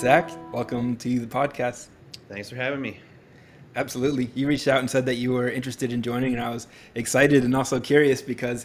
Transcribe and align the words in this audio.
Zach, 0.00 0.30
welcome 0.50 0.96
to 0.96 1.20
the 1.20 1.26
podcast. 1.26 1.88
Thanks 2.30 2.48
for 2.48 2.56
having 2.56 2.80
me. 2.80 3.00
Absolutely. 3.76 4.30
You 4.34 4.46
reached 4.48 4.66
out 4.66 4.78
and 4.78 4.88
said 4.88 5.04
that 5.04 5.16
you 5.16 5.34
were 5.34 5.50
interested 5.50 5.92
in 5.92 6.00
joining, 6.00 6.32
and 6.32 6.42
I 6.42 6.48
was 6.48 6.68
excited 6.94 7.44
and 7.44 7.54
also 7.54 7.78
curious 7.78 8.22
because 8.22 8.64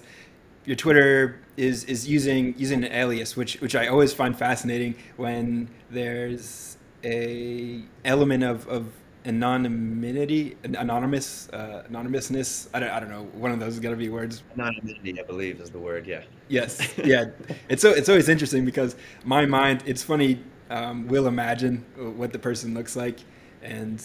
your 0.64 0.78
Twitter 0.78 1.42
is 1.58 1.84
is 1.84 2.08
using 2.08 2.56
using 2.58 2.86
an 2.86 2.94
alias, 2.94 3.36
which 3.36 3.56
which 3.56 3.76
I 3.76 3.88
always 3.88 4.14
find 4.14 4.34
fascinating 4.34 4.96
when 5.18 5.68
there's 5.90 6.78
a 7.04 7.84
element 8.06 8.46
of, 8.46 8.66
of 8.70 8.88
anonymity, 9.26 10.56
anonymous, 10.64 11.50
uh, 11.50 11.84
anonymousness. 11.90 12.70
I 12.74 12.80
don't, 12.80 12.90
I 12.92 13.00
don't 13.02 13.10
know. 13.10 13.24
One 13.34 13.52
of 13.52 13.60
those 13.60 13.74
is 13.74 13.82
gonna 13.82 13.98
be 13.98 14.08
words. 14.08 14.42
Anonymity, 14.58 15.20
I 15.20 15.24
believe, 15.24 15.60
is 15.60 15.70
the 15.70 15.80
word. 15.80 16.08
Yeah. 16.08 16.22
Yes. 16.48 16.80
Yeah. 17.04 17.26
it's 17.68 17.82
so 17.82 17.90
it's 17.90 18.08
always 18.08 18.30
interesting 18.30 18.64
because 18.64 18.96
my 19.26 19.46
mind. 19.46 19.84
It's 19.86 20.02
funny. 20.02 20.40
Um, 20.70 21.08
will 21.08 21.28
imagine 21.28 21.86
what 21.96 22.34
the 22.34 22.40
person 22.40 22.74
looks 22.74 22.96
like, 22.96 23.20
and 23.62 24.04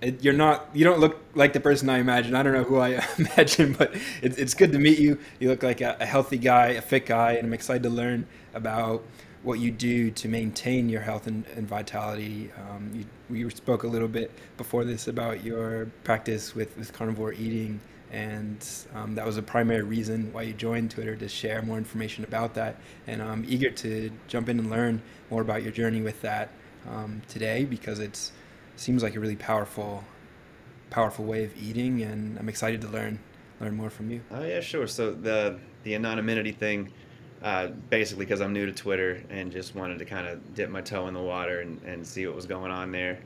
it, 0.00 0.24
you're 0.24 0.34
not 0.34 0.68
you 0.74 0.84
don't 0.84 0.98
look 0.98 1.20
like 1.34 1.52
the 1.52 1.60
person 1.60 1.88
I 1.88 1.98
imagine. 1.98 2.34
I 2.34 2.42
don't 2.42 2.54
know 2.54 2.64
who 2.64 2.78
I 2.78 3.04
imagine, 3.18 3.74
but 3.74 3.94
it's 4.22 4.36
it's 4.36 4.54
good 4.54 4.72
to 4.72 4.78
meet 4.78 4.98
you. 4.98 5.18
You 5.38 5.48
look 5.48 5.62
like 5.62 5.80
a, 5.80 5.96
a 6.00 6.06
healthy 6.06 6.38
guy, 6.38 6.68
a 6.68 6.82
fit 6.82 7.06
guy, 7.06 7.32
and 7.32 7.46
I'm 7.46 7.52
excited 7.52 7.84
to 7.84 7.90
learn 7.90 8.26
about 8.54 9.04
what 9.42 9.58
you 9.58 9.70
do 9.70 10.10
to 10.10 10.28
maintain 10.28 10.88
your 10.88 11.00
health 11.00 11.26
and, 11.26 11.46
and 11.56 11.66
vitality. 11.66 12.50
Um, 12.58 12.90
you, 12.94 13.04
we 13.44 13.50
spoke 13.50 13.84
a 13.84 13.86
little 13.86 14.08
bit 14.08 14.30
before 14.56 14.84
this 14.84 15.08
about 15.08 15.44
your 15.44 15.86
practice 16.04 16.54
with, 16.54 16.76
with 16.76 16.92
carnivore 16.92 17.32
eating, 17.32 17.80
and 18.10 18.66
um, 18.94 19.14
that 19.14 19.24
was 19.24 19.36
a 19.36 19.42
primary 19.42 19.82
reason 19.82 20.32
why 20.32 20.42
you 20.42 20.52
joined 20.52 20.90
Twitter 20.90 21.14
to 21.16 21.28
share 21.28 21.62
more 21.62 21.78
information 21.78 22.24
about 22.24 22.54
that. 22.54 22.76
And 23.06 23.22
I'm 23.22 23.44
eager 23.46 23.70
to 23.70 24.10
jump 24.26 24.48
in 24.48 24.58
and 24.58 24.70
learn 24.70 25.02
more 25.30 25.42
about 25.42 25.62
your 25.62 25.72
journey 25.72 26.00
with 26.00 26.20
that 26.22 26.50
um, 26.88 27.22
today 27.28 27.64
because 27.64 28.00
it 28.00 28.32
seems 28.76 29.02
like 29.02 29.14
a 29.14 29.20
really 29.20 29.36
powerful, 29.36 30.04
powerful 30.90 31.24
way 31.24 31.44
of 31.44 31.56
eating, 31.56 32.02
and 32.02 32.38
I'm 32.38 32.48
excited 32.48 32.80
to 32.82 32.88
learn 32.88 33.20
learn 33.60 33.76
more 33.76 33.90
from 33.90 34.10
you. 34.10 34.22
Oh 34.30 34.42
yeah, 34.42 34.60
sure. 34.60 34.86
So 34.86 35.12
the 35.12 35.58
the 35.84 35.94
anonymity 35.94 36.52
thing, 36.52 36.92
uh, 37.42 37.68
basically 37.90 38.24
because 38.24 38.40
I'm 38.40 38.52
new 38.52 38.66
to 38.66 38.72
Twitter 38.72 39.22
and 39.30 39.52
just 39.52 39.74
wanted 39.74 39.98
to 39.98 40.04
kind 40.04 40.26
of 40.26 40.54
dip 40.54 40.70
my 40.70 40.80
toe 40.80 41.06
in 41.08 41.14
the 41.14 41.22
water 41.22 41.60
and, 41.60 41.80
and 41.82 42.06
see 42.06 42.26
what 42.26 42.34
was 42.34 42.46
going 42.46 42.72
on 42.72 42.90
there. 42.90 43.20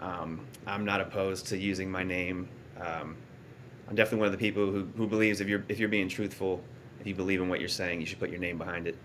Um, 0.00 0.46
I'm 0.66 0.84
not 0.84 1.00
opposed 1.00 1.46
to 1.48 1.58
using 1.58 1.90
my 1.90 2.02
name. 2.02 2.48
Um, 2.80 3.16
I'm 3.88 3.94
definitely 3.94 4.18
one 4.18 4.26
of 4.26 4.32
the 4.32 4.38
people 4.38 4.70
who, 4.70 4.86
who 4.96 5.06
believes 5.06 5.40
if 5.40 5.48
you're 5.48 5.64
if 5.68 5.78
you're 5.78 5.88
being 5.88 6.08
truthful, 6.08 6.62
if 7.00 7.06
you 7.06 7.14
believe 7.14 7.40
in 7.40 7.48
what 7.48 7.60
you're 7.60 7.68
saying, 7.68 8.00
you 8.00 8.06
should 8.06 8.20
put 8.20 8.30
your 8.30 8.40
name 8.40 8.58
behind 8.58 8.86
it. 8.86 8.96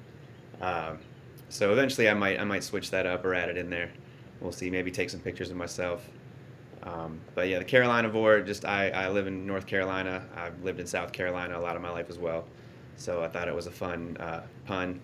Uh, 0.62 0.96
so 1.50 1.72
eventually, 1.72 2.10
I 2.10 2.14
might 2.14 2.40
I 2.40 2.44
might 2.44 2.64
switch 2.64 2.92
that 2.92 3.06
up 3.06 3.24
or 3.26 3.34
add 3.34 3.50
it 3.50 3.58
in 3.58 3.70
there 3.70 3.90
we'll 4.44 4.52
see. 4.52 4.70
Maybe 4.70 4.92
take 4.92 5.10
some 5.10 5.20
pictures 5.20 5.50
of 5.50 5.58
myself. 5.58 6.08
Um, 6.84 7.20
but 7.34 7.48
yeah, 7.48 7.60
the 7.60 7.66
Carolinavore. 7.66 8.46
Just 8.46 8.66
I, 8.66 8.90
I 8.90 9.10
live 9.10 9.26
in 9.26 9.48
North 9.48 9.66
Carolina. 9.66 10.24
I've 10.36 10.62
lived 10.64 10.80
in 10.80 10.86
South 10.86 11.12
Carolina 11.14 11.58
a 11.58 11.62
lot 11.62 11.76
of 11.76 11.82
my 11.82 11.90
life 11.90 12.10
as 12.10 12.20
well. 12.20 12.46
So 12.98 13.24
I 13.24 13.28
thought 13.28 13.48
it 13.48 13.56
was 13.56 13.68
a 13.68 13.72
fun 13.72 14.18
uh, 14.20 14.42
pun. 14.66 15.00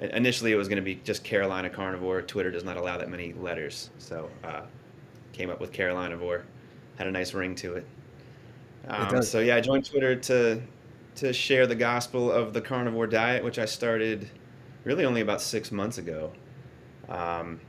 Initially, 0.00 0.52
it 0.52 0.56
was 0.56 0.68
going 0.68 0.76
to 0.76 0.82
be 0.82 0.96
just 0.96 1.22
Carolina 1.22 1.70
carnivore. 1.70 2.22
Twitter 2.22 2.50
does 2.50 2.64
not 2.64 2.76
allow 2.76 2.98
that 2.98 3.08
many 3.08 3.32
letters, 3.34 3.90
so 3.98 4.28
uh, 4.42 4.62
came 5.32 5.48
up 5.48 5.60
with 5.60 5.72
Carolinavore. 5.72 6.42
Had 6.96 7.06
a 7.06 7.10
nice 7.10 7.34
ring 7.34 7.54
to 7.56 7.74
it. 7.74 7.86
Um, 8.88 9.22
so 9.22 9.40
yeah, 9.40 9.56
I 9.56 9.60
joined 9.60 9.84
Twitter 9.84 10.16
to 10.16 10.60
to 11.14 11.32
share 11.32 11.66
the 11.66 11.74
gospel 11.74 12.32
of 12.32 12.52
the 12.52 12.60
carnivore 12.60 13.06
diet, 13.06 13.44
which 13.44 13.58
I 13.58 13.66
started 13.66 14.30
really 14.84 15.04
only 15.04 15.20
about 15.20 15.40
six 15.40 15.70
months 15.70 15.98
ago. 15.98 16.32
Um, 17.08 17.60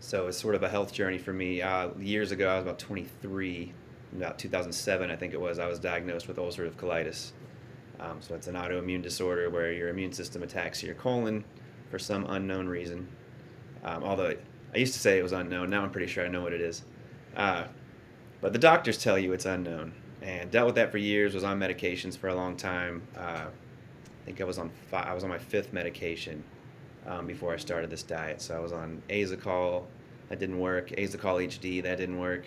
so 0.00 0.26
it's 0.26 0.38
sort 0.38 0.56
of 0.56 0.62
a 0.64 0.68
health 0.68 0.92
journey 0.92 1.18
for 1.18 1.32
me. 1.32 1.62
Uh, 1.62 1.90
years 1.98 2.32
ago, 2.32 2.48
I 2.48 2.56
was 2.56 2.64
about 2.64 2.80
23, 2.80 3.72
about 4.16 4.38
2007, 4.38 5.10
I 5.10 5.16
think 5.16 5.32
it 5.32 5.40
was. 5.40 5.60
I 5.60 5.66
was 5.66 5.78
diagnosed 5.78 6.26
with 6.26 6.38
ulcerative 6.38 6.74
colitis. 6.74 7.30
Um, 8.00 8.20
so 8.20 8.34
it's 8.34 8.48
an 8.48 8.56
autoimmune 8.56 9.02
disorder 9.02 9.48
where 9.48 9.72
your 9.72 9.88
immune 9.88 10.12
system 10.12 10.42
attacks 10.42 10.82
your 10.82 10.96
colon 10.96 11.44
for 11.88 12.00
some 12.00 12.26
unknown 12.28 12.66
reason. 12.66 13.06
Um, 13.84 14.02
although 14.02 14.34
I 14.74 14.76
used 14.76 14.94
to 14.94 14.98
say 14.98 15.18
it 15.18 15.22
was 15.22 15.32
unknown, 15.32 15.70
now 15.70 15.84
I'm 15.84 15.90
pretty 15.90 16.08
sure 16.08 16.24
I 16.24 16.28
know 16.28 16.42
what 16.42 16.52
it 16.52 16.60
is. 16.60 16.82
Uh, 17.36 17.64
but 18.40 18.52
the 18.52 18.58
doctors 18.58 18.98
tell 18.98 19.16
you 19.16 19.32
it's 19.32 19.46
unknown, 19.46 19.92
and 20.22 20.50
dealt 20.50 20.66
with 20.66 20.74
that 20.76 20.90
for 20.90 20.98
years. 20.98 21.34
Was 21.34 21.44
on 21.44 21.58
medications 21.58 22.16
for 22.16 22.28
a 22.28 22.34
long 22.34 22.56
time. 22.56 23.02
Uh, 23.16 23.46
I 23.46 24.24
think 24.24 24.40
I 24.40 24.44
was 24.44 24.58
on 24.58 24.70
fi- 24.90 25.02
I 25.02 25.14
was 25.14 25.24
on 25.24 25.30
my 25.30 25.38
fifth 25.38 25.72
medication 25.72 26.44
um, 27.06 27.26
before 27.26 27.52
I 27.52 27.56
started 27.56 27.90
this 27.90 28.02
diet. 28.02 28.40
So 28.40 28.56
I 28.56 28.60
was 28.60 28.72
on 28.72 29.02
Asacol, 29.08 29.84
that 30.28 30.38
didn't 30.38 30.58
work. 30.58 30.90
Asacol 30.90 31.46
HD, 31.46 31.82
that 31.82 31.98
didn't 31.98 32.18
work. 32.18 32.46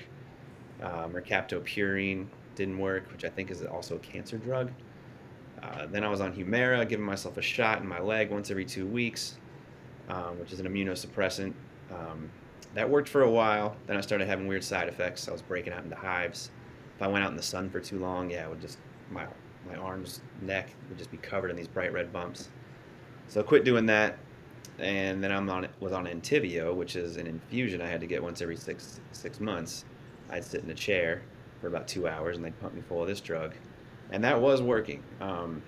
Um, 0.82 1.14
mercaptopurine 1.14 2.28
didn't 2.56 2.80
work, 2.80 3.12
which 3.12 3.26
I 3.26 3.30
think 3.30 3.52
is 3.52 3.64
also 3.64 3.96
a 3.96 4.00
cancer 4.00 4.38
drug. 4.38 4.72
Uh, 5.62 5.86
then 5.88 6.04
I 6.04 6.10
was 6.10 6.22
on 6.22 6.34
Humira, 6.34 6.88
giving 6.88 7.06
myself 7.06 7.38
a 7.38 7.42
shot 7.42 7.82
in 7.82 7.88
my 7.88 8.00
leg 8.00 8.30
once 8.30 8.52
every 8.52 8.66
two 8.66 8.86
weeks, 8.86 9.38
um, 10.10 10.40
which 10.40 10.52
is 10.52 10.60
an 10.60 10.68
immunosuppressant. 10.68 11.54
Um, 11.92 12.30
that 12.74 12.90
worked 12.90 13.08
for 13.08 13.22
a 13.22 13.32
while. 13.32 13.76
Then 13.88 13.98
I 13.98 14.02
started 14.02 14.28
having 14.28 14.48
weird 14.48 14.64
side 14.64 14.88
effects. 14.88 15.28
I 15.28 15.32
was 15.32 15.42
breaking 15.42 15.74
out 15.74 15.84
into 15.84 15.96
hives. 15.96 16.52
If 16.96 17.02
I 17.02 17.08
went 17.08 17.24
out 17.24 17.32
in 17.32 17.38
the 17.38 17.44
sun 17.44 17.70
for 17.70 17.80
too 17.80 18.00
long, 18.00 18.30
yeah, 18.30 18.46
it 18.46 18.50
would 18.50 18.62
just 18.62 18.78
my 19.12 19.26
my 19.68 19.76
arms, 19.76 20.22
neck 20.42 20.70
would 20.90 20.98
just 20.98 21.12
be 21.12 21.18
covered 21.18 21.50
in 21.50 21.58
these 21.58 21.68
bright 21.68 21.92
red 21.92 22.14
bumps. 22.14 22.50
So 23.28 23.40
I 23.40 23.44
quit 23.44 23.64
doing 23.64 23.88
that 23.88 24.20
and 24.80 25.24
then 25.24 25.32
I'm 25.32 25.50
on 25.50 25.68
was 25.80 25.94
on 25.94 26.06
Entyvio, 26.06 26.76
which 26.76 26.96
is 26.96 27.18
an 27.18 27.28
infusion 27.28 27.82
I 27.82 27.88
had 27.88 28.02
to 28.02 28.08
get 28.08 28.22
once 28.22 28.42
every 28.42 28.58
six 28.58 29.00
six 29.12 29.40
months. 29.40 29.86
I'd 30.30 30.44
sit 30.44 30.64
in 30.64 30.70
a 30.70 30.76
chair 30.76 31.22
for 31.62 31.68
about 31.68 31.88
two 31.88 32.08
hours, 32.08 32.36
and 32.36 32.46
they'd 32.46 32.60
pump 32.60 32.74
me 32.74 32.82
full 32.82 33.02
of 33.02 33.08
this 33.08 33.22
drug, 33.22 33.54
and 34.12 34.24
that 34.24 34.40
was 34.40 34.62
working 34.62 35.04
um, 35.22 35.62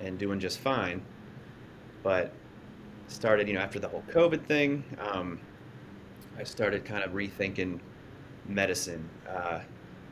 and 0.00 0.18
doing 0.18 0.38
just 0.38 0.60
fine. 0.60 1.04
But 2.02 2.32
started, 3.08 3.48
you 3.48 3.54
know, 3.54 3.60
after 3.60 3.78
the 3.78 3.88
whole 3.88 4.04
COVID 4.08 4.44
thing, 4.46 4.84
um, 4.98 5.40
I 6.38 6.44
started 6.44 6.84
kind 6.84 7.02
of 7.02 7.12
rethinking 7.12 7.80
medicine. 8.46 9.08
Uh, 9.28 9.60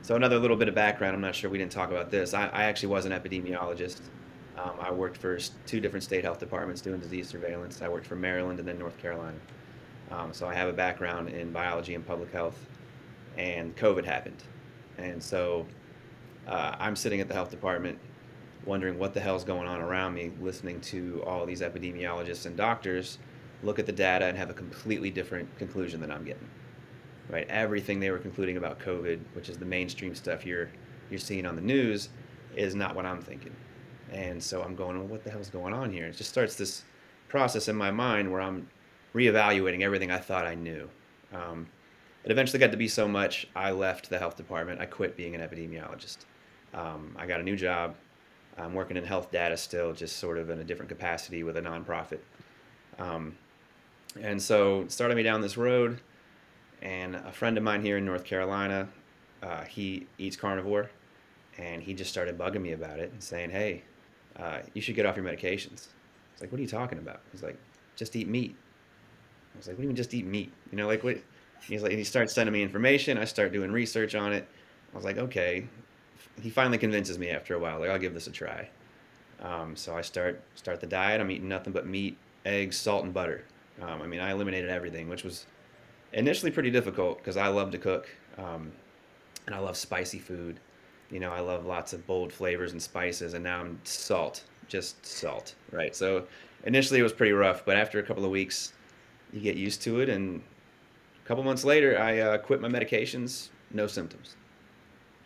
so 0.03 0.15
another 0.15 0.37
little 0.37 0.57
bit 0.57 0.67
of 0.67 0.75
background. 0.75 1.15
I'm 1.15 1.21
not 1.21 1.33
sure 1.33 1.49
we 1.49 1.57
didn't 1.57 1.71
talk 1.71 1.89
about 1.89 2.11
this. 2.11 2.33
I, 2.33 2.47
I 2.47 2.65
actually 2.65 2.89
was 2.89 3.05
an 3.05 3.13
epidemiologist. 3.13 4.01
Um, 4.57 4.73
I 4.79 4.91
worked 4.91 5.17
for 5.17 5.39
two 5.65 5.79
different 5.79 6.03
state 6.03 6.23
health 6.23 6.39
departments 6.39 6.81
doing 6.81 6.99
disease 6.99 7.29
surveillance. 7.29 7.81
I 7.81 7.87
worked 7.87 8.05
for 8.05 8.17
Maryland 8.17 8.59
and 8.59 8.67
then 8.67 8.77
North 8.77 8.97
Carolina. 8.99 9.37
Um, 10.11 10.33
so 10.33 10.45
I 10.45 10.53
have 10.53 10.67
a 10.67 10.73
background 10.73 11.29
in 11.29 11.51
biology 11.51 11.95
and 11.95 12.05
public 12.05 12.31
health, 12.31 12.67
and 13.37 13.75
COVID 13.77 14.03
happened. 14.03 14.43
And 14.97 15.23
so 15.23 15.65
uh, 16.47 16.75
I'm 16.77 16.95
sitting 16.95 17.21
at 17.21 17.29
the 17.29 17.33
health 17.33 17.49
department 17.49 17.97
wondering 18.65 18.99
what 18.99 19.13
the 19.13 19.21
hell's 19.21 19.45
going 19.45 19.67
on 19.67 19.81
around 19.81 20.13
me, 20.13 20.31
listening 20.41 20.81
to 20.81 21.23
all 21.25 21.45
these 21.45 21.61
epidemiologists 21.61 22.45
and 22.45 22.55
doctors 22.55 23.19
look 23.63 23.79
at 23.79 23.85
the 23.85 23.91
data 23.91 24.25
and 24.25 24.37
have 24.37 24.49
a 24.49 24.53
completely 24.53 25.09
different 25.09 25.57
conclusion 25.57 26.01
than 26.01 26.11
I'm 26.11 26.25
getting. 26.25 26.47
Right? 27.29 27.47
Everything 27.49 27.99
they 27.99 28.11
were 28.11 28.19
concluding 28.19 28.57
about 28.57 28.79
COVID, 28.79 29.19
which 29.33 29.49
is 29.49 29.57
the 29.57 29.65
mainstream 29.65 30.13
stuff 30.13 30.45
you're 30.45 30.69
you're 31.09 31.19
seeing 31.19 31.45
on 31.45 31.55
the 31.55 31.61
news, 31.61 32.09
is 32.55 32.75
not 32.75 32.95
what 32.95 33.05
I'm 33.05 33.21
thinking. 33.21 33.55
And 34.11 34.41
so 34.41 34.61
I'm 34.61 34.75
going, 34.75 34.97
well, 34.97 35.07
what 35.07 35.23
the 35.23 35.31
hell's 35.31 35.49
going 35.49 35.73
on 35.73 35.91
here? 35.91 36.05
It 36.05 36.15
just 36.15 36.29
starts 36.29 36.55
this 36.55 36.83
process 37.29 37.67
in 37.67 37.75
my 37.75 37.91
mind 37.91 38.31
where 38.31 38.41
I'm 38.41 38.67
reevaluating 39.13 39.81
everything 39.81 40.11
I 40.11 40.17
thought 40.19 40.45
I 40.45 40.55
knew. 40.55 40.89
Um, 41.33 41.67
it 42.23 42.31
eventually 42.31 42.59
got 42.59 42.71
to 42.71 42.77
be 42.77 42.87
so 42.87 43.07
much, 43.07 43.47
I 43.55 43.71
left 43.71 44.09
the 44.09 44.17
health 44.17 44.37
department. 44.37 44.79
I 44.79 44.85
quit 44.85 45.17
being 45.17 45.35
an 45.35 45.41
epidemiologist. 45.41 46.19
Um, 46.73 47.15
I 47.17 47.25
got 47.25 47.39
a 47.39 47.43
new 47.43 47.55
job. 47.55 47.95
I'm 48.57 48.73
working 48.73 48.97
in 48.97 49.03
health 49.03 49.31
data 49.31 49.57
still, 49.57 49.93
just 49.93 50.17
sort 50.17 50.37
of 50.37 50.49
in 50.49 50.59
a 50.59 50.63
different 50.63 50.89
capacity 50.89 51.43
with 51.43 51.57
a 51.57 51.61
nonprofit. 51.61 52.19
Um, 52.99 53.35
and 54.21 54.41
so 54.41 54.85
started 54.87 55.15
me 55.15 55.23
down 55.23 55.41
this 55.41 55.57
road. 55.57 55.99
And 56.83 57.15
a 57.15 57.31
friend 57.31 57.57
of 57.57 57.63
mine 57.63 57.81
here 57.81 57.97
in 57.97 58.05
North 58.05 58.23
Carolina, 58.25 58.87
uh, 59.41 59.63
he 59.63 60.05
eats 60.19 60.35
carnivore, 60.35 60.91
and 61.57 61.81
he 61.81 61.93
just 61.95 62.11
started 62.11 62.37
bugging 62.37 62.61
me 62.61 62.73
about 62.73 62.99
it 62.99 63.11
and 63.11 63.23
saying, 63.23 63.49
"Hey, 63.49 63.83
uh, 64.37 64.59
you 64.73 64.81
should 64.81 64.95
get 64.95 65.05
off 65.05 65.15
your 65.15 65.25
medications. 65.25 65.87
It's 66.33 66.41
like, 66.41 66.51
what 66.51 66.59
are 66.59 66.61
you 66.61 66.67
talking 66.67 66.97
about? 66.97 67.21
He's 67.31 67.43
like, 67.43 67.57
just 67.95 68.15
eat 68.15 68.27
meat. 68.27 68.55
I 69.53 69.57
was 69.57 69.67
like, 69.67 69.75
what 69.75 69.81
do 69.81 69.83
you 69.83 69.89
mean 69.89 69.95
just 69.95 70.13
eat 70.13 70.25
meat? 70.25 70.51
You 70.71 70.77
know, 70.77 70.87
like 70.87 71.03
what? 71.03 71.17
He's 71.67 71.81
like, 71.83 71.91
and 71.91 71.99
he 71.99 72.03
starts 72.03 72.33
sending 72.33 72.51
me 72.51 72.63
information. 72.63 73.17
I 73.17 73.25
start 73.25 73.53
doing 73.53 73.71
research 73.71 74.15
on 74.15 74.33
it. 74.33 74.47
I 74.91 74.95
was 74.95 75.05
like, 75.05 75.17
okay. 75.17 75.67
He 76.41 76.49
finally 76.49 76.77
convinces 76.77 77.19
me 77.19 77.29
after 77.29 77.55
a 77.55 77.59
while, 77.59 77.79
like, 77.79 77.89
I'll 77.89 77.99
give 77.99 78.13
this 78.13 78.27
a 78.27 78.31
try. 78.31 78.67
Um, 79.41 79.75
so 79.75 79.95
I 79.95 80.01
start 80.01 80.41
start 80.55 80.79
the 80.81 80.87
diet. 80.87 81.21
I'm 81.21 81.29
eating 81.29 81.47
nothing 81.47 81.73
but 81.73 81.85
meat, 81.85 82.17
eggs, 82.45 82.75
salt, 82.77 83.03
and 83.03 83.13
butter. 83.13 83.43
Um, 83.81 84.01
I 84.01 84.07
mean, 84.07 84.19
I 84.19 84.31
eliminated 84.31 84.69
everything, 84.69 85.09
which 85.09 85.23
was 85.23 85.45
initially 86.13 86.51
pretty 86.51 86.71
difficult 86.71 87.17
because 87.17 87.37
I 87.37 87.47
love 87.47 87.71
to 87.71 87.77
cook 87.77 88.07
um, 88.37 88.71
and 89.45 89.55
I 89.55 89.59
love 89.59 89.77
spicy 89.77 90.19
food. 90.19 90.59
You 91.11 91.19
know, 91.19 91.31
I 91.31 91.41
love 91.41 91.65
lots 91.65 91.93
of 91.93 92.05
bold 92.07 92.31
flavors 92.31 92.71
and 92.71 92.81
spices, 92.81 93.33
and 93.33 93.43
now 93.43 93.59
I'm 93.59 93.79
salt, 93.83 94.43
just 94.67 95.05
salt, 95.05 95.53
right? 95.71 95.95
So 95.95 96.25
initially 96.63 96.99
it 96.99 97.03
was 97.03 97.13
pretty 97.13 97.33
rough, 97.33 97.65
but 97.65 97.77
after 97.77 97.99
a 97.99 98.03
couple 98.03 98.25
of 98.25 98.31
weeks, 98.31 98.73
you 99.31 99.39
get 99.41 99.55
used 99.55 99.81
to 99.83 99.99
it, 99.99 100.09
and 100.09 100.41
a 101.23 101.27
couple 101.27 101.43
months 101.43 101.63
later, 101.63 101.99
I 101.99 102.19
uh, 102.19 102.37
quit 102.39 102.61
my 102.61 102.67
medications, 102.67 103.49
no 103.71 103.85
symptoms. 103.85 104.35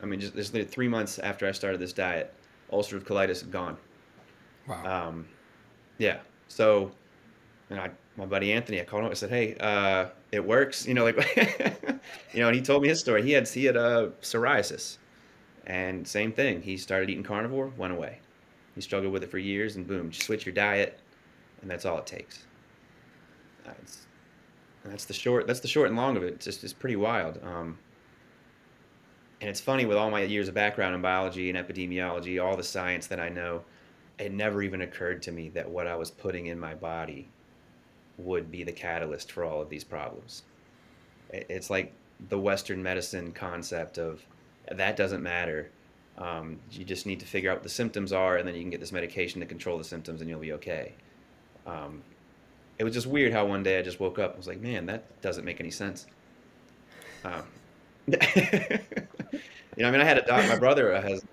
I 0.02 0.06
mean, 0.06 0.20
just, 0.20 0.36
just 0.36 0.54
three 0.70 0.88
months 0.88 1.20
after 1.20 1.48
I 1.48 1.52
started 1.52 1.80
this 1.80 1.94
diet, 1.94 2.34
ulcerative 2.72 3.04
colitis 3.04 3.50
gone. 3.50 3.78
Wow. 4.68 5.08
Um, 5.10 5.28
yeah. 5.98 6.20
So, 6.50 6.92
and 7.70 7.80
I, 7.80 7.90
my 8.16 8.26
buddy 8.26 8.52
Anthony, 8.52 8.82
I 8.82 8.84
called 8.84 9.04
him. 9.04 9.12
I 9.12 9.14
said, 9.14 9.30
"Hey, 9.30 9.56
uh, 9.60 10.08
it 10.32 10.46
works." 10.46 10.86
You 10.88 10.94
know, 10.94 11.06
like, 11.06 11.18
you 12.34 12.40
know, 12.40 12.48
and 12.48 12.56
he 12.56 12.62
told 12.62 12.82
me 12.82 12.90
his 12.90 13.00
story. 13.00 13.24
He 13.24 13.32
had 13.32 13.48
he 13.48 13.66
had 13.66 13.78
uh, 13.78 14.10
psoriasis, 14.22 14.98
and 15.66 16.08
same 16.08 16.32
thing. 16.32 16.62
He 16.62 16.78
started 16.78 17.10
eating 17.10 17.24
carnivore, 17.24 17.72
went 17.78 17.94
away. 17.94 18.20
He 18.76 18.82
struggled 18.82 19.12
with 19.12 19.24
it 19.24 19.32
for 19.32 19.40
years, 19.40 19.76
and 19.76 19.88
boom, 19.88 20.12
just 20.12 20.26
switch 20.26 20.46
your 20.46 20.54
diet, 20.54 21.00
and 21.62 21.70
that's 21.70 21.86
all 21.86 21.98
it 21.98 22.06
takes. 22.06 22.46
Uh, 23.68 23.72
that's 24.86 25.06
the 25.06 25.14
short. 25.14 25.48
That's 25.48 25.60
the 25.60 25.68
short 25.68 25.90
and 25.90 25.98
long 25.98 26.16
of 26.16 26.24
it. 26.24 26.34
It's 26.34 26.46
just 26.46 26.64
it's 26.64 26.74
pretty 26.74 26.96
wild. 26.96 27.40
Um, 27.44 27.78
and 29.42 29.50
it's 29.50 29.62
funny 29.62 29.86
with 29.86 29.98
all 29.98 30.10
my 30.10 30.24
years 30.24 30.48
of 30.48 30.56
background 30.56 30.96
in 30.96 31.02
biology 31.02 31.50
and 31.50 31.58
epidemiology, 31.58 32.44
all 32.44 32.58
the 32.58 32.64
science 32.64 33.08
that 33.08 33.20
I 33.20 33.30
know 33.30 33.64
it 34.18 34.32
never 34.32 34.64
even 34.64 34.82
occurred 34.82 35.22
to 35.24 35.32
me 35.32 35.50
that 35.50 35.70
what 35.70 35.88
I 35.88 35.96
was 35.96 36.10
putting 36.10 36.48
in 36.48 36.60
my 36.60 36.74
body 36.74 37.30
would 38.18 38.52
be 38.52 38.64
the 38.64 38.72
catalyst 38.72 39.32
for 39.32 39.44
all 39.44 39.62
of 39.62 39.70
these 39.70 39.84
problems. 39.84 40.44
It's 41.32 41.70
like 41.70 41.94
the 42.30 42.40
Western 42.40 42.82
medicine 42.82 43.32
concept 43.32 43.98
of 43.98 44.26
that 44.70 44.96
doesn't 44.96 45.22
matter. 45.22 45.70
Um, 46.18 46.60
you 46.72 46.84
just 46.84 47.06
need 47.06 47.20
to 47.20 47.26
figure 47.26 47.52
out 47.52 47.58
what 47.58 47.64
the 47.64 47.70
symptoms 47.70 48.12
are, 48.12 48.38
and 48.38 48.48
then 48.48 48.56
you 48.56 48.62
can 48.62 48.72
get 48.72 48.80
this 48.80 48.92
medication 48.92 49.40
to 49.42 49.46
control 49.46 49.78
the 49.78 49.84
symptoms, 49.84 50.22
and 50.22 50.30
you'll 50.30 50.40
be 50.40 50.54
okay. 50.54 50.94
Um, 51.66 52.02
it 52.80 52.84
was 52.84 52.94
just 52.94 53.08
weird 53.08 53.34
how 53.34 53.46
one 53.46 53.64
day 53.64 53.78
I 53.78 53.82
just 53.82 54.00
woke 54.00 54.20
up 54.20 54.32
and 54.32 54.38
was 54.38 54.48
like, 54.48 54.62
man, 54.62 54.86
that 54.88 55.22
doesn't 55.22 55.46
make 55.46 55.60
any 55.60 55.72
sense. 55.72 56.08
Um, 57.24 57.44
you 58.08 58.18
know, 59.78 59.88
I 59.88 59.92
mean, 59.92 60.02
I 60.02 60.06
had 60.06 60.18
a 60.18 60.22
doc. 60.22 60.48
My 60.48 60.58
brother 60.58 61.00
has 61.00 61.24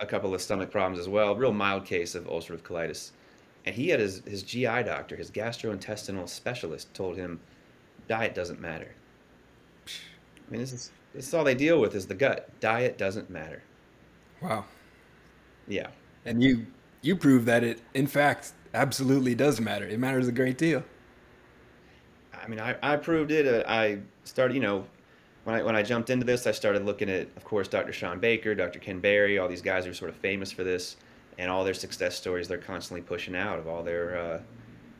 a 0.00 0.06
couple 0.06 0.34
of 0.34 0.42
stomach 0.42 0.70
problems 0.70 0.98
as 0.98 1.08
well, 1.08 1.34
real 1.36 1.52
mild 1.52 1.84
case 1.84 2.14
of 2.14 2.24
ulcerative 2.24 2.62
colitis. 2.62 3.10
And 3.68 3.76
he 3.76 3.90
had 3.90 4.00
his, 4.00 4.22
his 4.24 4.42
GI 4.42 4.84
doctor, 4.84 5.14
his 5.14 5.30
gastrointestinal 5.30 6.26
specialist, 6.26 6.94
told 6.94 7.18
him 7.18 7.38
diet 8.08 8.34
doesn't 8.34 8.62
matter. 8.62 8.94
I 9.86 10.50
mean, 10.50 10.62
this 10.62 10.72
is, 10.72 10.90
this 11.12 11.28
is 11.28 11.34
all 11.34 11.44
they 11.44 11.54
deal 11.54 11.78
with 11.78 11.94
is 11.94 12.06
the 12.06 12.14
gut. 12.14 12.48
Diet 12.60 12.96
doesn't 12.96 13.28
matter. 13.28 13.62
Wow. 14.40 14.64
Yeah. 15.66 15.88
And 16.24 16.42
you 16.42 16.66
you 17.02 17.14
prove 17.14 17.44
that 17.44 17.62
it 17.62 17.82
in 17.92 18.06
fact 18.06 18.52
absolutely 18.72 19.34
does 19.34 19.60
matter. 19.60 19.86
It 19.86 19.98
matters 19.98 20.28
a 20.28 20.32
great 20.32 20.56
deal. 20.56 20.82
I 22.32 22.48
mean, 22.48 22.60
I, 22.60 22.74
I 22.82 22.96
proved 22.96 23.30
it. 23.32 23.46
Uh, 23.46 23.68
I 23.68 23.98
started, 24.24 24.54
you 24.54 24.60
know, 24.60 24.86
when 25.44 25.56
I 25.56 25.62
when 25.62 25.76
I 25.76 25.82
jumped 25.82 26.08
into 26.08 26.24
this, 26.24 26.46
I 26.46 26.52
started 26.52 26.86
looking 26.86 27.10
at, 27.10 27.28
of 27.36 27.44
course, 27.44 27.68
Dr. 27.68 27.92
Shawn 27.92 28.18
Baker, 28.18 28.54
Dr. 28.54 28.78
Ken 28.78 28.98
Berry, 28.98 29.36
all 29.36 29.46
these 29.46 29.60
guys 29.60 29.84
who 29.84 29.90
are 29.90 29.94
sort 29.94 30.08
of 30.08 30.16
famous 30.16 30.50
for 30.50 30.64
this, 30.64 30.96
and 31.38 31.50
all 31.50 31.64
their 31.64 31.74
success 31.74 32.16
stories 32.16 32.48
they're 32.48 32.58
constantly 32.58 33.00
pushing 33.00 33.36
out 33.36 33.58
of 33.58 33.68
all 33.68 33.82
their 33.82 34.18
uh, 34.18 34.40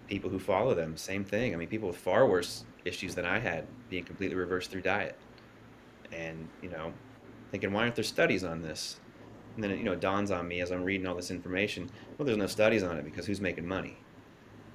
people 0.07 0.31
who 0.31 0.39
follow 0.39 0.75
them. 0.75 0.97
Same 0.97 1.25
thing. 1.25 1.53
I 1.53 1.57
mean, 1.57 1.69
people 1.69 1.89
with 1.89 1.99
far 1.99 2.27
worse 2.27 2.65
issues 2.85 3.15
than 3.15 3.27
I 3.27 3.39
had 3.39 3.67
being 3.91 4.05
completely 4.05 4.37
reversed 4.37 4.71
through 4.71 4.83
diet, 4.83 5.17
and 6.13 6.49
you 6.63 6.71
know, 6.71 6.93
thinking 7.51 7.73
why 7.73 7.83
aren't 7.83 7.95
there 7.95 8.05
studies 8.05 8.45
on 8.45 8.63
this? 8.63 9.01
And 9.55 9.65
then 9.65 9.77
you 9.77 9.85
know, 9.85 9.93
it 9.93 10.01
dawns 10.01 10.31
on 10.31 10.47
me 10.47 10.61
as 10.61 10.71
I'm 10.71 10.85
reading 10.85 11.07
all 11.07 11.15
this 11.15 11.31
information. 11.31 11.91
Well, 12.17 12.27
there's 12.27 12.39
no 12.39 12.47
studies 12.47 12.83
on 12.83 12.97
it 12.97 13.05
because 13.05 13.27
who's 13.27 13.41
making 13.41 13.67
money? 13.67 13.99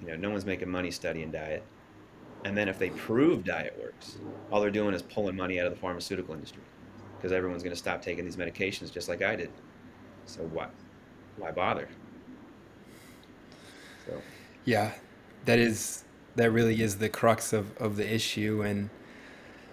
You 0.01 0.07
know, 0.09 0.15
no 0.17 0.29
one's 0.29 0.45
making 0.45 0.69
money 0.69 0.91
studying 0.91 1.31
diet. 1.31 1.63
And 2.43 2.57
then 2.57 2.67
if 2.67 2.77
they 2.77 2.89
prove 2.89 3.45
diet 3.45 3.77
works, 3.81 4.17
all 4.51 4.59
they're 4.59 4.69
doing 4.69 4.93
is 4.93 5.01
pulling 5.01 5.35
money 5.35 5.61
out 5.61 5.65
of 5.65 5.73
the 5.73 5.79
pharmaceutical 5.79 6.33
industry 6.33 6.61
because 7.17 7.31
everyone's 7.31 7.63
going 7.63 7.73
to 7.73 7.79
stop 7.79 8.01
taking 8.01 8.25
these 8.25 8.35
medications 8.35 8.91
just 8.91 9.07
like 9.07 9.21
I 9.21 9.37
did. 9.37 9.49
So 10.25 10.41
why, 10.51 10.67
why 11.37 11.51
bother? 11.51 11.87
So. 14.05 14.21
Yeah, 14.65 14.91
that 15.45 15.59
is 15.59 16.03
that 16.35 16.51
really 16.51 16.81
is 16.81 16.97
the 16.97 17.09
crux 17.09 17.53
of, 17.53 17.75
of 17.77 17.95
the 17.95 18.11
issue. 18.11 18.63
And 18.63 18.89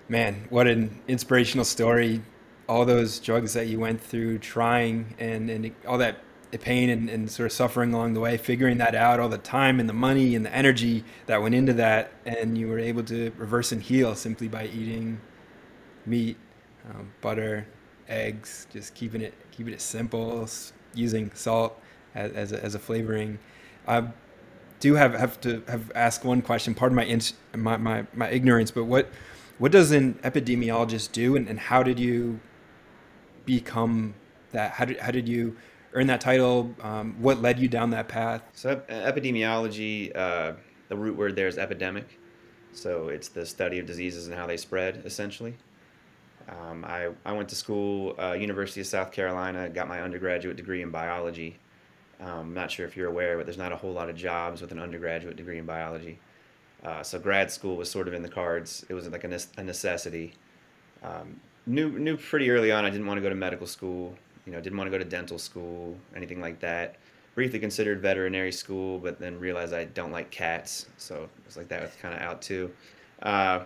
man, 0.09 0.47
what 0.51 0.67
an 0.67 1.01
inspirational 1.09 1.65
story! 1.65 2.23
All 2.69 2.85
those 2.85 3.19
drugs 3.19 3.55
that 3.55 3.67
you 3.67 3.81
went 3.81 4.01
through, 4.01 4.39
trying 4.39 5.15
and 5.19 5.51
and 5.51 5.73
all 5.87 5.99
that 5.99 6.19
pain 6.59 6.91
and, 6.91 7.09
and 7.09 7.31
sort 7.31 7.47
of 7.47 7.53
suffering 7.53 7.95
along 7.95 8.15
the 8.15 8.21
way, 8.21 8.37
figuring 8.37 8.79
that 8.79 8.95
out, 8.95 9.21
all 9.21 9.29
the 9.29 9.39
time 9.39 9.79
and 9.79 9.89
the 9.89 9.95
money 9.95 10.35
and 10.35 10.45
the 10.45 10.55
energy 10.55 11.05
that 11.27 11.41
went 11.41 11.55
into 11.55 11.73
that, 11.75 12.13
and 12.25 12.59
you 12.59 12.67
were 12.67 12.79
able 12.79 13.05
to 13.05 13.33
reverse 13.37 13.71
and 13.73 13.83
heal 13.83 14.15
simply 14.15 14.49
by 14.49 14.67
eating 14.67 15.21
meat, 16.07 16.37
um, 16.91 17.13
butter, 17.21 17.67
eggs, 18.09 18.67
just 18.73 18.95
keeping 18.95 19.21
it 19.21 19.35
keeping 19.53 19.73
it 19.73 19.81
simple, 19.81 20.49
using 20.95 21.31
salt 21.35 21.81
as, 22.15 22.33
as, 22.33 22.53
a, 22.53 22.65
as 22.65 22.75
a 22.75 22.79
flavoring. 22.79 23.39
I 23.87 24.09
do 24.81 24.95
have 24.95 25.15
have 25.15 25.41
to 25.43 25.63
have 25.69 25.93
asked 25.95 26.25
one 26.25 26.43
question. 26.43 26.75
Pardon 26.75 26.97
my, 26.97 27.21
my 27.57 27.77
my 27.77 28.07
my 28.15 28.31
ignorance, 28.31 28.71
but 28.71 28.85
what 28.85 29.09
what 29.59 29.73
does 29.73 29.93
an 29.93 30.15
epidemiologist 30.23 31.13
do, 31.13 31.37
and, 31.37 31.49
and 31.49 31.59
how 31.59 31.83
did 31.83 31.99
you 31.99 32.41
become 33.45 34.15
that? 34.53 34.73
How 34.73 34.85
did 34.87 34.99
how 34.99 35.11
did 35.11 35.29
you 35.29 35.57
earn 35.93 36.07
that 36.07 36.21
title? 36.21 36.75
Um, 36.81 37.17
what 37.21 37.43
led 37.43 37.59
you 37.59 37.69
down 37.69 37.91
that 37.91 38.09
path? 38.09 38.43
So 38.53 38.77
epidemiology, 38.89 40.17
uh, 40.17 40.53
the 40.89 40.97
root 40.97 41.17
word 41.17 41.37
there 41.37 41.49
is 41.49 41.59
epidemic. 41.59 42.19
So 42.73 43.09
it's 43.09 43.29
the 43.29 43.45
study 43.45 43.79
of 43.79 43.87
diseases 43.87 44.29
and 44.29 44.37
how 44.37 44.47
they 44.47 44.57
spread, 44.57 45.03
essentially. 45.05 45.57
Um, 46.51 46.85
I, 46.85 47.11
I 47.25 47.33
went 47.33 47.49
to 47.51 47.55
school, 47.55 48.15
uh, 48.19 48.33
University 48.33 48.81
of 48.81 48.87
South 48.87 49.13
Carolina, 49.13 49.69
got 49.69 49.89
my 49.89 50.03
undergraduate 50.03 50.57
degree 50.57 50.83
in 50.83 50.91
biology. 50.91 51.57
Um, 52.21 52.53
not 52.53 52.71
sure 52.71 52.87
if 52.87 52.97
you're 52.97 53.09
aware, 53.09 53.37
but 53.37 53.47
there's 53.47 53.59
not 53.59 53.73
a 53.73 53.77
whole 53.77 53.93
lot 53.93 54.11
of 54.11 54.17
jobs 54.17 54.61
with 54.61 54.73
an 54.73 54.79
undergraduate 54.79 55.37
degree 55.37 55.59
in 55.59 55.65
biology. 55.65 56.19
Uh, 56.85 57.03
so 57.03 57.19
grad 57.19 57.51
school 57.51 57.77
was 57.77 57.91
sort 57.91 58.09
of 58.09 58.15
in 58.15 58.23
the 58.23 58.29
cards. 58.29 58.85
It 58.89 58.95
was 58.95 59.09
like 59.09 59.25
a, 59.25 59.29
ne- 59.29 59.39
a 59.59 59.63
necessity. 59.63 60.35
Um, 61.03 61.41
knew 61.67 61.91
knew 61.99 62.17
pretty 62.17 62.51
early 62.51 62.73
on 62.73 62.85
I 62.85 62.91
didn't 62.91 63.07
want 63.07 63.19
to 63.19 63.23
go 63.23 63.29
to 63.29 63.35
medical 63.35 63.67
school 63.67 64.17
you 64.47 64.53
know, 64.53 64.61
didn't 64.61 64.79
want 64.79 64.89
to 64.89 64.91
go 64.91 64.99
to 64.99 65.09
dental 65.09 65.39
school, 65.39 65.97
anything 66.17 66.41
like 66.41 66.61
that. 66.61 66.97
Briefly 67.35 67.59
considered 67.59 68.01
veterinary 68.01 68.53
school, 68.53 68.99
but 68.99 69.21
then 69.21 69.39
realized 69.39 69.73
I 69.73 69.85
don't 69.85 70.11
like 70.11 70.31
cats, 70.31 70.87
so 70.97 71.23
it 71.23 71.47
was 71.47 71.57
like 71.57 71.69
that 71.69 71.83
was 71.83 71.93
kind 72.03 72.15
of 72.15 72.21
out 72.21 72.43
too. 72.43 72.71
Uh, 73.23 73.61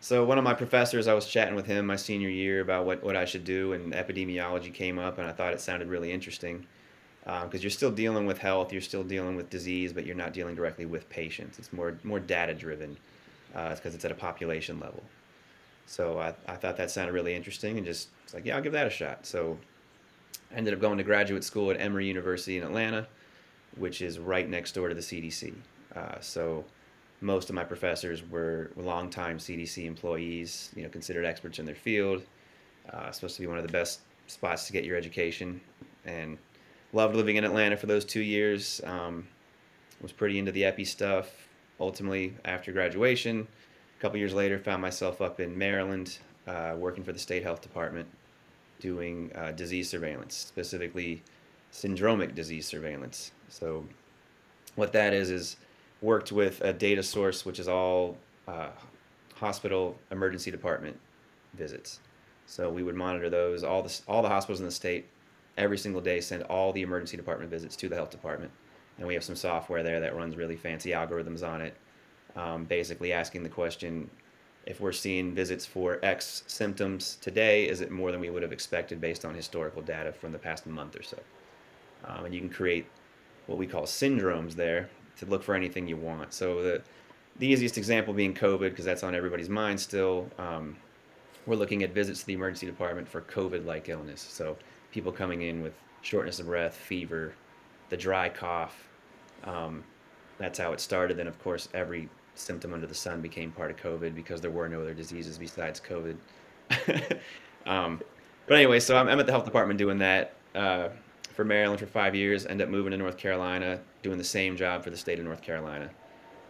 so 0.00 0.24
one 0.24 0.38
of 0.38 0.44
my 0.44 0.54
professors, 0.54 1.08
I 1.08 1.14
was 1.14 1.26
chatting 1.26 1.54
with 1.54 1.66
him 1.66 1.86
my 1.86 1.96
senior 1.96 2.28
year 2.28 2.60
about 2.60 2.86
what, 2.86 3.02
what 3.02 3.16
I 3.16 3.24
should 3.24 3.44
do, 3.44 3.72
and 3.72 3.92
epidemiology 3.92 4.72
came 4.72 4.98
up, 4.98 5.18
and 5.18 5.26
I 5.26 5.32
thought 5.32 5.52
it 5.52 5.60
sounded 5.60 5.88
really 5.88 6.12
interesting 6.12 6.66
because 7.24 7.44
um, 7.44 7.60
you're 7.60 7.70
still 7.70 7.90
dealing 7.90 8.24
with 8.24 8.38
health, 8.38 8.72
you're 8.72 8.80
still 8.80 9.04
dealing 9.04 9.36
with 9.36 9.50
disease, 9.50 9.92
but 9.92 10.06
you're 10.06 10.16
not 10.16 10.32
dealing 10.32 10.54
directly 10.54 10.86
with 10.86 11.08
patients. 11.10 11.58
It's 11.58 11.72
more 11.72 11.98
more 12.02 12.20
data 12.20 12.54
driven 12.54 12.96
because 13.48 13.86
uh, 13.86 13.90
it's 13.94 14.04
at 14.04 14.10
a 14.10 14.14
population 14.14 14.80
level. 14.80 15.02
So 15.86 16.18
I, 16.18 16.34
I 16.46 16.56
thought 16.56 16.76
that 16.76 16.90
sounded 16.90 17.12
really 17.12 17.34
interesting, 17.34 17.76
and 17.76 17.84
just 17.84 18.08
like, 18.32 18.46
yeah, 18.46 18.56
I'll 18.56 18.62
give 18.62 18.72
that 18.72 18.86
a 18.86 18.90
shot. 18.90 19.26
So 19.26 19.58
I 20.52 20.56
ended 20.56 20.74
up 20.74 20.80
going 20.80 20.98
to 20.98 21.04
graduate 21.04 21.44
school 21.44 21.70
at 21.70 21.80
Emory 21.80 22.06
University 22.06 22.56
in 22.56 22.62
Atlanta, 22.62 23.06
which 23.76 24.00
is 24.00 24.18
right 24.18 24.48
next 24.48 24.72
door 24.72 24.88
to 24.88 24.94
the 24.94 25.00
CDC. 25.00 25.54
Uh, 25.94 26.20
so 26.20 26.64
most 27.20 27.48
of 27.48 27.54
my 27.54 27.64
professors 27.64 28.22
were 28.28 28.70
longtime 28.76 29.38
CDC 29.38 29.84
employees, 29.84 30.70
you 30.76 30.82
know, 30.82 30.88
considered 30.88 31.24
experts 31.24 31.58
in 31.58 31.66
their 31.66 31.74
field. 31.74 32.22
Uh, 32.92 33.10
supposed 33.10 33.36
to 33.36 33.42
be 33.42 33.46
one 33.46 33.58
of 33.58 33.66
the 33.66 33.72
best 33.72 34.00
spots 34.26 34.66
to 34.66 34.72
get 34.72 34.84
your 34.84 34.96
education, 34.96 35.60
and 36.04 36.38
loved 36.92 37.14
living 37.14 37.36
in 37.36 37.44
Atlanta 37.44 37.76
for 37.76 37.86
those 37.86 38.04
two 38.04 38.22
years. 38.22 38.80
Um, 38.84 39.26
was 40.00 40.12
pretty 40.12 40.38
into 40.38 40.52
the 40.52 40.64
epi 40.64 40.84
stuff. 40.84 41.48
Ultimately, 41.80 42.34
after 42.44 42.72
graduation, 42.72 43.46
a 43.98 44.00
couple 44.00 44.18
years 44.18 44.34
later, 44.34 44.58
found 44.58 44.80
myself 44.80 45.20
up 45.20 45.40
in 45.40 45.56
Maryland, 45.56 46.18
uh, 46.46 46.74
working 46.76 47.04
for 47.04 47.12
the 47.12 47.18
state 47.18 47.42
health 47.42 47.60
department 47.60 48.08
doing 48.80 49.32
uh, 49.34 49.52
disease 49.52 49.90
surveillance, 49.90 50.36
specifically 50.36 51.22
syndromic 51.72 52.34
disease 52.34 52.66
surveillance. 52.66 53.32
So, 53.48 53.84
what 54.76 54.92
that 54.92 55.12
is 55.12 55.30
is 55.30 55.56
worked 56.00 56.32
with 56.32 56.60
a 56.60 56.72
data 56.72 57.02
source, 57.02 57.44
which 57.44 57.58
is 57.58 57.68
all 57.68 58.16
uh, 58.46 58.68
hospital 59.34 59.98
emergency 60.10 60.50
department 60.50 60.98
visits. 61.54 62.00
So 62.46 62.70
we 62.70 62.82
would 62.82 62.94
monitor 62.94 63.28
those. 63.28 63.62
All 63.62 63.82
the 63.82 64.00
all 64.06 64.22
the 64.22 64.28
hospitals 64.28 64.60
in 64.60 64.66
the 64.66 64.72
state 64.72 65.06
every 65.56 65.78
single 65.78 66.00
day 66.00 66.20
send 66.20 66.42
all 66.44 66.72
the 66.72 66.82
emergency 66.82 67.16
department 67.16 67.50
visits 67.50 67.76
to 67.76 67.88
the 67.88 67.96
health 67.96 68.10
department, 68.10 68.50
and 68.98 69.06
we 69.06 69.14
have 69.14 69.24
some 69.24 69.36
software 69.36 69.82
there 69.82 70.00
that 70.00 70.16
runs 70.16 70.36
really 70.36 70.56
fancy 70.56 70.90
algorithms 70.90 71.46
on 71.46 71.60
it, 71.60 71.76
um, 72.36 72.64
basically 72.64 73.12
asking 73.12 73.42
the 73.42 73.48
question 73.48 74.08
if 74.68 74.80
we're 74.80 74.92
seeing 74.92 75.34
visits 75.34 75.64
for 75.64 75.98
X 76.02 76.44
symptoms 76.46 77.16
today, 77.22 77.66
is 77.66 77.80
it 77.80 77.90
more 77.90 78.12
than 78.12 78.20
we 78.20 78.28
would 78.28 78.42
have 78.42 78.52
expected 78.52 79.00
based 79.00 79.24
on 79.24 79.34
historical 79.34 79.80
data 79.80 80.12
from 80.12 80.30
the 80.30 80.38
past 80.38 80.66
month 80.66 80.94
or 80.94 81.02
so? 81.02 81.18
Um, 82.04 82.26
and 82.26 82.34
you 82.34 82.40
can 82.40 82.50
create 82.50 82.86
what 83.46 83.56
we 83.56 83.66
call 83.66 83.84
syndromes 83.84 84.52
there 84.52 84.90
to 85.18 85.26
look 85.26 85.42
for 85.42 85.54
anything 85.54 85.86
you 85.86 85.96
want. 85.96 86.32
So 86.32 86.62
the 86.62 86.82
the 87.38 87.46
easiest 87.46 87.78
example 87.78 88.12
being 88.12 88.34
COVID, 88.34 88.70
because 88.70 88.84
that's 88.84 89.04
on 89.04 89.14
everybody's 89.14 89.48
mind 89.48 89.78
still. 89.78 90.28
Um, 90.38 90.76
we're 91.46 91.56
looking 91.56 91.82
at 91.82 91.92
visits 91.92 92.20
to 92.20 92.26
the 92.26 92.32
emergency 92.32 92.66
department 92.66 93.08
for 93.08 93.22
COVID-like 93.22 93.88
illness. 93.88 94.20
So 94.20 94.56
people 94.90 95.12
coming 95.12 95.42
in 95.42 95.62
with 95.62 95.72
shortness 96.02 96.40
of 96.40 96.46
breath, 96.46 96.74
fever, 96.74 97.32
the 97.90 97.96
dry 97.96 98.28
cough. 98.28 98.88
Um, 99.44 99.84
that's 100.38 100.58
how 100.58 100.72
it 100.72 100.80
started. 100.80 101.16
Then, 101.16 101.26
of 101.26 101.40
course, 101.42 101.68
every 101.74 102.08
symptom 102.34 102.72
under 102.72 102.86
the 102.86 102.94
sun 102.94 103.20
became 103.20 103.50
part 103.50 103.70
of 103.70 103.76
COVID 103.76 104.14
because 104.14 104.40
there 104.40 104.50
were 104.50 104.68
no 104.68 104.80
other 104.80 104.94
diseases 104.94 105.38
besides 105.38 105.80
COVID. 105.80 106.16
um, 107.66 108.00
but 108.46 108.56
anyway, 108.56 108.80
so 108.80 108.96
I'm, 108.96 109.08
I'm, 109.08 109.20
at 109.20 109.26
the 109.26 109.32
health 109.32 109.44
department 109.44 109.78
doing 109.78 109.98
that 109.98 110.34
uh, 110.54 110.88
for 111.38 111.44
Maryland 111.44 111.78
for 111.78 111.86
five 111.86 112.16
years. 112.16 112.46
End 112.46 112.60
up 112.60 112.68
moving 112.68 112.90
to 112.90 112.96
North 112.96 113.16
Carolina, 113.16 113.78
doing 114.02 114.18
the 114.18 114.24
same 114.24 114.56
job 114.56 114.82
for 114.82 114.90
the 114.90 114.96
state 114.96 115.20
of 115.20 115.24
North 115.24 115.40
Carolina, 115.40 115.88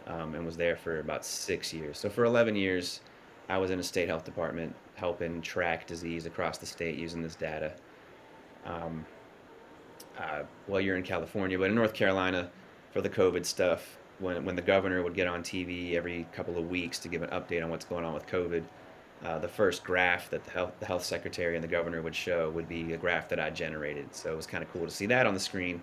um, 0.07 0.33
and 0.33 0.43
was 0.43 0.57
there 0.57 0.75
for 0.75 0.99
about 0.99 1.23
six 1.23 1.71
years. 1.71 1.99
So 1.99 2.09
for 2.09 2.25
11 2.25 2.55
years, 2.55 3.01
I 3.49 3.59
was 3.59 3.69
in 3.69 3.79
a 3.79 3.83
state 3.83 4.09
health 4.09 4.25
department 4.25 4.75
helping 4.95 5.43
track 5.43 5.85
disease 5.85 6.25
across 6.25 6.57
the 6.57 6.65
state 6.65 6.97
using 6.97 7.21
this 7.21 7.35
data. 7.35 7.73
Um, 8.65 9.05
uh, 10.17 10.41
well, 10.67 10.81
you're 10.81 10.97
in 10.97 11.03
California, 11.03 11.59
but 11.59 11.65
in 11.65 11.75
North 11.75 11.93
Carolina, 11.93 12.49
for 12.91 13.01
the 13.01 13.09
COVID 13.09 13.45
stuff, 13.45 13.99
when 14.17 14.43
when 14.43 14.55
the 14.55 14.63
governor 14.63 15.03
would 15.03 15.13
get 15.13 15.27
on 15.27 15.43
TV 15.43 15.93
every 15.93 16.25
couple 16.33 16.57
of 16.57 16.67
weeks 16.67 16.97
to 16.97 17.09
give 17.09 17.21
an 17.21 17.29
update 17.29 17.63
on 17.63 17.69
what's 17.69 17.85
going 17.85 18.03
on 18.03 18.15
with 18.15 18.25
COVID, 18.25 18.63
uh, 19.23 19.37
the 19.37 19.47
first 19.47 19.83
graph 19.83 20.29
that 20.29 20.43
the 20.45 20.51
health, 20.51 20.73
the 20.79 20.85
health 20.85 21.03
secretary 21.03 21.55
and 21.55 21.63
the 21.63 21.67
governor 21.67 22.01
would 22.01 22.15
show 22.15 22.49
would 22.51 22.69
be 22.69 22.93
a 22.93 22.97
graph 22.97 23.27
that 23.29 23.39
I 23.39 23.49
generated. 23.49 24.13
So 24.15 24.31
it 24.31 24.35
was 24.35 24.47
kind 24.47 24.63
of 24.63 24.71
cool 24.71 24.85
to 24.85 24.91
see 24.91 25.05
that 25.07 25.25
on 25.25 25.33
the 25.33 25.39
screen. 25.39 25.81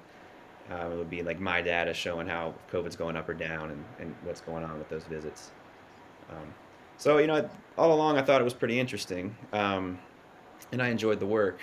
Um, 0.71 0.93
it 0.93 0.97
would 0.97 1.11
be 1.11 1.23
like 1.23 1.39
my 1.39 1.61
data 1.61 1.95
showing 1.95 2.27
how 2.27 2.55
COVID's 2.73 2.97
going 2.97 3.17
up 3.17 3.29
or 3.29 3.35
down 3.35 3.71
and, 3.71 3.85
and 4.01 4.15
what's 4.25 4.41
going 4.41 4.65
on 4.65 4.79
with 4.79 4.89
those 4.89 5.05
visits. 5.05 5.51
Um, 6.31 6.53
so, 6.97 7.19
you 7.19 7.27
know, 7.27 7.49
all 7.77 7.93
along 7.93 8.17
I 8.17 8.23
thought 8.23 8.41
it 8.41 8.45
was 8.45 8.55
pretty 8.55 8.81
interesting. 8.81 9.37
Um, 9.53 9.99
and 10.73 10.83
I 10.83 10.89
enjoyed 10.89 11.21
the 11.21 11.27
work, 11.27 11.61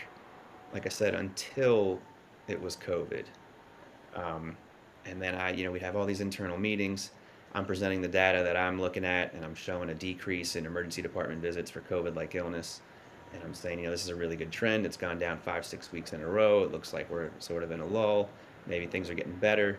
like 0.74 0.86
I 0.86 0.90
said, 0.90 1.16
until 1.16 2.00
it 2.48 2.62
was 2.62 2.78
COVID. 2.78 3.26
Um, 4.16 4.56
and 5.06 5.22
then 5.22 5.36
I, 5.36 5.52
you 5.52 5.66
know, 5.66 5.72
we'd 5.72 5.82
have 5.82 5.96
all 5.96 6.06
these 6.06 6.22
internal 6.22 6.58
meetings. 6.58 7.12
I'm 7.56 7.66
presenting 7.66 8.02
the 8.02 8.08
data 8.08 8.44
that 8.44 8.58
I'm 8.58 8.82
looking 8.82 9.06
at, 9.06 9.34
and 9.34 9.46
I'm 9.46 9.56
showing 9.56 9.90
a 9.90 9.94
decrease 9.94 10.56
in 10.56 10.66
emergency 10.66 11.02
department 11.02 11.42
visits 11.42 11.70
for 11.70 11.82
COVID-like 11.82 12.36
illness. 12.36 12.82
And 13.34 13.44
I'm 13.44 13.54
saying, 13.54 13.80
you 13.80 13.86
know, 13.86 13.92
this 13.92 14.04
is 14.04 14.10
a 14.10 14.16
really 14.16 14.36
good 14.36 14.52
trend. 14.52 14.86
It's 14.86 14.98
gone 14.98 15.20
down 15.20 15.38
five, 15.40 15.66
six 15.66 15.92
weeks 15.92 16.14
in 16.14 16.22
a 16.22 16.28
row. 16.28 16.64
It 16.64 16.72
looks 16.72 16.94
like 16.94 17.10
we're 17.10 17.30
sort 17.40 17.64
of 17.64 17.72
in 17.72 17.80
a 17.80 17.86
lull. 17.86 18.30
Maybe 18.68 18.88
things 18.88 19.10
are 19.10 19.16
getting 19.16 19.36
better. 19.36 19.78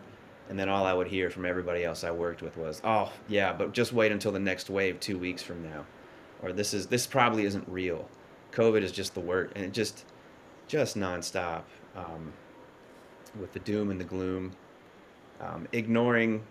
And 0.49 0.59
then 0.59 0.69
all 0.69 0.85
I 0.85 0.93
would 0.93 1.07
hear 1.07 1.29
from 1.29 1.45
everybody 1.45 1.83
else 1.83 2.03
I 2.03 2.11
worked 2.11 2.41
with 2.41 2.55
was, 2.55 2.81
"Oh, 2.83 3.11
yeah, 3.27 3.51
but 3.51 3.71
just 3.71 3.93
wait 3.93 4.11
until 4.11 4.31
the 4.31 4.39
next 4.39 4.69
wave 4.69 4.99
two 4.99 5.17
weeks 5.17 5.41
from 5.41 5.63
now," 5.63 5.85
or 6.41 6.53
"This 6.53 6.73
is 6.73 6.87
this 6.87 7.07
probably 7.07 7.45
isn't 7.45 7.67
real. 7.67 8.07
COVID 8.51 8.83
is 8.83 8.91
just 8.91 9.15
the 9.15 9.21
word," 9.21 9.51
and 9.55 9.65
it 9.65 9.73
just, 9.73 10.05
just 10.67 10.97
nonstop. 10.97 11.63
Um, 11.95 12.33
with 13.39 13.53
the 13.53 13.59
doom 13.59 13.89
and 13.89 13.99
the 13.99 14.05
gloom, 14.05 14.53
um, 15.41 15.67
ignoring, 15.71 16.43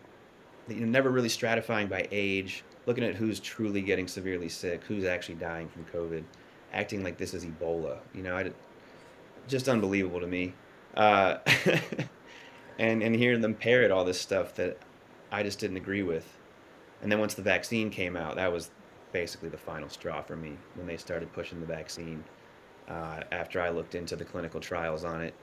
you 0.69 0.77
know, 0.77 0.87
never 0.87 1.11
really 1.11 1.29
stratifying 1.29 1.89
by 1.89 2.09
age, 2.11 2.65
looking 2.87 3.05
at 3.05 3.15
who's 3.15 3.41
truly 3.41 3.83
getting 3.83 4.09
severely 4.09 4.49
sick, 4.49 4.83
who's 4.85 5.05
actually 5.05 5.37
dying 5.37 5.69
from 5.69 5.85
COVID, 5.87 6.25
acting 6.73 7.03
like 7.03 7.19
this 7.19 7.35
is 7.35 7.45
Ebola. 7.45 7.99
You 8.15 8.23
know, 8.23 8.37
I, 8.37 8.51
just 9.49 9.69
unbelievable 9.69 10.21
to 10.21 10.27
me. 10.27 10.55
Uh, 10.95 11.39
and 12.79 13.03
and 13.03 13.15
hearing 13.15 13.41
them 13.41 13.55
parrot 13.55 13.91
all 13.91 14.05
this 14.05 14.21
stuff 14.21 14.55
that 14.55 14.79
I 15.31 15.43
just 15.43 15.59
didn't 15.59 15.77
agree 15.77 16.03
with. 16.03 16.39
And 17.03 17.11
then 17.11 17.19
once 17.19 17.35
the 17.35 17.43
vaccine 17.43 17.91
came 17.91 18.17
out, 18.17 18.37
that 18.37 18.53
was 18.53 18.71
basically 19.13 19.49
the 19.49 19.59
final 19.59 19.89
straw 19.89 20.23
for 20.23 20.37
me 20.37 20.57
when 20.75 20.87
they 20.87 20.97
started 20.97 21.33
pushing 21.33 21.61
the 21.61 21.67
vaccine. 21.67 22.25
Uh, 22.89 23.21
after 23.33 23.63
I 23.63 23.71
looked 23.71 23.95
into 23.95 24.15
the 24.15 24.25
clinical 24.25 24.61
trials 24.61 25.05
on 25.05 25.23
it, 25.23 25.35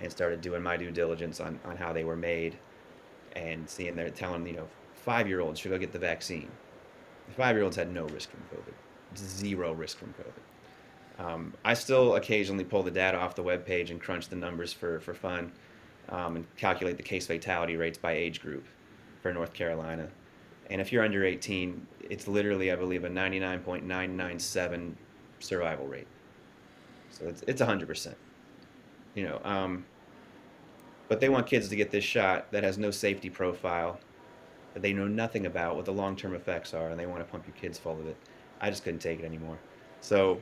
and 0.00 0.10
started 0.10 0.40
doing 0.40 0.62
my 0.62 0.76
due 0.76 0.90
diligence 0.90 1.40
on, 1.40 1.58
on 1.64 1.76
how 1.76 1.92
they 1.92 2.04
were 2.04 2.16
made 2.16 2.56
and 3.36 3.68
seeing 3.68 3.96
they're 3.96 4.10
telling, 4.10 4.46
you 4.46 4.54
know, 4.54 4.68
five 4.94 5.28
year 5.28 5.40
olds 5.40 5.60
should 5.60 5.70
go 5.70 5.78
get 5.78 5.92
the 5.92 5.98
vaccine. 5.98 6.50
The 7.28 7.34
five 7.34 7.56
year 7.56 7.64
olds 7.64 7.76
had 7.76 7.92
no 7.92 8.06
risk 8.06 8.30
from 8.30 8.42
COVID, 8.52 8.74
zero 9.16 9.72
risk 9.72 9.98
from 9.98 10.14
COVID. 10.14 11.24
Um, 11.24 11.54
I 11.64 11.74
still 11.74 12.16
occasionally 12.16 12.64
pull 12.64 12.82
the 12.82 12.90
data 12.90 13.18
off 13.18 13.34
the 13.34 13.42
web 13.42 13.64
page 13.64 13.90
and 13.90 14.00
crunch 14.00 14.28
the 14.28 14.36
numbers 14.36 14.72
for, 14.72 14.98
for 15.00 15.14
fun 15.14 15.52
um, 16.08 16.36
and 16.36 16.56
calculate 16.56 16.96
the 16.96 17.02
case 17.02 17.26
fatality 17.26 17.76
rates 17.76 17.98
by 17.98 18.12
age 18.12 18.40
group 18.40 18.66
for 19.22 19.32
North 19.32 19.52
Carolina. 19.52 20.08
And 20.70 20.80
if 20.80 20.92
you're 20.92 21.04
under 21.04 21.24
18, 21.24 21.86
it's 22.10 22.26
literally, 22.26 22.72
I 22.72 22.76
believe, 22.76 23.04
a 23.04 23.08
99.997 23.08 24.92
survival 25.38 25.86
rate. 25.86 26.08
So 27.10 27.26
it's, 27.26 27.42
it's 27.46 27.62
100% 27.62 28.14
you 29.14 29.24
know. 29.24 29.40
Um, 29.44 29.84
but 31.14 31.20
they 31.20 31.28
want 31.28 31.46
kids 31.46 31.68
to 31.68 31.76
get 31.76 31.92
this 31.92 32.02
shot 32.02 32.50
that 32.50 32.64
has 32.64 32.76
no 32.76 32.90
safety 32.90 33.30
profile, 33.30 34.00
that 34.72 34.82
they 34.82 34.92
know 34.92 35.06
nothing 35.06 35.46
about 35.46 35.76
what 35.76 35.84
the 35.84 35.92
long-term 35.92 36.34
effects 36.34 36.74
are, 36.74 36.88
and 36.88 36.98
they 36.98 37.06
want 37.06 37.20
to 37.20 37.24
pump 37.24 37.46
your 37.46 37.54
kids 37.54 37.78
full 37.78 38.00
of 38.00 38.08
it. 38.08 38.16
I 38.60 38.68
just 38.68 38.82
couldn't 38.82 38.98
take 38.98 39.20
it 39.20 39.24
anymore. 39.24 39.56
So 40.00 40.40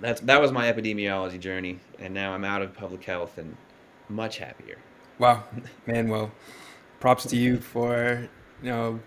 that's 0.00 0.20
that 0.20 0.40
was 0.40 0.52
my 0.52 0.72
epidemiology 0.72 1.40
journey, 1.40 1.80
and 1.98 2.14
now 2.14 2.34
I'm 2.34 2.44
out 2.44 2.62
of 2.62 2.72
public 2.72 3.02
health 3.02 3.36
and 3.36 3.56
much 4.08 4.38
happier. 4.38 4.78
Wow, 5.18 5.42
man. 5.88 6.08
Well, 6.08 6.30
props 7.00 7.26
to 7.26 7.36
you 7.36 7.56
for 7.72 8.28
you 8.62 8.70
know 8.70 9.00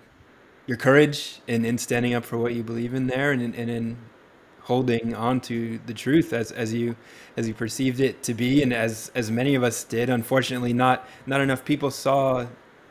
your 0.66 0.76
courage 0.76 1.40
in, 1.48 1.64
in 1.64 1.78
standing 1.78 2.14
up 2.14 2.26
for 2.26 2.38
what 2.38 2.56
you 2.56 2.62
believe 2.62 2.94
in 2.94 3.08
there, 3.08 3.32
and, 3.32 3.56
and 3.56 3.70
in 3.70 3.98
holding 4.68 5.16
on 5.16 5.40
to 5.40 5.80
the 5.86 5.94
truth 5.94 6.34
as, 6.34 6.52
as 6.52 6.74
you 6.74 6.96
as 7.38 7.48
you 7.48 7.54
perceived 7.54 8.00
it 8.00 8.22
to 8.24 8.34
be 8.34 8.62
and 8.62 8.74
as 8.74 9.12
as 9.16 9.32
many 9.32 9.56
of 9.56 9.64
us 9.64 9.84
did. 9.84 10.10
Unfortunately 10.10 10.74
not 10.74 11.08
not 11.26 11.42
enough 11.42 11.64
people 11.64 11.90
saw 11.90 12.46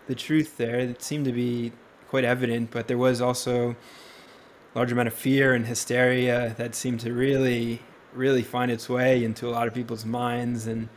the 0.07 0.15
truth 0.15 0.57
there. 0.57 0.79
It 0.79 1.03
seemed 1.03 1.27
to 1.27 1.33
be 1.33 1.73
quite 2.09 2.25
evident 2.25 2.71
but 2.71 2.89
there 2.89 2.99
was 2.99 3.21
also 3.21 3.71
a 3.73 4.79
large 4.79 4.91
amount 4.91 5.09
of 5.09 5.15
fear 5.15 5.55
and 5.55 5.67
hysteria 5.67 6.55
that 6.57 6.75
seemed 6.75 7.01
to 7.01 7.13
really 7.13 7.81
really 8.17 8.43
find 8.43 8.71
its 8.71 8.89
way 8.89 9.25
into 9.25 9.49
a 9.49 9.51
lot 9.51 9.69
of 9.69 9.75
people's 9.75 10.05
minds. 10.05 10.67
And 10.67 10.89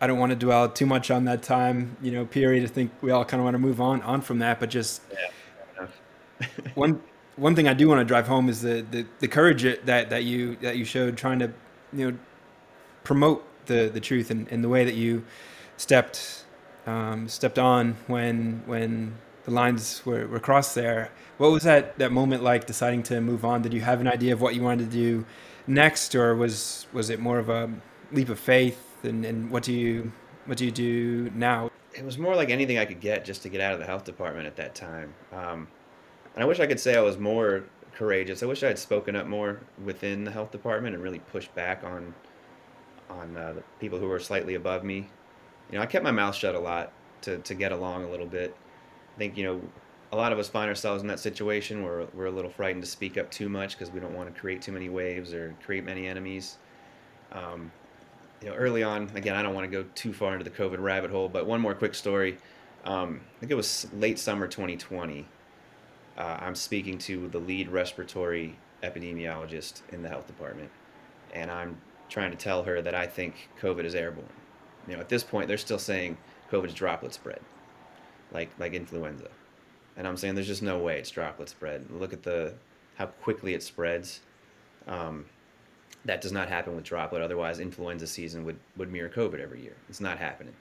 I 0.00 0.06
don't 0.06 0.18
want 0.18 0.30
to 0.30 0.36
dwell 0.36 0.68
too 0.68 0.86
much 0.86 1.10
on 1.10 1.24
that 1.24 1.42
time, 1.42 1.96
you 2.00 2.12
know, 2.12 2.24
period. 2.24 2.64
I 2.64 2.68
think 2.68 2.92
we 3.00 3.10
all 3.10 3.24
kind 3.24 3.40
of 3.40 3.44
want 3.44 3.54
to 3.54 3.58
move 3.58 3.80
on 3.80 4.02
on 4.02 4.20
from 4.20 4.38
that, 4.38 4.60
but 4.60 4.70
just 4.70 5.02
yeah, 5.12 5.86
one 6.74 7.00
one 7.36 7.56
thing 7.56 7.68
I 7.68 7.74
do 7.74 7.88
want 7.88 8.00
to 8.00 8.04
drive 8.04 8.26
home 8.26 8.48
is 8.48 8.60
the, 8.60 8.84
the, 8.90 9.06
the 9.20 9.28
courage 9.28 9.62
that, 9.62 10.10
that 10.10 10.24
you 10.24 10.56
that 10.56 10.76
you 10.76 10.84
showed 10.84 11.16
trying 11.16 11.38
to 11.38 11.52
you 11.92 12.10
know 12.10 12.18
promote 13.04 13.44
the, 13.66 13.90
the 13.92 14.00
truth 14.00 14.30
and, 14.30 14.48
and 14.48 14.62
the 14.62 14.68
way 14.68 14.84
that 14.84 14.94
you 14.94 15.24
stepped 15.76 16.44
um, 16.86 17.28
stepped 17.28 17.58
on 17.58 17.96
when 18.06 18.62
when 18.66 19.14
the 19.44 19.50
lines 19.50 20.02
were, 20.04 20.26
were 20.28 20.40
crossed 20.40 20.74
there. 20.74 21.10
What 21.38 21.50
was 21.50 21.64
that, 21.64 21.98
that 21.98 22.12
moment 22.12 22.44
like 22.44 22.66
deciding 22.66 23.02
to 23.04 23.20
move 23.20 23.44
on? 23.44 23.62
Did 23.62 23.72
you 23.72 23.80
have 23.80 24.00
an 24.00 24.06
idea 24.06 24.32
of 24.32 24.40
what 24.40 24.54
you 24.54 24.62
wanted 24.62 24.90
to 24.90 24.96
do 24.96 25.26
next 25.66 26.14
or 26.14 26.34
was 26.34 26.86
was 26.92 27.10
it 27.10 27.20
more 27.20 27.38
of 27.38 27.48
a 27.48 27.70
leap 28.12 28.28
of 28.28 28.38
faith 28.38 29.04
and, 29.04 29.24
and 29.24 29.50
what 29.50 29.62
do 29.62 29.72
you 29.72 30.12
what 30.46 30.58
do 30.58 30.64
you 30.64 30.70
do 30.70 31.30
now? 31.34 31.70
It 31.94 32.04
was 32.04 32.18
more 32.18 32.34
like 32.34 32.50
anything 32.50 32.78
I 32.78 32.84
could 32.84 33.00
get 33.00 33.24
just 33.24 33.42
to 33.42 33.48
get 33.48 33.60
out 33.60 33.74
of 33.74 33.78
the 33.78 33.86
health 33.86 34.04
department 34.04 34.46
at 34.46 34.56
that 34.56 34.74
time. 34.74 35.14
Um, 35.32 35.68
and 36.34 36.42
I 36.42 36.46
wish 36.46 36.60
I 36.60 36.66
could 36.66 36.80
say 36.80 36.96
I 36.96 37.00
was 37.00 37.18
more 37.18 37.64
courageous. 37.94 38.42
I 38.42 38.46
wish 38.46 38.62
I 38.62 38.68
had 38.68 38.78
spoken 38.78 39.14
up 39.16 39.26
more 39.26 39.60
within 39.84 40.24
the 40.24 40.30
health 40.30 40.50
department 40.50 40.94
and 40.94 41.02
really 41.02 41.18
pushed 41.18 41.54
back 41.54 41.84
on 41.84 42.14
on 43.10 43.36
uh, 43.36 43.52
the 43.52 43.62
people 43.78 43.98
who 43.98 44.06
were 44.06 44.18
slightly 44.18 44.54
above 44.54 44.84
me. 44.84 45.08
You 45.70 45.76
know, 45.76 45.82
I 45.82 45.86
kept 45.86 46.02
my 46.02 46.10
mouth 46.10 46.34
shut 46.34 46.54
a 46.54 46.58
lot 46.58 46.92
to, 47.22 47.38
to 47.38 47.54
get 47.54 47.70
along 47.70 48.04
a 48.04 48.10
little 48.10 48.26
bit. 48.26 48.56
I 49.14 49.18
think, 49.18 49.36
you 49.36 49.44
know, 49.44 49.60
a 50.12 50.16
lot 50.16 50.32
of 50.32 50.38
us 50.38 50.48
find 50.48 50.68
ourselves 50.68 51.02
in 51.02 51.08
that 51.08 51.20
situation 51.20 51.82
where 51.82 52.06
we're 52.14 52.26
a 52.26 52.30
little 52.30 52.50
frightened 52.50 52.82
to 52.84 52.90
speak 52.90 53.18
up 53.18 53.30
too 53.30 53.50
much 53.50 53.78
because 53.78 53.92
we 53.92 54.00
don't 54.00 54.14
want 54.14 54.34
to 54.34 54.40
create 54.40 54.62
too 54.62 54.72
many 54.72 54.88
waves 54.88 55.34
or 55.34 55.54
create 55.64 55.84
many 55.84 56.06
enemies. 56.06 56.56
Um, 57.32 57.70
you 58.42 58.48
know, 58.48 58.54
early 58.54 58.82
on, 58.82 59.10
again, 59.14 59.36
I 59.36 59.42
don't 59.42 59.54
want 59.54 59.70
to 59.70 59.70
go 59.70 59.88
too 59.94 60.12
far 60.12 60.32
into 60.32 60.44
the 60.44 60.50
COVID 60.50 60.80
rabbit 60.80 61.10
hole, 61.10 61.28
but 61.28 61.46
one 61.46 61.60
more 61.60 61.74
quick 61.74 61.94
story. 61.94 62.38
Um, 62.84 63.20
I 63.36 63.40
think 63.40 63.52
it 63.52 63.56
was 63.56 63.86
late 63.92 64.18
summer 64.18 64.48
2020 64.48 65.26
uh, 66.22 66.38
I'm 66.40 66.54
speaking 66.54 66.98
to 66.98 67.26
the 67.28 67.38
lead 67.38 67.68
respiratory 67.68 68.56
epidemiologist 68.84 69.82
in 69.92 70.02
the 70.02 70.08
health 70.08 70.28
department, 70.28 70.70
and 71.34 71.50
I'm 71.50 71.76
trying 72.08 72.30
to 72.30 72.36
tell 72.36 72.62
her 72.62 72.80
that 72.80 72.94
I 72.94 73.08
think 73.08 73.48
COVID 73.60 73.84
is 73.84 73.96
airborne. 73.96 74.28
You 74.86 74.94
know, 74.94 75.00
at 75.00 75.08
this 75.08 75.24
point, 75.24 75.48
they're 75.48 75.58
still 75.58 75.80
saying 75.80 76.16
COVID 76.52 76.68
is 76.68 76.74
droplet 76.74 77.12
spread, 77.12 77.40
like 78.30 78.50
like 78.60 78.72
influenza, 78.72 79.30
and 79.96 80.06
I'm 80.06 80.16
saying 80.16 80.36
there's 80.36 80.46
just 80.46 80.62
no 80.62 80.78
way 80.78 81.00
it's 81.00 81.10
droplet 81.10 81.48
spread. 81.48 81.90
Look 81.90 82.12
at 82.12 82.22
the 82.22 82.54
how 82.94 83.06
quickly 83.06 83.54
it 83.54 83.62
spreads. 83.64 84.20
Um, 84.86 85.26
that 86.04 86.20
does 86.20 86.32
not 86.32 86.48
happen 86.48 86.76
with 86.76 86.84
droplet. 86.84 87.22
Otherwise, 87.22 87.58
influenza 87.58 88.06
season 88.06 88.44
would, 88.44 88.58
would 88.76 88.90
mirror 88.90 89.08
COVID 89.08 89.40
every 89.40 89.62
year. 89.62 89.76
It's 89.88 90.00
not 90.00 90.18
happening. 90.18 90.54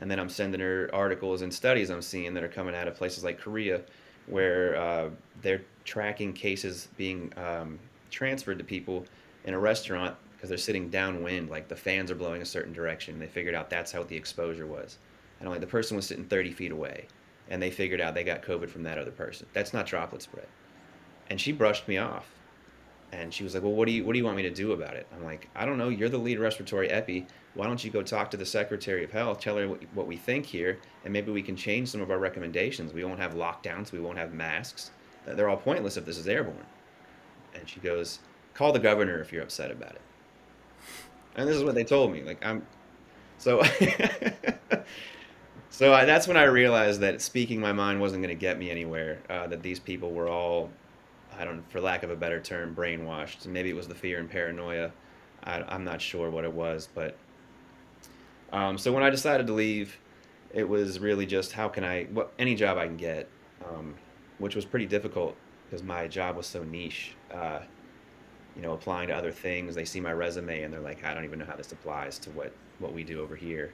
And 0.00 0.08
then 0.08 0.20
I'm 0.20 0.28
sending 0.28 0.60
her 0.60 0.88
articles 0.92 1.42
and 1.42 1.52
studies 1.52 1.90
I'm 1.90 2.02
seeing 2.02 2.32
that 2.34 2.44
are 2.44 2.48
coming 2.48 2.76
out 2.76 2.86
of 2.86 2.94
places 2.94 3.24
like 3.24 3.40
Korea 3.40 3.80
where 4.26 4.76
uh, 4.76 5.10
they're 5.42 5.62
tracking 5.84 6.32
cases 6.32 6.88
being 6.96 7.32
um, 7.36 7.78
transferred 8.10 8.58
to 8.58 8.64
people 8.64 9.04
in 9.44 9.54
a 9.54 9.58
restaurant 9.58 10.16
because 10.32 10.48
they're 10.48 10.58
sitting 10.58 10.90
downwind, 10.90 11.48
like 11.48 11.68
the 11.68 11.76
fans 11.76 12.10
are 12.10 12.14
blowing 12.14 12.42
a 12.42 12.46
certain 12.46 12.72
direction. 12.72 13.18
They 13.18 13.26
figured 13.26 13.54
out 13.54 13.70
that's 13.70 13.92
how 13.92 14.02
the 14.02 14.16
exposure 14.16 14.66
was. 14.66 14.98
And 15.40 15.48
like 15.48 15.60
the 15.60 15.66
person 15.66 15.96
was 15.96 16.06
sitting 16.06 16.24
30 16.24 16.52
feet 16.52 16.72
away, 16.72 17.06
and 17.48 17.62
they 17.62 17.70
figured 17.70 18.00
out 18.00 18.14
they 18.14 18.24
got 18.24 18.42
COVID 18.42 18.68
from 18.68 18.82
that 18.84 18.98
other 18.98 19.10
person. 19.10 19.46
That's 19.52 19.72
not 19.72 19.86
droplet 19.86 20.22
spread. 20.22 20.46
And 21.30 21.40
she 21.40 21.52
brushed 21.52 21.88
me 21.88 21.98
off. 21.98 22.26
And 23.14 23.32
she 23.32 23.44
was 23.44 23.54
like, 23.54 23.62
"Well, 23.62 23.72
what 23.72 23.86
do 23.86 23.92
you 23.92 24.04
what 24.04 24.12
do 24.12 24.18
you 24.18 24.24
want 24.24 24.36
me 24.36 24.42
to 24.42 24.50
do 24.50 24.72
about 24.72 24.96
it?" 24.96 25.06
I'm 25.14 25.24
like, 25.24 25.48
"I 25.54 25.64
don't 25.64 25.78
know. 25.78 25.88
You're 25.88 26.08
the 26.08 26.18
lead 26.18 26.40
respiratory 26.40 26.90
epi. 26.90 27.26
Why 27.54 27.66
don't 27.66 27.82
you 27.84 27.90
go 27.90 28.02
talk 28.02 28.30
to 28.32 28.36
the 28.36 28.44
Secretary 28.44 29.04
of 29.04 29.12
Health, 29.12 29.40
tell 29.40 29.56
her 29.56 29.68
what, 29.68 30.08
we 30.08 30.16
think 30.16 30.44
here, 30.44 30.80
and 31.04 31.12
maybe 31.12 31.30
we 31.30 31.42
can 31.42 31.54
change 31.54 31.88
some 31.88 32.00
of 32.00 32.10
our 32.10 32.18
recommendations. 32.18 32.92
We 32.92 33.04
won't 33.04 33.20
have 33.20 33.34
lockdowns. 33.34 33.92
We 33.92 34.00
won't 34.00 34.18
have 34.18 34.32
masks. 34.32 34.90
They're 35.26 35.48
all 35.48 35.56
pointless 35.56 35.96
if 35.96 36.04
this 36.04 36.18
is 36.18 36.26
airborne." 36.26 36.66
And 37.54 37.68
she 37.68 37.78
goes, 37.80 38.18
"Call 38.52 38.72
the 38.72 38.80
governor 38.80 39.20
if 39.20 39.32
you're 39.32 39.42
upset 39.42 39.70
about 39.70 39.92
it." 39.92 40.02
And 41.36 41.48
this 41.48 41.56
is 41.56 41.62
what 41.62 41.76
they 41.76 41.84
told 41.84 42.12
me. 42.12 42.22
Like 42.22 42.44
I'm, 42.44 42.66
so. 43.38 43.62
So 45.74 45.92
I, 45.92 46.04
that's 46.04 46.28
when 46.28 46.36
I 46.36 46.44
realized 46.44 47.00
that 47.00 47.20
speaking 47.20 47.60
my 47.60 47.72
mind 47.72 48.00
wasn't 48.00 48.22
going 48.22 48.28
to 48.28 48.40
get 48.40 48.60
me 48.60 48.70
anywhere. 48.70 49.18
Uh, 49.28 49.48
that 49.48 49.60
these 49.60 49.80
people 49.80 50.12
were 50.12 50.28
all, 50.28 50.70
I 51.38 51.44
don't, 51.44 51.68
for 51.70 51.80
lack 51.80 52.02
of 52.02 52.10
a 52.10 52.16
better 52.16 52.40
term, 52.40 52.74
brainwashed. 52.74 53.46
maybe 53.46 53.70
it 53.70 53.76
was 53.76 53.88
the 53.88 53.94
fear 53.94 54.18
and 54.18 54.30
paranoia. 54.30 54.92
I, 55.44 55.74
am 55.74 55.84
not 55.84 56.00
sure 56.00 56.30
what 56.30 56.44
it 56.44 56.52
was, 56.52 56.88
but. 56.94 57.16
Um, 58.52 58.78
so 58.78 58.92
when 58.92 59.02
I 59.02 59.10
decided 59.10 59.46
to 59.48 59.52
leave, 59.52 59.98
it 60.52 60.68
was 60.68 61.00
really 61.00 61.26
just 61.26 61.52
how 61.52 61.68
can 61.68 61.82
I, 61.82 62.04
what 62.04 62.32
any 62.38 62.54
job 62.54 62.78
I 62.78 62.86
can 62.86 62.96
get, 62.96 63.28
um, 63.68 63.94
which 64.38 64.54
was 64.54 64.64
pretty 64.64 64.86
difficult 64.86 65.36
because 65.64 65.82
my 65.82 66.06
job 66.06 66.36
was 66.36 66.46
so 66.46 66.62
niche. 66.62 67.16
Uh, 67.32 67.60
you 68.54 68.62
know, 68.62 68.72
applying 68.72 69.08
to 69.08 69.14
other 69.14 69.32
things, 69.32 69.74
they 69.74 69.84
see 69.84 70.00
my 70.00 70.12
resume 70.12 70.62
and 70.62 70.72
they're 70.72 70.80
like, 70.80 71.04
I 71.04 71.12
don't 71.12 71.24
even 71.24 71.40
know 71.40 71.44
how 71.44 71.56
this 71.56 71.72
applies 71.72 72.18
to 72.20 72.30
what 72.30 72.52
what 72.78 72.92
we 72.92 73.02
do 73.04 73.20
over 73.20 73.36
here. 73.36 73.72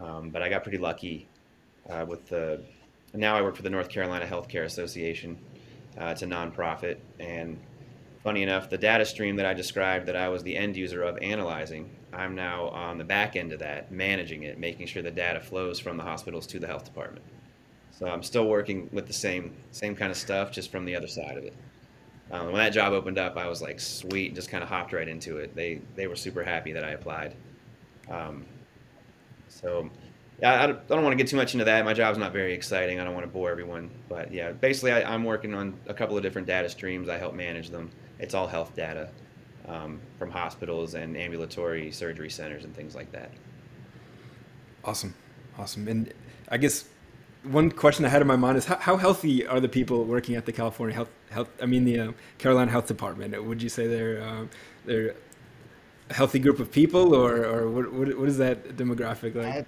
Um, 0.00 0.30
but 0.30 0.42
I 0.42 0.48
got 0.48 0.62
pretty 0.62 0.78
lucky 0.78 1.28
uh, 1.88 2.04
with 2.08 2.26
the. 2.28 2.62
Now 3.12 3.36
I 3.36 3.42
work 3.42 3.56
for 3.56 3.62
the 3.62 3.70
North 3.70 3.88
Carolina 3.88 4.26
Healthcare 4.26 4.64
Association. 4.64 5.38
Uh, 5.98 6.06
it's 6.06 6.22
a 6.22 6.26
nonprofit, 6.26 6.98
and 7.18 7.58
funny 8.22 8.42
enough, 8.42 8.70
the 8.70 8.78
data 8.78 9.04
stream 9.04 9.36
that 9.36 9.46
I 9.46 9.54
described 9.54 10.06
that 10.06 10.16
I 10.16 10.28
was 10.28 10.42
the 10.42 10.56
end 10.56 10.76
user 10.76 11.02
of 11.02 11.18
analyzing, 11.20 11.90
I'm 12.12 12.34
now 12.34 12.68
on 12.68 12.98
the 12.98 13.04
back 13.04 13.36
end 13.36 13.52
of 13.52 13.58
that, 13.60 13.90
managing 13.90 14.42
it, 14.44 14.58
making 14.58 14.86
sure 14.86 15.02
the 15.02 15.10
data 15.10 15.40
flows 15.40 15.78
from 15.78 15.96
the 15.96 16.02
hospitals 16.02 16.46
to 16.48 16.58
the 16.58 16.66
health 16.66 16.84
department. 16.84 17.24
So 17.90 18.06
I'm 18.06 18.22
still 18.22 18.46
working 18.46 18.88
with 18.92 19.06
the 19.06 19.12
same 19.12 19.54
same 19.72 19.94
kind 19.94 20.10
of 20.10 20.16
stuff, 20.16 20.52
just 20.52 20.70
from 20.70 20.84
the 20.84 20.96
other 20.96 21.08
side 21.08 21.36
of 21.36 21.44
it. 21.44 21.54
Um, 22.30 22.46
when 22.46 22.56
that 22.56 22.72
job 22.72 22.92
opened 22.92 23.18
up, 23.18 23.36
I 23.36 23.48
was 23.48 23.60
like, 23.60 23.80
sweet, 23.80 24.28
and 24.28 24.36
just 24.36 24.48
kind 24.50 24.62
of 24.62 24.68
hopped 24.68 24.92
right 24.92 25.08
into 25.08 25.38
it. 25.38 25.54
They 25.54 25.80
they 25.96 26.06
were 26.06 26.16
super 26.16 26.44
happy 26.44 26.72
that 26.72 26.84
I 26.84 26.90
applied. 26.90 27.34
Um, 28.08 28.46
so 29.48 29.90
I 30.42 30.66
don't, 30.66 30.78
I 30.78 30.94
don't 30.94 31.02
want 31.02 31.12
to 31.12 31.22
get 31.22 31.28
too 31.28 31.36
much 31.36 31.54
into 31.54 31.64
that. 31.66 31.84
My 31.84 31.92
job's 31.92 32.18
not 32.18 32.32
very 32.32 32.54
exciting. 32.54 32.98
I 32.98 33.04
don't 33.04 33.14
want 33.14 33.26
to 33.26 33.32
bore 33.32 33.50
everyone. 33.50 33.90
But 34.08 34.32
yeah, 34.32 34.52
basically, 34.52 34.92
I, 34.92 35.14
am 35.14 35.24
working 35.24 35.54
on 35.54 35.78
a 35.86 35.94
couple 35.94 36.16
of 36.16 36.22
different 36.22 36.46
data 36.46 36.68
streams. 36.68 37.08
I 37.08 37.18
help 37.18 37.34
manage 37.34 37.70
them. 37.70 37.90
It's 38.18 38.34
all 38.34 38.46
health 38.46 38.74
data 38.74 39.10
um, 39.68 40.00
from 40.18 40.30
hospitals 40.30 40.94
and 40.94 41.16
ambulatory 41.16 41.90
surgery 41.92 42.30
centers 42.30 42.64
and 42.64 42.74
things 42.74 42.94
like 42.94 43.12
that. 43.12 43.30
Awesome. 44.84 45.14
Awesome. 45.58 45.88
And 45.88 46.12
I 46.48 46.56
guess 46.56 46.88
one 47.42 47.70
question 47.70 48.04
I 48.04 48.08
had 48.08 48.22
in 48.22 48.28
my 48.28 48.36
mind 48.36 48.56
is 48.56 48.64
how, 48.64 48.76
how 48.76 48.96
healthy 48.96 49.46
are 49.46 49.60
the 49.60 49.68
people 49.68 50.04
working 50.04 50.36
at 50.36 50.46
the 50.46 50.52
California 50.52 50.94
Health, 50.94 51.10
Health 51.30 51.50
I 51.60 51.66
mean, 51.66 51.84
the 51.84 52.00
uh, 52.00 52.12
Carolina 52.38 52.70
Health 52.70 52.86
Department? 52.86 53.42
Would 53.44 53.62
you 53.62 53.68
say 53.68 53.86
they're, 53.86 54.22
uh, 54.22 54.46
they're 54.86 55.14
a 56.10 56.14
healthy 56.14 56.38
group 56.38 56.58
of 56.58 56.70
people, 56.70 57.14
or 57.14 57.44
or 57.46 57.70
what 57.70 57.92
what, 57.92 58.18
what 58.18 58.28
is 58.28 58.38
that 58.38 58.76
demographic 58.76 59.34
like? 59.34 59.54
I'd, 59.54 59.66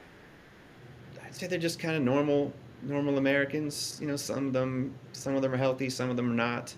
I'd 1.33 1.37
say 1.37 1.47
they're 1.47 1.59
just 1.59 1.79
kind 1.79 1.97
of 1.97 2.03
normal 2.03 2.53
normal 2.83 3.17
Americans. 3.17 3.97
You 4.03 4.07
know, 4.07 4.17
some 4.17 4.49
of 4.49 4.53
them 4.53 4.95
some 5.13 5.35
of 5.35 5.41
them 5.41 5.55
are 5.55 5.57
healthy, 5.57 5.89
some 5.89 6.11
of 6.11 6.17
them 6.17 6.31
are 6.31 6.35
not. 6.35 6.75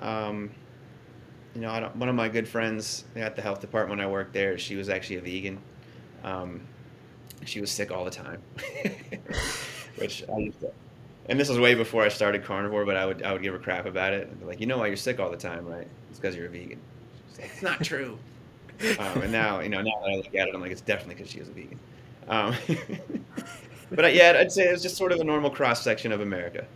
Um, 0.00 0.50
you 1.54 1.62
know, 1.62 1.70
I 1.70 1.80
don't, 1.80 1.96
one 1.96 2.10
of 2.10 2.14
my 2.14 2.28
good 2.28 2.46
friends 2.46 3.04
at 3.16 3.36
the 3.36 3.42
health 3.42 3.62
department 3.62 4.02
I 4.02 4.06
worked 4.06 4.34
there, 4.34 4.58
she 4.58 4.76
was 4.76 4.90
actually 4.90 5.16
a 5.16 5.20
vegan. 5.22 5.58
Um, 6.24 6.60
she 7.46 7.62
was 7.62 7.70
sick 7.70 7.90
all 7.90 8.04
the 8.04 8.10
time, 8.10 8.42
which 9.96 10.24
I 10.28 10.38
used 10.38 10.60
to. 10.60 10.70
And 11.30 11.40
this 11.40 11.48
was 11.48 11.58
way 11.58 11.74
before 11.74 12.02
I 12.02 12.08
started 12.08 12.44
carnivore, 12.44 12.84
but 12.84 12.96
I 12.96 13.06
would 13.06 13.22
I 13.22 13.32
would 13.32 13.40
give 13.40 13.54
her 13.54 13.58
crap 13.58 13.86
about 13.86 14.12
it. 14.12 14.46
like, 14.46 14.60
you 14.60 14.66
know 14.66 14.76
why 14.76 14.88
you're 14.88 14.96
sick 14.96 15.18
all 15.20 15.30
the 15.30 15.38
time, 15.38 15.64
right? 15.64 15.88
It's 16.10 16.18
because 16.18 16.36
you're 16.36 16.46
a 16.46 16.50
vegan. 16.50 16.80
Like, 17.38 17.46
it's 17.46 17.62
not 17.62 17.82
true. 17.82 18.18
Um, 18.98 19.22
and 19.22 19.30
now, 19.30 19.60
you 19.60 19.68
know, 19.68 19.80
now 19.80 20.00
that 20.02 20.10
I 20.10 20.16
look 20.16 20.34
at 20.34 20.48
it, 20.48 20.50
I'm 20.52 20.60
like, 20.60 20.72
it's 20.72 20.80
definitely 20.80 21.14
because 21.14 21.30
she 21.30 21.38
was 21.38 21.48
a 21.48 21.52
vegan. 21.52 21.78
Um, 22.28 22.54
but 23.90 24.04
uh, 24.04 24.08
yeah, 24.08 24.34
I'd 24.38 24.52
say 24.52 24.68
it 24.68 24.72
was 24.72 24.82
just 24.82 24.96
sort 24.96 25.12
of 25.12 25.20
a 25.20 25.24
normal 25.24 25.50
cross 25.50 25.82
section 25.82 26.12
of 26.12 26.20
America. 26.20 26.66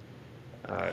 Uh, 0.65 0.93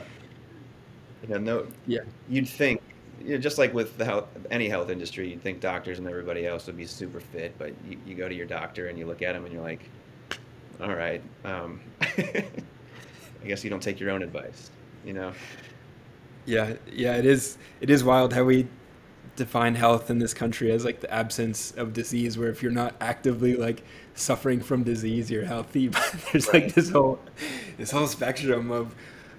you 1.22 1.28
know, 1.28 1.38
no, 1.38 1.66
yeah, 1.86 2.00
you'd 2.28 2.48
think, 2.48 2.80
you 3.22 3.34
know, 3.34 3.38
just 3.38 3.58
like 3.58 3.74
with 3.74 3.96
the 3.98 4.04
health, 4.04 4.26
any 4.50 4.68
health 4.68 4.90
industry, 4.90 5.28
you'd 5.30 5.42
think 5.42 5.60
doctors 5.60 5.98
and 5.98 6.08
everybody 6.08 6.46
else 6.46 6.66
would 6.66 6.76
be 6.76 6.86
super 6.86 7.20
fit, 7.20 7.54
but 7.58 7.72
you, 7.88 7.98
you 8.06 8.14
go 8.14 8.28
to 8.28 8.34
your 8.34 8.46
doctor 8.46 8.88
and 8.88 8.98
you 8.98 9.06
look 9.06 9.22
at 9.22 9.34
him 9.34 9.44
and 9.44 9.52
you're 9.52 9.62
like, 9.62 9.88
all 10.80 10.94
right, 10.94 11.22
um, 11.44 11.80
I 12.00 12.44
guess 13.46 13.64
you 13.64 13.70
don't 13.70 13.82
take 13.82 14.00
your 14.00 14.10
own 14.10 14.22
advice, 14.22 14.70
you 15.04 15.12
know? 15.12 15.32
Yeah, 16.44 16.74
yeah, 16.90 17.16
it 17.16 17.26
is. 17.26 17.58
It 17.80 17.90
is 17.90 18.04
wild 18.04 18.32
how 18.32 18.44
we 18.44 18.68
define 19.34 19.74
health 19.74 20.10
in 20.10 20.18
this 20.18 20.32
country 20.32 20.70
as 20.70 20.84
like 20.84 21.00
the 21.00 21.12
absence 21.12 21.72
of 21.72 21.92
disease 21.92 22.38
where 22.38 22.48
if 22.48 22.62
you're 22.62 22.72
not 22.72 22.94
actively 23.00 23.56
like 23.56 23.82
suffering 24.14 24.60
from 24.60 24.82
disease 24.82 25.30
you're 25.30 25.44
healthy 25.44 25.88
but 25.88 26.14
there's 26.32 26.46
right. 26.48 26.64
like 26.64 26.74
this 26.74 26.90
whole 26.90 27.18
this 27.76 27.90
whole 27.90 28.06
spectrum 28.06 28.70
of 28.70 28.94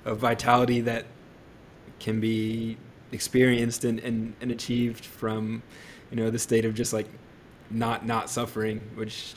of 0.06 0.19
vitality 0.19 0.82
that 0.82 1.06
can 2.00 2.19
be 2.19 2.78
experienced 3.12 3.84
and, 3.84 4.00
and, 4.00 4.34
and 4.41 4.52
achieved 4.52 5.06
from 5.06 5.62
you 6.12 6.17
know 6.17 6.30
the 6.30 6.39
state 6.39 6.65
of 6.65 6.73
just 6.73 6.93
like 6.93 7.08
not 7.69 8.06
not 8.06 8.30
suffering 8.30 8.82
which 8.95 9.34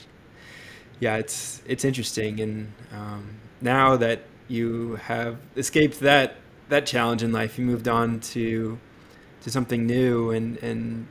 yeah 0.99 1.17
it's 1.17 1.61
it's 1.65 1.83
interesting 1.83 2.39
and 2.39 2.71
um, 2.93 3.37
now 3.61 3.95
that 3.97 4.21
you 4.47 4.95
have 4.95 5.37
escaped 5.55 5.99
that 5.99 6.35
that 6.69 6.85
challenge 6.85 7.23
in 7.23 7.31
life 7.31 7.57
you 7.57 7.65
moved 7.65 7.87
on 7.87 8.19
to 8.19 8.77
to 9.41 9.51
something 9.51 9.85
new 9.85 10.31
and 10.31 10.57
and 10.57 11.07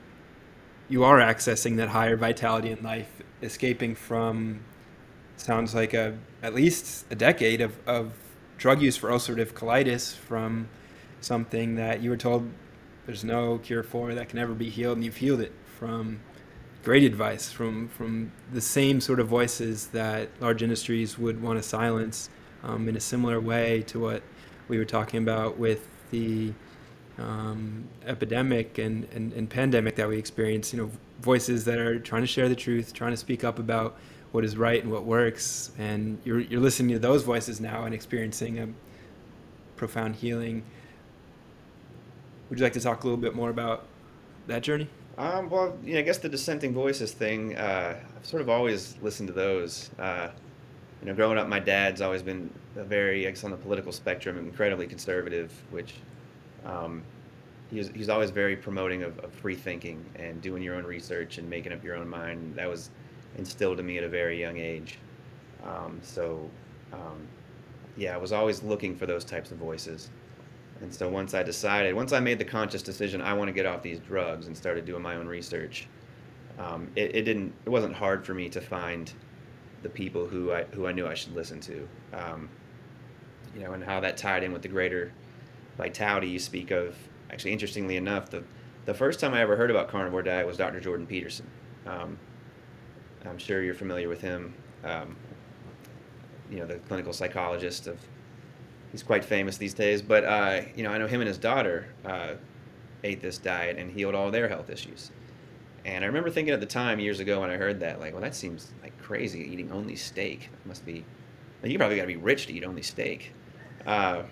you 0.89 1.05
are 1.05 1.19
accessing 1.19 1.77
that 1.77 1.89
higher 1.89 2.17
vitality 2.17 2.71
in 2.71 2.83
life 2.83 3.23
escaping 3.43 3.95
from 3.95 4.61
sounds 5.37 5.75
like 5.75 5.95
a 5.95 6.17
at 6.43 6.55
least 6.55 7.07
a 7.11 7.15
decade 7.15 7.61
of, 7.61 7.77
of 7.87 8.13
drug 8.59 8.83
use 8.83 8.97
for 8.97 9.09
ulcerative 9.11 9.53
colitis 9.53 10.15
from 10.15 10.69
something 11.21 11.77
that 11.77 12.03
you 12.03 12.11
were 12.11 12.17
told 12.17 12.51
there's 13.07 13.25
no 13.25 13.59
cure 13.59 13.83
for 13.83 14.15
that 14.15 14.29
can 14.29 14.39
ever 14.39 14.55
be 14.55 14.69
healed 14.69 14.97
and 14.97 15.05
you've 15.05 15.17
healed 15.17 15.41
it 15.41 15.53
from 15.79 16.21
great 16.83 17.03
advice 17.03 17.51
from 17.51 17.89
from 17.89 18.31
the 18.53 18.61
same 18.61 19.01
sort 19.01 19.21
of 19.21 19.29
voices 19.29 19.89
that 19.89 20.29
large 20.41 20.63
industries 20.63 21.19
would 21.19 21.41
want 21.43 21.59
to 21.59 21.63
silence 21.63 22.29
um, 22.63 22.89
in 22.89 22.97
a 22.97 23.01
similar 23.01 23.41
way 23.41 23.83
to 23.83 23.99
what 23.99 24.23
we 24.69 24.79
were 24.79 24.85
talking 24.85 25.23
about 25.23 25.59
with 25.59 25.87
the 26.11 26.53
um, 27.21 27.85
epidemic 28.07 28.79
and, 28.79 29.07
and, 29.13 29.33
and, 29.33 29.49
pandemic 29.49 29.97
that 29.97 30.09
we 30.09 30.17
experience, 30.17 30.73
you 30.73 30.81
know, 30.81 30.91
voices 31.21 31.65
that 31.67 31.79
are 31.79 31.99
trying 31.99 32.23
to 32.23 32.27
share 32.27 32.49
the 32.49 32.55
truth, 32.55 32.93
trying 32.95 33.11
to 33.11 33.17
speak 33.17 33.45
up 33.45 33.59
about 33.59 33.99
what 34.33 34.45
is 34.45 34.57
right 34.57 34.83
and 34.83 34.91
what 34.91 35.05
works. 35.05 35.71
And 35.79 36.19
you're, 36.25 36.41
you're 36.41 36.61
listening 36.61 36.91
to 36.93 36.99
those 36.99 37.23
voices 37.23 37.61
now 37.61 37.85
and 37.85 37.95
experiencing 37.95 38.59
a 38.59 38.69
profound 39.77 40.17
healing. 40.17 40.63
Would 42.49 42.59
you 42.59 42.65
like 42.65 42.73
to 42.73 42.81
talk 42.81 43.05
a 43.05 43.07
little 43.07 43.21
bit 43.21 43.35
more 43.35 43.51
about 43.51 43.87
that 44.47 44.63
journey? 44.63 44.89
Um, 45.19 45.51
well, 45.51 45.77
you 45.85 45.95
know, 45.95 46.01
I 46.01 46.03
guess 46.03 46.19
the 46.19 46.29
dissenting 46.29 46.73
voices 46.73 47.13
thing, 47.13 47.57
uh, 47.57 47.97
I've 48.17 48.27
sort 48.27 48.41
of 48.41 48.49
always 48.49 48.97
listened 49.03 49.27
to 49.27 49.33
those. 49.33 49.91
Uh, 49.99 50.29
you 51.03 51.09
know, 51.09 51.15
growing 51.15 51.39
up, 51.39 51.49
my 51.49 51.59
dad's 51.59 52.01
always 52.01 52.23
been 52.23 52.51
very, 52.75 53.27
I 53.27 53.31
guess, 53.31 53.45
on 53.45 53.51
the 53.51 53.57
political 53.57 53.93
spectrum, 53.93 54.39
incredibly 54.39 54.87
conservative, 54.87 55.53
which 55.71 55.95
um, 56.65 57.03
he's, 57.71 57.89
he's 57.89 58.09
always 58.09 58.31
very 58.31 58.57
promoting 58.57 59.03
of, 59.03 59.19
of, 59.21 59.33
free 59.33 59.55
thinking 59.55 60.05
and 60.17 60.41
doing 60.41 60.63
your 60.63 60.75
own 60.75 60.85
research 60.85 61.39
and 61.39 61.49
making 61.49 61.73
up 61.73 61.83
your 61.83 61.97
own 61.97 62.09
mind. 62.09 62.55
That 62.57 62.69
was 62.69 62.91
instilled 63.37 63.81
in 63.81 63.87
me 63.87 63.99
at 63.99 64.05
a 64.05 64.09
very 64.09 64.39
young 64.39 64.59
age. 64.59 64.99
Um, 65.65 66.01
so, 66.03 66.49
um, 66.93 67.27
yeah, 67.97 68.15
I 68.15 68.17
was 68.17 68.33
always 68.33 68.63
looking 68.63 68.97
for 68.97 69.07
those 69.07 69.25
types 69.25 69.51
of 69.51 69.59
voices. 69.59 70.11
And 70.81 70.93
so 70.93 71.09
once 71.09 71.35
I 71.35 71.43
decided, 71.43 71.95
once 71.95 72.13
I 72.13 72.21
made 72.21 72.39
the 72.39 72.45
conscious 72.45 72.83
decision, 72.83 73.21
I 73.21 73.35
want 73.35 73.49
to 73.49 73.53
get 73.53 73.67
off 73.67 73.83
these 73.83 73.99
drugs 73.99 74.47
and 74.47 74.57
started 74.57 74.87
doing 74.87 75.03
my 75.03 75.17
own 75.17 75.27
research, 75.27 75.87
um, 76.59 76.91
it, 76.97 77.15
it, 77.15 77.23
didn't, 77.23 77.53
it 77.67 77.69
wasn't 77.69 77.95
hard 77.95 78.25
for 78.25 78.35
me 78.35 78.49
to 78.49 78.61
find 78.61 79.13
the 79.83 79.89
people 79.89 80.27
who 80.27 80.53
I, 80.53 80.65
who 80.73 80.87
I 80.87 80.93
knew 80.93 81.07
I 81.07 81.15
should 81.15 81.35
listen 81.35 81.61
to. 81.61 81.89
Um, 82.13 82.49
you 83.55 83.63
know, 83.63 83.73
and 83.73 83.83
how 83.83 84.01
that 84.01 84.17
tied 84.17 84.45
in 84.45 84.53
with 84.53 84.63
the 84.63 84.69
greater 84.69 85.13
vitality 85.81 86.29
you 86.29 86.39
speak 86.39 86.71
of. 86.71 86.95
Actually, 87.31 87.53
interestingly 87.53 87.97
enough, 87.97 88.31
the 88.31 88.45
the 88.87 88.95
first 88.95 89.21
time 89.21 89.35
I 89.35 89.41
ever 89.41 89.57
heard 89.57 89.71
about 89.71 89.89
carnivore 89.89 90.23
diet 90.23 90.47
was 90.47 90.57
Dr. 90.57 90.81
Jordan 90.81 91.07
Peterson. 91.07 91.47
Um, 91.87 92.19
I'm 93.25 93.39
sure 93.39 93.63
you're 93.63 93.75
familiar 93.75 94.09
with 94.09 94.21
him. 94.21 94.55
Um, 94.85 95.17
you 96.51 96.59
know, 96.59 96.67
the 96.67 96.77
clinical 96.89 97.13
psychologist 97.13 97.87
of. 97.87 97.99
He's 98.91 99.05
quite 99.05 99.25
famous 99.25 99.57
these 99.57 99.73
days, 99.73 100.03
but 100.03 100.25
uh, 100.25 100.63
you 100.75 100.83
know, 100.83 100.91
I 100.91 100.99
know 100.99 101.07
him 101.07 101.21
and 101.21 101.29
his 101.29 101.39
daughter 101.39 101.87
uh, 102.05 102.33
ate 103.05 103.21
this 103.21 103.39
diet 103.39 103.77
and 103.79 103.89
healed 103.89 104.17
all 104.17 104.33
their 104.33 104.49
health 104.49 104.69
issues. 104.69 105.13
And 105.85 106.03
I 106.03 106.09
remember 106.09 106.29
thinking 106.29 106.53
at 106.53 106.59
the 106.59 106.67
time 106.67 106.99
years 106.99 107.21
ago 107.21 107.41
when 107.41 107.51
I 107.51 107.57
heard 107.57 107.79
that, 107.81 108.01
like, 108.01 108.13
well, 108.13 108.23
that 108.23 108.35
seems 108.35 108.73
like 108.83 108.99
crazy 109.01 109.41
eating 109.41 109.71
only 109.71 109.95
steak. 109.95 110.51
That 110.51 110.67
must 110.67 110.85
be, 110.85 111.05
you 111.63 111.79
probably 111.79 111.97
got 111.97 112.03
to 112.03 112.09
be 112.09 112.17
rich 112.17 112.47
to 112.47 112.53
eat 112.53 112.65
only 112.65 112.83
steak. 112.83 113.33
Uh, 113.87 114.25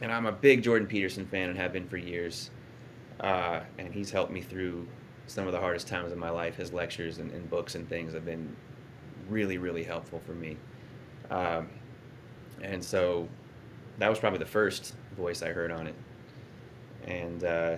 and 0.00 0.12
I'm 0.12 0.26
a 0.26 0.32
big 0.32 0.62
Jordan 0.62 0.86
Peterson 0.88 1.26
fan 1.26 1.50
and 1.50 1.58
have 1.58 1.72
been 1.72 1.88
for 1.88 1.96
years. 1.96 2.50
Uh, 3.20 3.60
and 3.78 3.92
he's 3.92 4.10
helped 4.10 4.32
me 4.32 4.40
through 4.40 4.86
some 5.26 5.46
of 5.46 5.52
the 5.52 5.60
hardest 5.60 5.86
times 5.86 6.10
of 6.10 6.18
my 6.18 6.30
life. 6.30 6.56
His 6.56 6.72
lectures 6.72 7.18
and, 7.18 7.30
and 7.32 7.48
books 7.50 7.74
and 7.74 7.88
things 7.88 8.14
have 8.14 8.24
been 8.24 8.56
really, 9.28 9.58
really 9.58 9.84
helpful 9.84 10.20
for 10.24 10.32
me. 10.32 10.56
Um, 11.30 11.68
and 12.62 12.82
so 12.82 13.28
that 13.98 14.08
was 14.08 14.18
probably 14.18 14.38
the 14.38 14.46
first 14.46 14.94
voice 15.16 15.42
I 15.42 15.50
heard 15.50 15.70
on 15.70 15.86
it. 15.86 15.94
And 17.06 17.44
uh, 17.44 17.76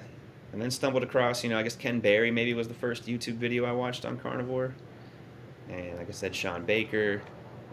and 0.53 0.61
then 0.61 0.71
stumbled 0.71 1.03
across, 1.03 1.43
you 1.43 1.51
know, 1.51 1.59
I 1.59 1.63
guess 1.63 1.77
Ken 1.77 2.01
Berry 2.01 2.31
maybe 2.31 2.53
was 2.55 2.69
the 2.69 2.75
first 2.75 3.07
YouTube 3.07 3.37
video 3.37 3.65
I 3.65 3.73
watched 3.73 4.05
on 4.05 4.19
carnivore. 4.19 4.75
And 5.69 5.97
like 5.97 6.09
I 6.09 6.13
said, 6.13 6.35
Shawn 6.35 6.65
Baker. 6.65 7.23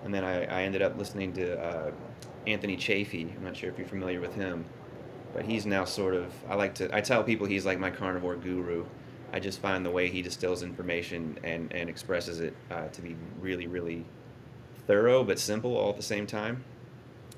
And 0.04 0.14
then 0.14 0.24
I, 0.24 0.46
I 0.46 0.64
ended 0.64 0.82
up 0.82 0.98
listening 0.98 1.34
to 1.34 1.60
uh, 1.62 1.92
Anthony 2.48 2.76
Chaffee. 2.76 3.34
I'm 3.36 3.44
not 3.44 3.56
sure 3.56 3.70
if 3.70 3.78
you're 3.78 3.88
familiar 3.88 4.20
with 4.20 4.34
him, 4.34 4.66
but 5.34 5.46
he's 5.46 5.66
now 5.66 5.86
sort 5.86 6.16
of, 6.16 6.34
I 6.50 6.56
like 6.56 6.76
to, 6.76 6.96
I 6.96 7.02
tell 7.02 7.24
people 7.24 7.48
he's 7.48 7.66
like 7.66 7.80
my 7.80 7.92
carnivore 7.92 8.36
guru. 8.36 8.86
I 9.32 9.40
just 9.40 9.60
find 9.60 9.86
the 9.86 9.92
way 9.92 10.10
he 10.10 10.22
distills 10.22 10.64
information 10.64 11.38
and, 11.44 11.72
and 11.72 11.90
expresses 11.90 12.40
it 12.40 12.56
uh, 12.72 12.88
to 12.88 13.02
be 13.02 13.16
really, 13.40 13.68
really 13.68 14.06
thorough 14.88 15.24
but 15.24 15.38
simple 15.38 15.78
all 15.78 15.92
at 15.92 15.98
the 15.98 16.04
same 16.04 16.26
time. 16.26 16.64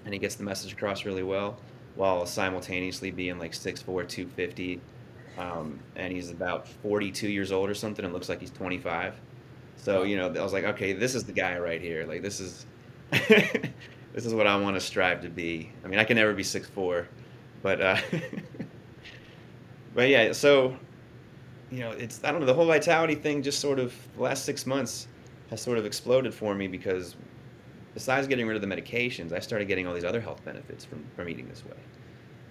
And 0.06 0.14
he 0.14 0.20
gets 0.20 0.36
the 0.36 0.44
message 0.44 0.74
across 0.74 1.06
really 1.06 1.24
well 1.24 1.58
while 1.96 2.26
simultaneously 2.26 3.12
being 3.12 3.38
like 3.38 3.52
6'4, 3.52 3.84
250. 3.86 4.82
Um, 5.38 5.80
and 5.96 6.14
he's 6.14 6.30
about 6.30 6.68
42 6.68 7.28
years 7.28 7.52
old 7.52 7.70
or 7.70 7.74
something 7.74 8.06
and 8.06 8.14
looks 8.14 8.30
like 8.30 8.40
he's 8.40 8.52
25. 8.52 9.20
So, 9.78 10.04
you 10.04 10.18
know, 10.18 10.28
I 10.28 10.44
was 10.44 10.54
like, 10.54 10.64
okay, 10.64 10.94
this 10.94 11.16
is 11.16 11.24
the 11.24 11.32
guy 11.34 11.58
right 11.58 11.82
here. 11.82 12.06
Like, 12.06 12.22
this 12.22 12.40
is. 12.40 12.66
this 14.14 14.26
is 14.26 14.34
what 14.34 14.48
I 14.48 14.56
want 14.58 14.76
to 14.76 14.82
strive 14.82 15.22
to 15.22 15.30
be. 15.30 15.72
I 15.84 15.88
mean, 15.88 16.00
I 16.00 16.04
can 16.04 16.16
never 16.16 16.34
be 16.34 16.44
6'4", 16.44 17.06
but 17.62 17.82
uh, 17.82 17.98
but 19.96 20.10
yeah. 20.10 20.34
So 20.34 20.76
you 21.72 21.80
know, 21.80 21.92
it's 21.92 22.24
I 22.24 22.32
don't 22.32 22.42
know 22.42 22.46
the 22.46 22.54
whole 22.54 22.66
vitality 22.66 23.16
thing. 23.16 23.42
Just 23.42 23.60
sort 23.60 23.80
of 23.80 23.94
the 24.16 24.24
last 24.24 24.46
six 24.46 24.66
months 24.66 25.08
has 25.50 25.62
sort 25.62 25.78
of 25.78 25.86
exploded 25.86 26.34
for 26.34 26.54
me 26.54 26.68
because 26.68 27.16
besides 27.94 28.28
getting 28.28 28.48
rid 28.48 28.56
of 28.56 28.62
the 28.62 28.76
medications, 28.76 29.32
I 29.34 29.40
started 29.40 29.68
getting 29.68 29.88
all 29.88 29.94
these 29.94 30.06
other 30.06 30.22
health 30.22 30.44
benefits 30.44 30.84
from 30.84 31.06
from 31.16 31.30
eating 31.30 31.48
this 31.48 31.64
way. 31.66 31.78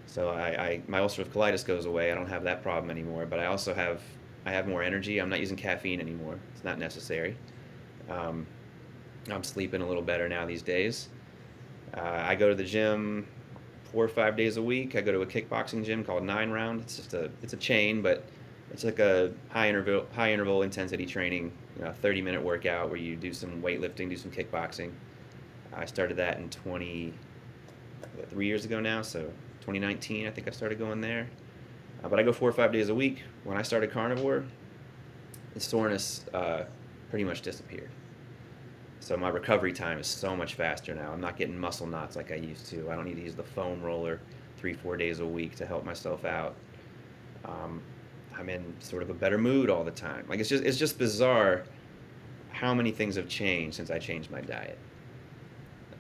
So 0.07 0.31
I, 0.31 0.49
I 0.49 0.83
my 0.89 1.01
ulcerative 1.01 1.29
colitis 1.29 1.65
goes 1.65 1.87
away. 1.87 2.11
I 2.11 2.15
don't 2.15 2.29
have 2.29 2.43
that 2.45 2.63
problem 2.63 2.91
anymore. 2.91 3.27
But 3.27 3.39
I 3.39 3.47
also 3.47 3.75
have 3.75 4.01
I 4.47 4.53
have 4.53 4.67
more 4.67 4.83
energy. 4.83 5.19
I'm 5.19 5.29
not 5.29 5.41
using 5.41 5.57
caffeine 5.57 6.01
anymore. 6.01 6.39
It's 6.55 6.65
not 6.65 6.79
necessary. 6.79 7.37
Um, 8.09 8.47
I'm 9.31 9.45
sleeping 9.45 9.83
a 9.83 9.87
little 9.87 10.03
better 10.03 10.29
now 10.29 10.47
these 10.47 10.63
days. 10.63 11.11
Uh, 11.97 12.01
I 12.01 12.35
go 12.35 12.49
to 12.49 12.55
the 12.55 12.65
gym 12.65 13.27
four 13.85 14.05
or 14.05 14.09
five 14.09 14.37
days 14.37 14.57
a 14.57 14.63
week. 14.63 14.97
I 14.97 15.01
go 15.01 15.13
to 15.13 15.23
a 15.23 15.27
kickboxing 15.27 15.85
gym 15.85 16.05
called 16.05 16.23
Nine 16.23 16.51
Round. 16.51 16.81
It's 16.81 16.97
just 16.97 17.15
a 17.15 17.31
it's 17.43 17.53
a 17.53 17.57
chain, 17.57 18.03
but 18.03 18.25
it's 18.73 18.85
like 18.85 18.99
a 18.99 19.33
high 19.49 19.69
interval 19.69 20.07
high 20.15 20.33
interval 20.33 20.63
intensity 20.63 21.07
training, 21.07 21.53
you 21.77 21.85
know, 21.85 21.93
30 21.93 22.23
minute 22.23 22.43
workout 22.43 22.89
where 22.89 22.99
you 22.99 23.17
do 23.17 23.33
some 23.33 23.61
weightlifting, 23.63 24.09
do 24.09 24.17
some 24.17 24.31
kickboxing. 24.31 24.93
I 25.73 25.85
started 25.85 26.17
that 26.19 26.39
in 26.39 26.49
20 26.51 27.13
three 28.29 28.47
years 28.47 28.65
ago 28.65 28.81
now, 28.81 29.03
so 29.03 29.21
2019 29.61 30.27
I 30.27 30.31
think 30.31 30.47
I 30.47 30.51
started 30.51 30.79
going 30.79 31.01
there. 31.01 31.29
Uh, 32.03 32.09
but 32.09 32.19
I 32.19 32.23
go 32.23 32.33
four 32.33 32.49
or 32.49 32.53
five 32.53 32.73
days 32.73 32.89
a 32.89 32.95
week. 32.95 33.23
When 33.45 33.57
I 33.57 33.63
started 33.63 33.91
carnivore, 33.91 34.45
the 35.55 35.61
soreness 35.61 36.25
uh, 36.33 36.65
pretty 37.11 37.25
much 37.25 37.43
disappeared. 37.43 37.91
So 39.01 39.17
my 39.17 39.31
recovery 39.31 39.73
time 39.73 39.99
is 39.99 40.07
so 40.07 40.37
much 40.37 40.55
faster 40.55 40.95
now. 40.95 41.11
I'm 41.11 41.23
not 41.23 41.37
getting 41.37 41.59
muscle 41.59 41.87
knots 41.87 42.17
like 42.17 42.31
I 42.31 42.35
used 42.35 42.67
to. 42.67 42.91
I 42.91 42.95
don't 42.95 43.07
need 43.07 43.17
to 43.17 43.23
use 43.23 43.35
the 43.35 43.43
foam 43.43 43.83
roller 43.83 44.21
three, 44.59 44.75
four 44.75 44.99
days 44.99 45.21
a 45.21 45.27
week 45.27 45.57
to 45.57 45.67
help 45.67 45.85
myself 45.87 46.27
out. 46.27 46.55
Um, 47.47 47.83
I'm 48.39 48.51
in 48.51 48.75
sort 48.79 49.03
of 49.03 49.09
a 49.09 49.15
better 49.15 49.39
mood 49.39 49.71
all 49.71 49.85
the 49.85 49.91
time. 49.91 50.27
Like 50.29 50.39
it's 50.39 50.51
just 50.51 50.63
it's 50.65 50.77
just 50.77 50.99
bizarre 50.99 51.65
how 52.51 52.75
many 52.75 52.91
things 52.91 53.17
have 53.17 53.27
changed 53.27 53.77
since 53.77 53.91
I 53.91 53.99
changed 53.99 54.31
my 54.31 54.43
diet. 54.43 54.79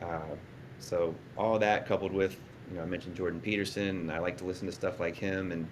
Uh, 0.02 0.36
so 0.78 1.14
all 1.38 1.58
that 1.58 1.86
coupled 1.86 2.12
with 2.12 2.36
you 2.70 2.76
know 2.76 2.82
I 2.82 2.86
mentioned 2.86 3.16
Jordan 3.16 3.40
Peterson, 3.40 3.88
and 3.88 4.12
I 4.12 4.18
like 4.18 4.36
to 4.38 4.44
listen 4.44 4.66
to 4.66 4.72
stuff 4.72 5.00
like 5.00 5.16
him 5.16 5.52
and 5.52 5.66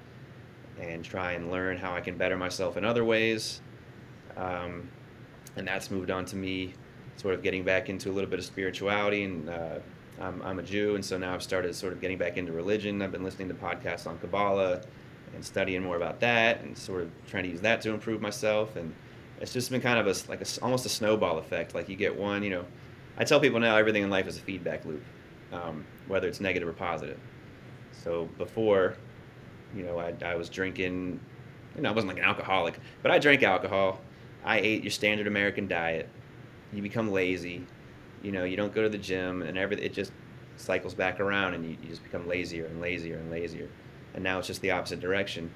and 0.81 1.05
try 1.05 1.33
and 1.33 1.51
learn 1.51 1.77
how 1.77 1.95
I 1.95 2.01
can 2.01 2.17
better 2.17 2.39
myself 2.39 2.79
in 2.79 2.87
other 2.87 3.05
ways. 3.05 3.61
Um, 4.37 4.89
and 5.57 5.69
that's 5.69 5.91
moved 5.91 6.11
on 6.11 6.25
to 6.27 6.37
me 6.37 6.73
sort 7.19 7.35
of 7.35 7.43
getting 7.43 7.65
back 7.65 7.91
into 7.91 8.11
a 8.11 8.13
little 8.13 8.31
bit 8.31 8.39
of 8.39 8.45
spirituality 8.45 9.25
and 9.25 9.51
uh, 9.51 9.79
I'm, 10.21 10.43
I'm 10.43 10.59
a 10.59 10.63
Jew, 10.63 10.95
and 10.95 11.05
so 11.05 11.17
now 11.17 11.35
I've 11.35 11.43
started 11.43 11.75
sort 11.75 11.93
of 11.93 12.01
getting 12.01 12.19
back 12.19 12.37
into 12.37 12.53
religion. 12.53 13.03
I've 13.03 13.13
been 13.13 13.25
listening 13.25 13.49
to 13.49 13.55
podcasts 13.55 14.07
on 14.07 14.19
Kabbalah 14.19 14.83
and 15.35 15.45
studying 15.45 15.83
more 15.83 15.97
about 15.97 16.21
that, 16.21 16.63
and 16.63 16.77
sort 16.77 17.03
of 17.03 17.11
trying 17.29 17.45
to 17.45 17.51
use 17.51 17.61
that 17.61 17.81
to 17.83 17.91
improve 17.91 18.21
myself. 18.21 18.77
And 18.77 18.95
it's 19.41 19.53
just 19.53 19.71
been 19.71 19.81
kind 19.81 19.99
of 19.99 20.07
a 20.07 20.29
like 20.29 20.41
a, 20.41 20.47
almost 20.63 20.87
a 20.87 20.89
snowball 20.89 21.39
effect. 21.39 21.75
Like 21.75 21.89
you 21.89 21.97
get 21.97 22.17
one, 22.17 22.43
you 22.43 22.51
know, 22.51 22.65
I 23.17 23.25
tell 23.25 23.41
people 23.41 23.61
now 23.61 23.77
everything 23.77 24.03
in 24.03 24.11
life 24.11 24.27
is 24.27 24.37
a 24.37 24.41
feedback 24.41 24.85
loop, 24.85 25.03
um, 25.53 25.85
whether 26.09 26.27
it's 26.27 26.41
negative 26.41 26.69
or 26.69 26.73
positive. 26.73 27.19
So 27.93 28.29
before, 28.39 28.97
you 29.75 29.85
know, 29.85 29.99
I, 29.99 30.15
I 30.25 30.35
was 30.35 30.49
drinking, 30.49 31.21
you 31.77 31.83
know, 31.83 31.91
I 31.91 31.93
wasn't 31.93 32.15
like 32.15 32.23
an 32.23 32.29
alcoholic, 32.29 32.79
but 33.03 33.11
I 33.11 33.19
drank 33.19 33.43
alcohol. 33.43 34.01
I 34.45 34.59
ate 34.59 34.83
your 34.83 34.91
standard 34.91 35.27
American 35.27 35.69
diet 35.69 36.09
you 36.73 36.83
become 36.83 37.11
lazy. 37.11 37.67
You 38.23 38.33
know, 38.33 38.45
you 38.45 38.57
don't 38.57 38.75
go 38.75 38.83
to 38.83 38.89
the 38.89 38.99
gym, 38.99 39.43
and 39.43 39.57
everything 39.57 39.85
it 39.85 39.93
just 39.93 40.13
cycles 40.57 40.95
back 40.95 41.21
around, 41.21 41.55
and 41.55 41.65
you, 41.65 41.77
you 41.83 41.89
just 41.89 42.03
become 42.03 42.27
lazier 42.27 42.67
and 42.67 42.81
lazier 42.81 43.19
and 43.19 43.31
lazier. 43.31 43.69
And 44.15 44.25
now 44.25 44.39
it's 44.39 44.47
just 44.49 44.61
the 44.61 44.71
opposite 44.71 45.01
direction. 45.01 45.51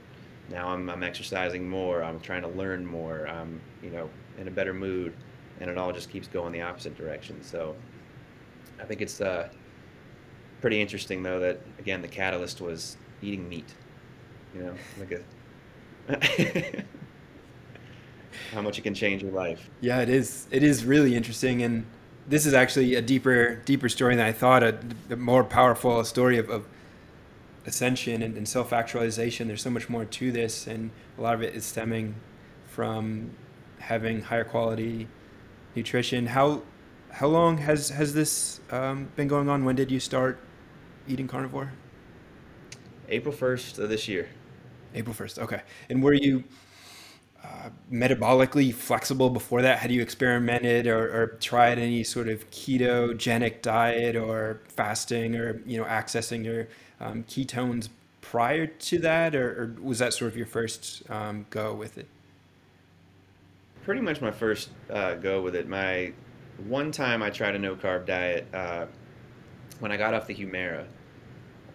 Now 0.48 0.68
I'm, 0.68 0.88
I'm 0.88 1.03
exercising 1.03 1.68
more. 1.68 2.03
I'm 2.03 2.20
trying 2.20 2.42
to 2.42 2.48
learn 2.48 2.87
more. 2.87 3.27
I'm 3.29 3.61
you 3.83 3.90
know 3.90 4.09
in 4.38 4.48
a 4.48 4.51
better 4.51 4.75
mood, 4.75 5.14
and 5.61 5.70
it 5.70 5.79
all 5.79 5.92
just 5.92 6.11
keeps 6.11 6.29
going 6.29 6.53
the 6.53 6.62
opposite 6.62 6.96
direction. 6.96 7.42
So 7.42 7.75
I 8.81 8.85
think 8.85 9.01
it's 9.01 9.20
uh, 9.20 9.48
pretty 10.61 10.81
interesting 10.81 11.22
though 11.22 11.40
that 11.40 11.61
again 11.79 12.03
the 12.03 12.09
catalyst 12.09 12.61
was 12.61 12.96
eating 13.22 13.48
meat. 13.48 13.75
You 14.55 14.64
know, 14.64 14.75
like 14.98 15.12
a 16.09 16.85
how 18.53 18.62
much 18.62 18.79
it 18.79 18.83
can 18.83 18.95
change 18.95 19.23
your 19.23 19.33
life. 19.33 19.71
Yeah, 19.81 20.01
it 20.01 20.09
is. 20.09 20.47
It 20.51 20.62
is 20.62 20.85
really 20.85 21.14
interesting, 21.14 21.62
and 21.62 21.87
this 22.29 22.47
is 22.47 22.55
actually 22.55 22.95
a 22.95 23.03
deeper, 23.03 23.57
deeper 23.64 23.88
story 23.88 24.16
than 24.16 24.27
I 24.27 24.33
thought. 24.33 24.62
A, 24.62 24.79
a 25.11 25.16
more 25.16 25.45
powerful 25.45 26.03
story 26.05 26.38
of, 26.38 26.49
of 26.51 26.66
ascension 27.66 28.23
and, 28.23 28.37
and 28.37 28.49
self-actualization. 28.49 29.49
There's 29.49 29.62
so 29.62 29.71
much 29.71 29.88
more 29.88 30.05
to 30.05 30.33
this, 30.33 30.66
and 30.66 30.90
a 31.18 31.23
lot 31.23 31.35
of 31.35 31.42
it 31.42 31.55
is 31.55 31.64
stemming 31.64 32.14
from 32.66 33.31
having 33.79 34.23
higher 34.23 34.45
quality 34.45 35.09
nutrition. 35.75 36.27
How 36.27 36.62
how 37.11 37.27
long 37.27 37.59
has 37.59 37.90
has 37.90 38.14
this 38.14 38.61
um, 38.71 39.09
been 39.16 39.29
going 39.29 39.49
on? 39.49 39.64
When 39.64 39.77
did 39.77 39.90
you 39.90 40.01
start 40.01 40.38
eating 41.07 41.29
carnivore? 41.29 41.73
April 43.09 43.35
first 43.35 43.79
of 43.79 43.88
this 43.88 44.09
year. 44.09 44.29
April 44.95 45.14
first. 45.14 45.38
Okay. 45.38 45.62
And 45.90 46.03
were 46.03 46.14
you 46.14 46.45
metabolically 47.92 48.72
flexible 48.72 49.31
before 49.31 49.62
that? 49.62 49.78
Had 49.78 49.92
you 49.92 50.02
experimented 50.02 50.87
or, 50.87 51.22
or, 51.22 51.26
tried 51.40 51.78
any 51.78 52.02
sort 52.02 52.28
of 52.28 52.50
ketogenic 52.50 53.62
diet 53.62 54.16
or 54.16 54.61
fasting 54.68 55.37
or 55.37 55.61
you 55.66 55.78
know 55.78 55.85
accessing 55.85 56.44
your 56.44 56.68
um, 57.00 57.24
ketones 57.24 57.88
prior 58.20 58.66
to 58.66 58.98
that, 59.00 59.35
or, 59.35 59.50
or, 59.62 59.83
was 59.83 59.98
that 59.98 60.14
sort 60.14 60.31
of 60.31 60.37
your 60.37 60.46
first 60.46 61.02
um, 61.11 61.46
go 61.50 61.74
with 61.74 61.98
it? 61.98 62.07
Pretty 63.85 64.00
much 64.00 64.20
my 64.20 64.31
first 64.31 64.70
uh, 64.90 65.14
go 65.16 65.42
with 65.42 65.55
it. 65.55 65.68
My 65.68 66.12
one 66.66 66.92
time 66.92 67.22
I 67.22 67.31
tried 67.31 67.55
a 67.55 67.59
no 67.59 67.74
carb 67.74 68.07
diet 68.07 68.46
uh, 68.55 68.87
when 69.81 69.92
I 69.92 69.96
got 69.96 70.14
off 70.14 70.26
the 70.26 70.35
Humira. 70.35 70.87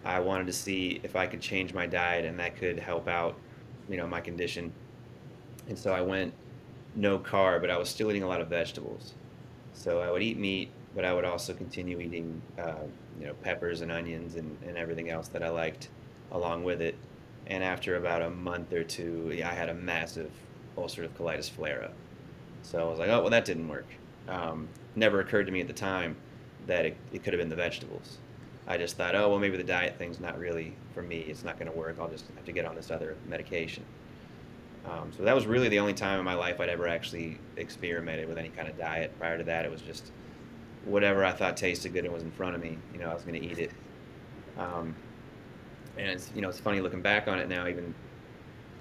I 0.04 0.20
wanted 0.20 0.46
to 0.46 0.52
see 0.52 1.00
if 1.02 1.16
I 1.16 1.26
could 1.26 1.40
change 1.40 1.74
my 1.74 1.86
diet 1.86 2.24
and 2.24 2.38
that 2.38 2.56
could 2.56 2.78
help 2.78 3.08
out, 3.08 3.36
you 3.88 3.96
know, 3.96 4.06
my 4.06 4.20
condition 4.20 4.72
and 5.68 5.78
so 5.78 5.92
I 5.92 6.00
went 6.00 6.32
no 6.94 7.18
carb, 7.18 7.60
but 7.60 7.70
I 7.70 7.78
was 7.78 7.88
still 7.88 8.10
eating 8.10 8.22
a 8.22 8.28
lot 8.28 8.40
of 8.40 8.48
vegetables. 8.48 9.14
So 9.72 10.00
I 10.00 10.10
would 10.10 10.22
eat 10.22 10.38
meat, 10.38 10.70
but 10.94 11.04
I 11.04 11.12
would 11.12 11.24
also 11.24 11.54
continue 11.54 12.00
eating, 12.00 12.42
uh, 12.58 12.86
you 13.20 13.26
know, 13.26 13.34
peppers 13.34 13.82
and 13.82 13.92
onions 13.92 14.34
and, 14.34 14.56
and 14.66 14.76
everything 14.76 15.10
else 15.10 15.28
that 15.28 15.42
I 15.42 15.50
liked 15.50 15.88
along 16.32 16.64
with 16.64 16.80
it. 16.80 16.96
And 17.46 17.62
after 17.62 17.96
about 17.96 18.22
a 18.22 18.30
month 18.30 18.72
or 18.72 18.82
two, 18.82 19.32
yeah, 19.34 19.48
I 19.48 19.54
had 19.54 19.68
a 19.68 19.74
massive 19.74 20.30
ulcerative 20.76 21.10
colitis 21.10 21.48
flare 21.48 21.84
up. 21.84 21.94
So 22.62 22.80
I 22.80 22.90
was 22.90 22.98
like, 22.98 23.08
oh, 23.08 23.20
well, 23.20 23.30
that 23.30 23.44
didn't 23.44 23.68
work. 23.68 23.86
Um, 24.28 24.68
never 24.96 25.20
occurred 25.20 25.46
to 25.46 25.52
me 25.52 25.60
at 25.60 25.66
the 25.66 25.72
time 25.72 26.16
that 26.66 26.84
it, 26.84 26.96
it 27.12 27.22
could 27.22 27.32
have 27.32 27.40
been 27.40 27.48
the 27.48 27.56
vegetables. 27.56 28.18
I 28.66 28.76
just 28.76 28.96
thought, 28.96 29.14
oh, 29.14 29.30
well, 29.30 29.38
maybe 29.38 29.56
the 29.56 29.64
diet 29.64 29.96
thing's 29.96 30.20
not 30.20 30.38
really 30.38 30.74
for 30.92 31.02
me. 31.02 31.20
It's 31.20 31.44
not 31.44 31.58
going 31.58 31.70
to 31.70 31.76
work. 31.76 31.96
I'll 31.98 32.10
just 32.10 32.26
have 32.34 32.44
to 32.44 32.52
get 32.52 32.66
on 32.66 32.74
this 32.74 32.90
other 32.90 33.16
medication. 33.26 33.84
Um, 34.90 35.12
so 35.14 35.22
that 35.22 35.34
was 35.34 35.46
really 35.46 35.68
the 35.68 35.78
only 35.78 35.92
time 35.92 36.18
in 36.18 36.24
my 36.24 36.34
life 36.34 36.60
I'd 36.60 36.68
ever 36.68 36.88
actually 36.88 37.38
experimented 37.56 38.28
with 38.28 38.38
any 38.38 38.48
kind 38.48 38.68
of 38.68 38.78
diet. 38.78 39.12
Prior 39.18 39.36
to 39.36 39.44
that, 39.44 39.64
it 39.64 39.70
was 39.70 39.82
just 39.82 40.12
whatever 40.84 41.24
I 41.24 41.32
thought 41.32 41.56
tasted 41.56 41.92
good 41.92 42.04
and 42.04 42.12
was 42.12 42.22
in 42.22 42.30
front 42.30 42.54
of 42.54 42.62
me. 42.62 42.78
You 42.92 43.00
know, 43.00 43.10
I 43.10 43.14
was 43.14 43.22
going 43.22 43.40
to 43.40 43.46
eat 43.46 43.58
it. 43.58 43.70
Um, 44.56 44.94
and 45.96 46.08
it's 46.08 46.30
you 46.34 46.40
know 46.40 46.48
it's 46.48 46.60
funny 46.60 46.80
looking 46.80 47.02
back 47.02 47.28
on 47.28 47.38
it 47.38 47.48
now. 47.48 47.66
Even 47.66 47.94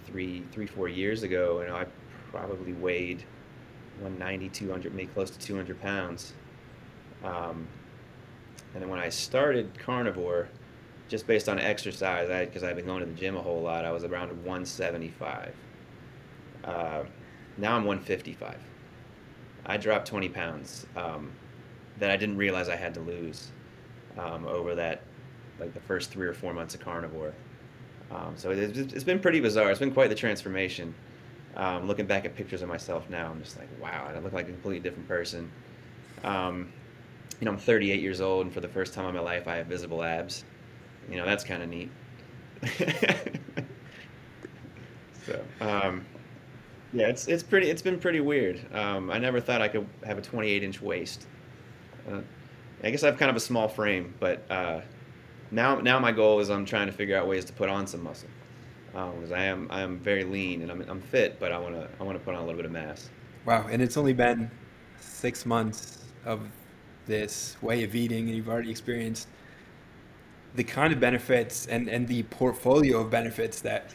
three, 0.05 0.43
three, 0.51 0.65
four 0.67 0.87
years 0.87 1.23
ago, 1.23 1.61
you 1.61 1.67
know, 1.67 1.75
I 1.75 1.85
probably 2.31 2.73
weighed 2.73 3.23
190, 3.99 4.49
200, 4.49 4.93
maybe 4.93 5.11
close 5.11 5.29
to 5.31 5.39
200 5.39 5.81
pounds. 5.81 6.33
Um, 7.23 7.67
and 8.73 8.81
then 8.81 8.89
when 8.89 8.99
I 8.99 9.09
started 9.09 9.77
carnivore, 9.77 10.47
just 11.09 11.27
based 11.27 11.49
on 11.49 11.59
exercise, 11.59 12.27
because 12.45 12.63
I've 12.63 12.75
been 12.75 12.85
going 12.85 12.99
to 12.99 13.05
the 13.05 13.13
gym 13.13 13.35
a 13.35 13.41
whole 13.41 13.61
lot, 13.61 13.85
I 13.85 13.91
was 13.91 14.03
around 14.03 14.29
175. 14.29 15.53
Uh, 16.67 17.03
now 17.57 17.75
I'm 17.75 17.85
155. 17.85 18.57
I 19.65 19.77
dropped 19.77 20.07
20 20.07 20.29
pounds 20.29 20.85
um, 20.95 21.31
that 21.99 22.11
I 22.11 22.17
didn't 22.17 22.37
realize 22.37 22.69
I 22.69 22.75
had 22.75 22.93
to 22.95 22.99
lose 22.99 23.51
um, 24.17 24.45
over 24.45 24.75
that, 24.75 25.01
like 25.59 25.73
the 25.73 25.79
first 25.79 26.11
three 26.11 26.27
or 26.27 26.33
four 26.33 26.53
months 26.53 26.75
of 26.75 26.81
carnivore. 26.81 27.33
Um, 28.11 28.33
so 28.35 28.51
it, 28.51 28.77
it's 28.77 29.03
been 29.03 29.19
pretty 29.19 29.39
bizarre. 29.39 29.69
It's 29.69 29.79
been 29.79 29.91
quite 29.91 30.09
the 30.09 30.15
transformation. 30.15 30.93
Um, 31.55 31.87
looking 31.87 32.05
back 32.05 32.25
at 32.25 32.35
pictures 32.35 32.61
of 32.61 32.69
myself 32.69 33.09
now, 33.09 33.31
I'm 33.31 33.41
just 33.41 33.57
like, 33.57 33.67
wow, 33.81 34.11
I 34.13 34.19
look 34.19 34.33
like 34.33 34.47
a 34.47 34.51
completely 34.51 34.79
different 34.79 35.07
person. 35.07 35.51
Um, 36.23 36.71
you 37.39 37.45
know, 37.45 37.51
I'm 37.51 37.57
38 37.57 37.99
years 38.01 38.21
old, 38.21 38.45
and 38.45 38.53
for 38.53 38.61
the 38.61 38.67
first 38.67 38.93
time 38.93 39.09
in 39.09 39.15
my 39.15 39.21
life, 39.21 39.47
I 39.47 39.55
have 39.57 39.67
visible 39.67 40.03
abs. 40.03 40.43
You 41.09 41.17
know, 41.17 41.25
that's 41.25 41.43
kind 41.43 41.63
of 41.63 41.69
neat. 41.69 41.89
so, 45.25 45.41
um, 45.61 46.05
yeah, 46.97 47.07
it's 47.07 47.27
it's 47.27 47.43
pretty. 47.43 47.69
It's 47.69 47.81
been 47.81 47.99
pretty 47.99 48.21
weird. 48.21 48.59
Um, 48.73 49.11
I 49.11 49.19
never 49.19 49.39
thought 49.39 49.61
I 49.61 49.67
could 49.67 49.87
have 50.03 50.17
a 50.17 50.21
28 50.21 50.63
inch 50.63 50.81
waist. 50.81 51.27
Uh, 52.11 52.21
I 52.83 52.89
guess 52.89 53.03
I 53.03 53.07
have 53.07 53.17
kind 53.17 53.29
of 53.29 53.35
a 53.35 53.39
small 53.39 53.67
frame, 53.67 54.15
but 54.19 54.49
uh, 54.49 54.81
now 55.51 55.79
now 55.79 55.99
my 55.99 56.11
goal 56.11 56.39
is 56.39 56.49
I'm 56.49 56.65
trying 56.65 56.87
to 56.87 56.93
figure 56.93 57.15
out 57.15 57.27
ways 57.27 57.45
to 57.45 57.53
put 57.53 57.69
on 57.69 57.85
some 57.85 58.03
muscle 58.03 58.29
because 58.91 59.31
um, 59.31 59.37
I 59.37 59.43
am 59.43 59.67
I 59.69 59.81
am 59.81 59.99
very 59.99 60.23
lean 60.23 60.63
and 60.63 60.71
I'm, 60.71 60.81
I'm 60.89 61.01
fit, 61.01 61.39
but 61.39 61.51
I 61.51 61.59
want 61.59 61.75
to 61.75 61.87
I 61.99 62.03
want 62.03 62.17
to 62.17 62.23
put 62.23 62.33
on 62.33 62.41
a 62.41 62.45
little 62.45 62.57
bit 62.57 62.65
of 62.65 62.71
mass. 62.71 63.09
Wow, 63.45 63.67
and 63.69 63.79
it's 63.81 63.95
only 63.95 64.13
been 64.13 64.49
six 64.99 65.45
months 65.45 66.05
of 66.25 66.41
this 67.05 67.57
way 67.61 67.83
of 67.83 67.93
eating, 67.93 68.27
and 68.27 68.35
you've 68.35 68.49
already 68.49 68.71
experienced 68.71 69.27
the 70.55 70.63
kind 70.63 70.91
of 70.91 70.99
benefits 70.99 71.67
and 71.67 71.87
and 71.87 72.07
the 72.07 72.23
portfolio 72.23 73.01
of 73.01 73.11
benefits 73.11 73.61
that 73.61 73.91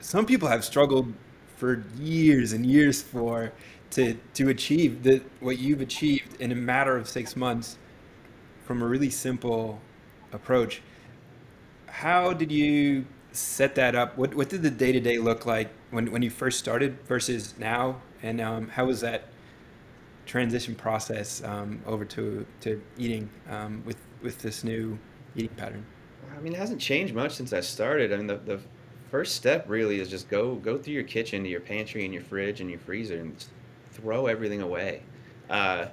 some 0.00 0.26
people 0.26 0.48
have 0.48 0.62
struggled 0.62 1.12
for 1.58 1.84
years 1.98 2.52
and 2.52 2.64
years 2.64 3.02
for 3.02 3.52
to 3.90 4.14
to 4.34 4.48
achieve 4.48 5.02
the 5.02 5.20
what 5.40 5.58
you've 5.58 5.80
achieved 5.80 6.40
in 6.40 6.52
a 6.52 6.54
matter 6.54 6.96
of 6.96 7.08
six 7.08 7.36
months 7.36 7.78
from 8.64 8.82
a 8.82 8.86
really 8.86 9.10
simple 9.10 9.80
approach. 10.32 10.82
How 11.86 12.32
did 12.32 12.52
you 12.52 13.06
set 13.32 13.74
that 13.74 13.94
up? 13.94 14.16
What 14.16 14.34
what 14.34 14.48
did 14.48 14.62
the 14.62 14.70
day 14.70 14.92
to 14.92 15.00
day 15.00 15.18
look 15.18 15.46
like 15.46 15.70
when 15.90 16.12
when 16.12 16.22
you 16.22 16.30
first 16.30 16.58
started 16.58 16.98
versus 17.06 17.54
now? 17.58 18.00
And 18.22 18.40
um, 18.40 18.68
how 18.68 18.86
was 18.86 19.00
that 19.00 19.24
transition 20.26 20.74
process 20.74 21.42
um, 21.42 21.82
over 21.86 22.04
to 22.04 22.46
to 22.60 22.80
eating 22.96 23.28
um, 23.48 23.82
with 23.84 23.98
with 24.22 24.38
this 24.38 24.62
new 24.62 24.98
eating 25.34 25.56
pattern? 25.56 25.84
I 26.36 26.40
mean, 26.40 26.52
it 26.52 26.58
hasn't 26.58 26.80
changed 26.80 27.14
much 27.14 27.32
since 27.32 27.52
I 27.52 27.60
started. 27.60 28.12
I 28.12 28.16
mean, 28.16 28.26
the, 28.28 28.36
the 28.36 28.60
first 29.10 29.34
step 29.34 29.64
really 29.68 30.00
is 30.00 30.08
just 30.08 30.28
go 30.28 30.54
go 30.56 30.78
through 30.78 30.94
your 30.94 31.02
kitchen 31.02 31.42
to 31.42 31.48
your 31.48 31.60
pantry 31.60 32.04
and 32.04 32.12
your 32.12 32.22
fridge 32.22 32.60
and 32.60 32.70
your 32.70 32.78
freezer 32.80 33.18
and 33.18 33.44
throw 33.92 34.26
everything 34.26 34.62
away. 34.62 35.02
Uh, 35.50 35.86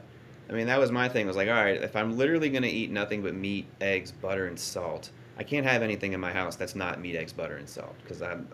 I 0.49 0.53
mean, 0.53 0.67
that 0.67 0.79
was 0.79 0.91
my 0.91 1.09
thing. 1.09 1.25
I 1.25 1.27
was 1.27 1.37
like, 1.37 1.47
all 1.47 1.55
right, 1.55 1.81
if 1.81 1.95
I'm 1.95 2.17
literally 2.17 2.49
going 2.49 2.63
to 2.63 2.69
eat 2.69 2.91
nothing 2.91 3.23
but 3.23 3.33
meat, 3.33 3.65
eggs, 3.81 4.11
butter, 4.11 4.45
and 4.47 4.59
salt, 4.59 5.09
I 5.37 5.43
can't 5.43 5.65
have 5.65 5.81
anything 5.81 6.13
in 6.13 6.19
my 6.19 6.31
house 6.31 6.55
that's 6.55 6.75
not 6.75 7.01
meat, 7.01 7.15
eggs, 7.15 7.33
butter, 7.33 7.57
and 7.57 7.67
salt 7.67 7.95
because 8.03 8.21
I'm, 8.21 8.47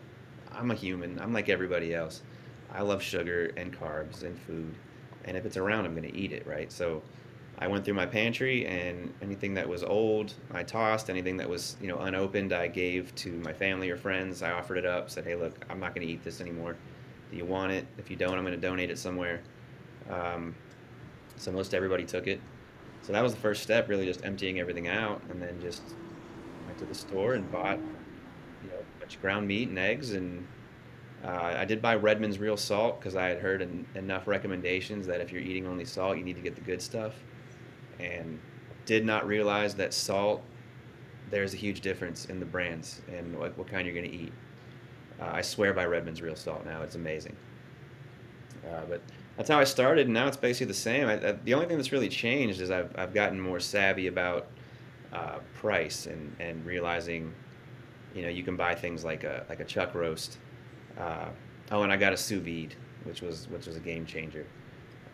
I'm 0.51 0.71
a 0.71 0.75
human. 0.75 1.19
I'm 1.19 1.33
like 1.33 1.49
everybody 1.49 1.93
else. 1.93 2.21
I 2.71 2.81
love 2.81 3.01
sugar 3.01 3.51
and 3.57 3.77
carbs 3.77 4.23
and 4.23 4.39
food, 4.39 4.73
and 5.25 5.35
if 5.35 5.45
it's 5.45 5.57
around, 5.57 5.85
I'm 5.85 5.93
going 5.93 6.09
to 6.09 6.17
eat 6.17 6.31
it, 6.31 6.47
right? 6.47 6.71
So, 6.71 7.01
I 7.61 7.67
went 7.67 7.85
through 7.85 7.93
my 7.93 8.07
pantry, 8.07 8.65
and 8.65 9.13
anything 9.21 9.53
that 9.53 9.69
was 9.69 9.83
old, 9.83 10.33
I 10.51 10.63
tossed. 10.63 11.09
Anything 11.09 11.37
that 11.37 11.47
was, 11.47 11.77
you 11.79 11.87
know, 11.87 11.99
unopened, 11.99 12.53
I 12.53 12.67
gave 12.67 13.13
to 13.15 13.31
my 13.33 13.53
family 13.53 13.89
or 13.91 13.97
friends. 13.97 14.41
I 14.41 14.51
offered 14.51 14.77
it 14.77 14.85
up. 14.85 15.11
Said, 15.11 15.25
hey, 15.25 15.35
look, 15.35 15.63
I'm 15.69 15.79
not 15.79 15.93
going 15.93 16.05
to 16.05 16.11
eat 16.11 16.23
this 16.23 16.41
anymore. 16.41 16.75
Do 17.29 17.37
you 17.37 17.45
want 17.45 17.71
it? 17.71 17.85
If 17.99 18.09
you 18.09 18.15
don't, 18.17 18.37
I'm 18.37 18.43
going 18.43 18.59
to 18.59 18.67
donate 18.67 18.89
it 18.89 18.97
somewhere. 18.97 19.41
Um, 20.09 20.55
so 21.35 21.51
most 21.51 21.73
everybody 21.73 22.03
took 22.03 22.27
it. 22.27 22.41
So 23.03 23.13
that 23.13 23.21
was 23.21 23.33
the 23.33 23.39
first 23.39 23.63
step, 23.63 23.89
really 23.89 24.05
just 24.05 24.25
emptying 24.25 24.59
everything 24.59 24.87
out, 24.87 25.21
and 25.29 25.41
then 25.41 25.59
just 25.61 25.81
went 26.65 26.77
to 26.79 26.85
the 26.85 26.93
store 26.93 27.33
and 27.33 27.51
bought, 27.51 27.77
you 28.63 28.69
know, 28.69 28.77
a 28.77 28.99
bunch 28.99 29.15
of 29.15 29.21
ground 29.21 29.47
meat 29.47 29.69
and 29.69 29.79
eggs, 29.79 30.13
and 30.13 30.47
uh, 31.23 31.53
I 31.57 31.65
did 31.65 31.81
buy 31.81 31.95
Redmond's 31.95 32.39
real 32.39 32.57
salt 32.57 32.99
because 32.99 33.15
I 33.15 33.27
had 33.27 33.39
heard 33.39 33.61
en- 33.61 33.85
enough 33.95 34.27
recommendations 34.27 35.05
that 35.07 35.21
if 35.21 35.31
you're 35.31 35.41
eating 35.41 35.67
only 35.67 35.85
salt, 35.85 36.17
you 36.17 36.23
need 36.23 36.35
to 36.35 36.41
get 36.41 36.55
the 36.55 36.61
good 36.61 36.81
stuff, 36.81 37.13
and 38.01 38.39
did 38.85 39.05
not 39.05 39.27
realize 39.27 39.75
that 39.75 39.93
salt. 39.93 40.41
There's 41.29 41.53
a 41.53 41.57
huge 41.57 41.81
difference 41.81 42.25
in 42.25 42.39
the 42.39 42.45
brands 42.45 43.01
and 43.07 43.37
what, 43.37 43.57
what 43.57 43.67
kind 43.67 43.85
you're 43.85 43.95
going 43.95 44.09
to 44.09 44.15
eat. 44.15 44.33
Uh, 45.21 45.29
I 45.33 45.41
swear 45.41 45.73
by 45.73 45.85
Redmond's 45.85 46.21
real 46.21 46.35
salt 46.35 46.65
now; 46.65 46.81
it's 46.81 46.95
amazing. 46.95 47.35
Uh, 48.69 48.81
but 48.89 49.01
that's 49.37 49.49
how 49.49 49.59
I 49.59 49.63
started, 49.63 50.07
and 50.07 50.13
now 50.13 50.27
it's 50.27 50.37
basically 50.37 50.67
the 50.67 50.73
same. 50.73 51.07
I, 51.07 51.13
I, 51.13 51.31
the 51.31 51.53
only 51.53 51.67
thing 51.67 51.77
that's 51.77 51.91
really 51.91 52.09
changed 52.09 52.61
is 52.61 52.69
I've, 52.69 52.93
I've 52.97 53.13
gotten 53.13 53.39
more 53.39 53.59
savvy 53.59 54.07
about 54.07 54.47
uh, 55.13 55.39
price 55.55 56.05
and, 56.05 56.35
and 56.39 56.65
realizing, 56.65 57.33
you 58.13 58.23
know, 58.23 58.29
you 58.29 58.43
can 58.43 58.55
buy 58.55 58.75
things 58.75 59.03
like 59.03 59.23
a 59.23 59.45
like 59.49 59.59
a 59.59 59.65
chuck 59.65 59.95
roast. 59.95 60.37
Uh, 60.97 61.29
oh, 61.71 61.83
and 61.83 61.91
I 61.91 61.97
got 61.97 62.13
a 62.13 62.17
sous 62.17 62.41
vide, 62.41 62.75
which 63.03 63.21
was 63.21 63.47
which 63.49 63.67
was 63.67 63.77
a 63.77 63.79
game 63.79 64.05
changer. 64.05 64.45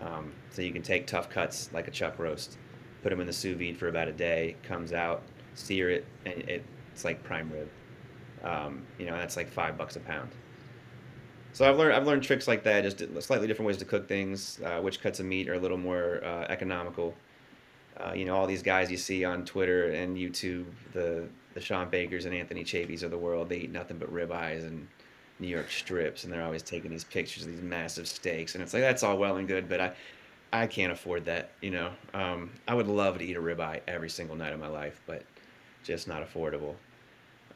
Um, 0.01 0.31
so 0.51 0.61
you 0.61 0.71
can 0.71 0.81
take 0.81 1.07
tough 1.07 1.29
cuts 1.29 1.69
like 1.73 1.87
a 1.87 1.91
chuck 1.91 2.19
roast, 2.19 2.57
put 3.03 3.09
them 3.09 3.19
in 3.19 3.27
the 3.27 3.33
sous 3.33 3.57
vide 3.57 3.77
for 3.77 3.87
about 3.87 4.07
a 4.07 4.11
day, 4.11 4.55
comes 4.63 4.93
out, 4.93 5.23
sear 5.53 5.89
it, 5.89 6.05
and 6.25 6.37
it, 6.49 6.63
it's 6.93 7.05
like 7.05 7.23
prime 7.23 7.51
rib. 7.51 7.69
Um, 8.43 8.83
you 8.97 9.05
know, 9.05 9.17
that's 9.17 9.35
like 9.35 9.49
five 9.49 9.77
bucks 9.77 9.95
a 9.95 9.99
pound. 9.99 10.29
So 11.53 11.67
I've 11.67 11.77
learned 11.77 11.95
I've 11.95 12.05
learned 12.05 12.23
tricks 12.23 12.47
like 12.47 12.63
that, 12.63 12.83
just 12.83 12.99
slightly 13.23 13.47
different 13.47 13.67
ways 13.67 13.77
to 13.77 13.85
cook 13.85 14.07
things. 14.07 14.59
Uh, 14.63 14.79
which 14.79 15.01
cuts 15.01 15.19
of 15.19 15.25
meat 15.25 15.49
are 15.49 15.55
a 15.55 15.59
little 15.59 15.77
more 15.77 16.23
uh, 16.23 16.45
economical. 16.49 17.15
Uh, 17.99 18.13
you 18.13 18.25
know, 18.25 18.35
all 18.35 18.45
these 18.45 18.61
guys 18.61 18.91
you 18.91 18.97
see 18.97 19.25
on 19.25 19.43
Twitter 19.43 19.89
and 19.91 20.15
YouTube, 20.15 20.65
the 20.93 21.27
the 21.55 21.61
Shawn 21.61 21.89
Bakers 21.89 22.25
and 22.25 22.35
Anthony 22.35 22.63
Chaffees 22.63 23.01
of 23.01 23.09
the 23.09 23.17
world, 23.17 23.49
they 23.49 23.57
eat 23.57 23.71
nothing 23.71 23.97
but 23.97 24.13
ribeyes 24.13 24.67
and 24.67 24.87
New 25.39 25.47
York 25.47 25.71
strips, 25.71 26.23
and 26.23 26.31
they're 26.31 26.43
always 26.43 26.61
taking 26.61 26.91
these 26.91 27.03
pictures 27.03 27.43
of 27.43 27.51
these 27.51 27.61
massive 27.61 28.07
steaks, 28.07 28.53
and 28.53 28.63
it's 28.63 28.73
like 28.73 28.83
that's 28.83 29.01
all 29.01 29.17
well 29.17 29.37
and 29.37 29.47
good, 29.47 29.67
but 29.67 29.79
I 29.79 29.93
I 30.51 30.67
can't 30.67 30.91
afford 30.91 31.25
that. 31.25 31.51
You 31.61 31.71
know, 31.71 31.91
um, 32.13 32.51
I 32.67 32.73
would 32.73 32.87
love 32.87 33.17
to 33.17 33.25
eat 33.25 33.35
a 33.35 33.41
ribeye 33.41 33.81
every 33.87 34.09
single 34.09 34.35
night 34.35 34.53
of 34.53 34.59
my 34.59 34.67
life, 34.67 35.01
but 35.05 35.23
just 35.83 36.07
not 36.07 36.27
affordable. 36.27 36.75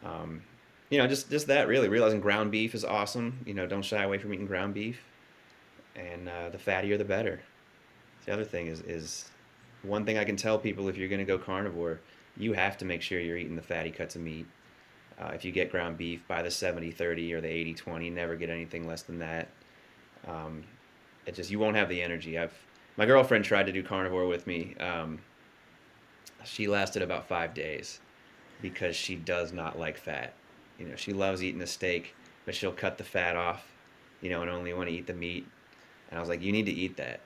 Um, 0.04 0.41
you 0.89 0.97
know, 0.97 1.08
just 1.08 1.30
just 1.30 1.47
that 1.47 1.67
really 1.67 1.88
realizing 1.88 2.19
ground 2.19 2.51
beef 2.51 2.75
is 2.75 2.84
awesome. 2.84 3.39
You 3.45 3.54
know, 3.54 3.65
don't 3.65 3.84
shy 3.84 4.04
away 4.04 4.17
from 4.17 4.34
eating 4.34 4.45
ground 4.45 4.73
beef, 4.73 5.01
and 5.95 6.27
uh, 6.27 6.49
the 6.49 6.58
fattier 6.58 6.97
the 6.97 7.06
better. 7.06 7.41
The 8.25 8.34
other 8.34 8.43
thing 8.43 8.67
is 8.67 8.82
is 8.82 9.30
one 9.84 10.06
thing 10.06 10.17
I 10.17 10.25
can 10.25 10.36
tell 10.36 10.60
people 10.60 10.89
if 10.89 10.97
you're 10.97 11.10
going 11.10 11.19
to 11.19 11.25
go 11.25 11.38
carnivore, 11.38 11.99
you 12.38 12.54
have 12.54 12.77
to 12.80 12.86
make 12.86 13.01
sure 13.01 13.19
you're 13.19 13.38
eating 13.38 13.56
the 13.56 13.62
fatty 13.62 13.91
cuts 13.91 14.15
of 14.15 14.21
meat. 14.21 14.45
Uh, 15.19 15.32
if 15.34 15.45
you 15.45 15.51
get 15.51 15.71
ground 15.71 15.97
beef, 15.97 16.27
buy 16.27 16.41
the 16.41 16.49
70-30 16.49 17.34
or 17.34 17.41
the 17.41 17.47
80-20. 17.47 18.12
Never 18.12 18.36
get 18.36 18.49
anything 18.49 18.88
less 18.88 19.04
than 19.04 19.19
that. 19.19 19.49
Um, 20.27 20.63
it 21.25 21.36
just 21.36 21.51
you 21.51 21.60
won't 21.60 21.75
have 21.75 21.89
the 21.89 22.01
energy. 22.01 22.39
I've 22.39 22.54
my 22.97 23.06
girlfriend 23.06 23.45
tried 23.45 23.65
to 23.65 23.71
do 23.71 23.84
carnivore 23.84 24.27
with 24.27 24.47
me. 24.47 24.75
Um, 24.80 25.19
she 26.43 26.67
lasted 26.67 27.01
about 27.01 27.27
five 27.27 27.54
days 27.54 27.99
because 28.62 28.95
she 28.95 29.15
does 29.15 29.54
not 29.54 29.77
like 29.77 29.97
fat 29.97 30.34
you 30.82 30.88
know, 30.88 30.95
she 30.95 31.13
loves 31.13 31.43
eating 31.43 31.62
a 31.62 31.67
steak, 31.67 32.15
but 32.45 32.56
she'll 32.56 32.71
cut 32.71 32.97
the 32.97 33.04
fat 33.04 33.36
off, 33.36 33.63
you 34.19 34.32
know, 34.32 34.41
and 34.41 34.49
only 34.49 34.73
want 34.73 34.89
to 34.89 34.95
eat 34.95 35.06
the 35.06 35.13
meat. 35.13 35.47
And 36.10 36.17
I 36.17 36.19
was 36.19 36.27
like, 36.27 36.41
you 36.41 36.51
need 36.51 36.65
to 36.65 36.71
eat 36.71 36.97
that. 36.97 37.19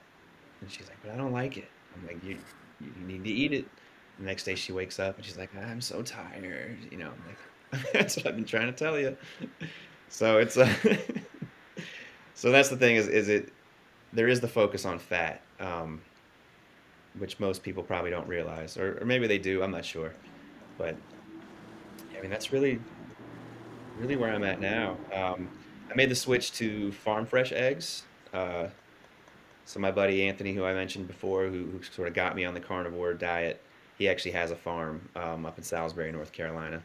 And 0.60 0.70
she's 0.70 0.86
like, 0.88 0.98
but 1.02 1.10
I 1.10 1.16
don't 1.16 1.32
like 1.32 1.56
it. 1.56 1.68
I'm 1.94 2.06
like, 2.06 2.22
you, 2.22 2.36
you, 2.80 3.06
need 3.06 3.24
to 3.24 3.30
eat 3.30 3.54
it. 3.54 3.66
The 4.18 4.26
next 4.26 4.44
day 4.44 4.54
she 4.54 4.72
wakes 4.72 5.00
up 5.00 5.16
and 5.16 5.24
she's 5.24 5.38
like, 5.38 5.50
I'm 5.56 5.80
so 5.80 6.02
tired. 6.02 6.76
You 6.90 6.98
know, 6.98 7.10
I'm 7.10 7.80
like, 7.80 7.92
that's 7.94 8.16
what 8.16 8.26
I've 8.26 8.36
been 8.36 8.44
trying 8.44 8.66
to 8.66 8.72
tell 8.72 8.98
you. 8.98 9.16
So 10.10 10.38
it's 10.38 10.58
uh, 10.58 10.72
so 12.34 12.50
that's 12.50 12.68
the 12.68 12.76
thing 12.76 12.96
is 12.96 13.08
is 13.08 13.28
it 13.28 13.52
there 14.12 14.28
is 14.28 14.40
the 14.40 14.48
focus 14.48 14.84
on 14.84 14.98
fat, 14.98 15.42
um, 15.60 16.00
which 17.18 17.38
most 17.40 17.62
people 17.62 17.82
probably 17.82 18.10
don't 18.10 18.28
realize, 18.28 18.76
or, 18.76 18.98
or 19.00 19.06
maybe 19.06 19.26
they 19.26 19.38
do. 19.38 19.62
I'm 19.62 19.70
not 19.70 19.84
sure, 19.84 20.12
but 20.78 20.96
I 22.16 22.20
mean 22.20 22.30
that's 22.30 22.52
really 22.52 22.80
really 23.98 24.16
where 24.16 24.32
I'm 24.32 24.44
at 24.44 24.60
now. 24.60 24.96
Um, 25.12 25.48
I 25.90 25.94
made 25.94 26.10
the 26.10 26.14
switch 26.16 26.52
to 26.52 26.92
farm 26.92 27.26
fresh 27.26 27.52
eggs. 27.52 28.02
Uh, 28.32 28.68
so 29.64 29.80
my 29.80 29.90
buddy 29.90 30.28
Anthony, 30.28 30.52
who 30.52 30.64
I 30.64 30.74
mentioned 30.74 31.06
before, 31.06 31.46
who, 31.46 31.64
who 31.66 31.82
sort 31.82 32.08
of 32.08 32.14
got 32.14 32.36
me 32.36 32.44
on 32.44 32.54
the 32.54 32.60
carnivore 32.60 33.14
diet, 33.14 33.60
he 33.98 34.08
actually 34.08 34.32
has 34.32 34.50
a 34.50 34.56
farm 34.56 35.08
um, 35.16 35.46
up 35.46 35.58
in 35.58 35.64
Salisbury, 35.64 36.12
North 36.12 36.32
Carolina. 36.32 36.82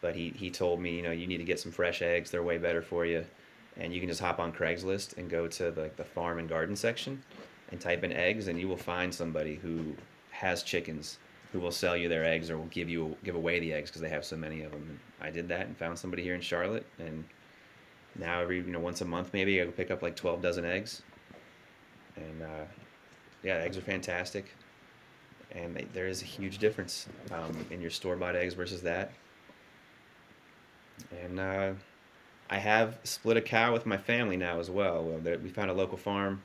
But 0.00 0.14
he, 0.14 0.30
he 0.30 0.50
told 0.50 0.80
me, 0.80 0.94
you 0.94 1.02
know, 1.02 1.10
you 1.10 1.26
need 1.26 1.38
to 1.38 1.44
get 1.44 1.58
some 1.58 1.72
fresh 1.72 2.02
eggs. 2.02 2.30
They're 2.30 2.42
way 2.42 2.58
better 2.58 2.82
for 2.82 3.04
you. 3.04 3.24
And 3.76 3.92
you 3.92 4.00
can 4.00 4.08
just 4.08 4.20
hop 4.20 4.38
on 4.38 4.52
Craigslist 4.52 5.16
and 5.16 5.28
go 5.28 5.48
to 5.48 5.70
the, 5.70 5.90
the 5.96 6.04
farm 6.04 6.38
and 6.38 6.48
garden 6.48 6.76
section 6.76 7.22
and 7.74 7.80
type 7.80 8.04
in 8.04 8.12
eggs, 8.12 8.46
and 8.46 8.58
you 8.58 8.68
will 8.68 8.76
find 8.76 9.12
somebody 9.12 9.56
who 9.56 9.96
has 10.30 10.62
chickens 10.62 11.18
who 11.52 11.58
will 11.58 11.72
sell 11.72 11.96
you 11.96 12.08
their 12.08 12.24
eggs 12.24 12.48
or 12.48 12.56
will 12.56 12.66
give 12.66 12.88
you 12.88 13.16
give 13.24 13.34
away 13.34 13.58
the 13.58 13.72
eggs 13.72 13.90
because 13.90 14.00
they 14.00 14.08
have 14.08 14.24
so 14.24 14.36
many 14.36 14.62
of 14.62 14.70
them. 14.70 14.86
And 14.88 14.98
I 15.20 15.30
did 15.30 15.48
that 15.48 15.66
and 15.66 15.76
found 15.76 15.98
somebody 15.98 16.22
here 16.22 16.36
in 16.36 16.40
Charlotte, 16.40 16.86
and 17.00 17.24
now 18.16 18.40
every 18.40 18.58
you 18.58 18.70
know 18.70 18.78
once 18.78 19.00
a 19.00 19.04
month 19.04 19.30
maybe 19.32 19.60
I 19.60 19.64
pick 19.66 19.90
up 19.90 20.02
like 20.02 20.14
12 20.14 20.40
dozen 20.40 20.64
eggs, 20.64 21.02
and 22.16 22.42
uh, 22.42 22.64
yeah, 23.42 23.56
eggs 23.56 23.76
are 23.76 23.82
fantastic, 23.82 24.54
and 25.50 25.74
they, 25.74 25.86
there 25.92 26.06
is 26.06 26.22
a 26.22 26.26
huge 26.26 26.58
difference 26.58 27.08
um, 27.32 27.66
in 27.72 27.80
your 27.80 27.90
store 27.90 28.14
bought 28.14 28.36
eggs 28.36 28.54
versus 28.54 28.82
that. 28.82 29.10
And 31.24 31.40
uh, 31.40 31.72
I 32.48 32.58
have 32.58 33.00
split 33.02 33.36
a 33.36 33.42
cow 33.42 33.72
with 33.72 33.84
my 33.84 33.96
family 33.96 34.36
now 34.36 34.60
as 34.60 34.70
well. 34.70 35.02
we 35.02 35.48
found 35.48 35.70
a 35.72 35.74
local 35.74 35.98
farm 35.98 36.40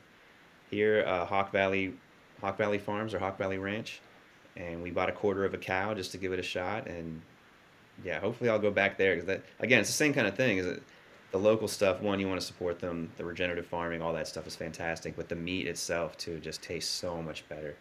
here, 0.69 1.03
uh, 1.05 1.25
Hawk 1.25 1.51
Valley, 1.51 1.93
Hawk 2.41 2.57
Valley 2.57 2.77
Farms 2.77 3.13
or 3.13 3.19
Hawk 3.19 3.37
Valley 3.37 3.57
Ranch, 3.57 4.01
and 4.55 4.81
we 4.81 4.91
bought 4.91 5.09
a 5.09 5.13
quarter 5.13 5.45
of 5.45 5.53
a 5.53 5.57
cow 5.57 5.93
just 5.93 6.11
to 6.11 6.17
give 6.17 6.33
it 6.33 6.39
a 6.39 6.43
shot. 6.43 6.87
And 6.87 7.21
yeah, 8.03 8.19
hopefully 8.19 8.49
I'll 8.49 8.59
go 8.59 8.71
back 8.71 8.97
there 8.97 9.15
because 9.15 9.27
that 9.27 9.43
again, 9.59 9.79
it's 9.79 9.89
the 9.89 9.93
same 9.93 10.13
kind 10.13 10.27
of 10.27 10.35
thing. 10.35 10.57
Is 10.57 10.65
it 10.65 10.83
the 11.31 11.37
local 11.37 11.67
stuff? 11.67 12.01
One, 12.01 12.19
you 12.19 12.27
want 12.27 12.39
to 12.39 12.45
support 12.47 12.79
them. 12.79 13.11
The 13.17 13.25
regenerative 13.25 13.65
farming, 13.65 14.01
all 14.01 14.13
that 14.13 14.27
stuff 14.27 14.47
is 14.47 14.55
fantastic, 14.55 15.15
but 15.15 15.29
the 15.29 15.35
meat 15.35 15.67
itself 15.67 16.17
too 16.17 16.39
just 16.39 16.61
tastes 16.61 16.91
so 16.91 17.21
much 17.21 17.47
better. 17.49 17.75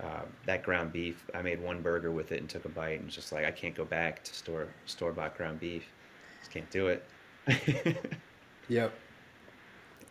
Uh, 0.00 0.22
that 0.46 0.62
ground 0.62 0.92
beef, 0.92 1.24
I 1.34 1.42
made 1.42 1.60
one 1.60 1.82
burger 1.82 2.12
with 2.12 2.30
it 2.30 2.40
and 2.40 2.48
took 2.48 2.64
a 2.64 2.68
bite, 2.68 2.98
and 2.98 3.06
was 3.06 3.14
just 3.14 3.32
like 3.32 3.44
I 3.44 3.50
can't 3.50 3.74
go 3.74 3.84
back 3.84 4.22
to 4.24 4.34
store 4.34 4.68
store 4.86 5.12
bought 5.12 5.36
ground 5.36 5.60
beef. 5.60 5.84
Just 6.40 6.52
can't 6.52 6.70
do 6.70 6.88
it. 6.88 7.04
yep. 8.68 8.92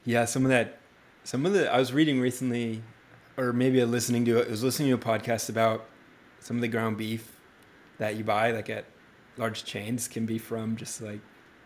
Yeah, 0.03 0.25
some 0.25 0.43
of 0.43 0.49
that, 0.49 0.79
some 1.27 1.45
of 1.45 1.51
the 1.51 1.69
I 1.69 1.77
was 1.77 1.91
reading 1.91 2.21
recently, 2.21 2.81
or 3.35 3.51
maybe 3.51 3.83
listening 3.83 4.23
to 4.23 4.37
it. 4.37 4.47
I 4.47 4.51
was 4.51 4.63
listening 4.63 4.87
to 4.87 4.95
a 4.95 4.97
podcast 4.97 5.49
about 5.49 5.85
some 6.39 6.55
of 6.55 6.61
the 6.61 6.69
ground 6.69 6.95
beef 6.95 7.37
that 7.97 8.15
you 8.15 8.23
buy, 8.23 8.51
like 8.51 8.69
at 8.69 8.85
large 9.35 9.65
chains, 9.65 10.07
can 10.07 10.25
be 10.25 10.37
from 10.37 10.77
just 10.77 11.01
like 11.01 11.19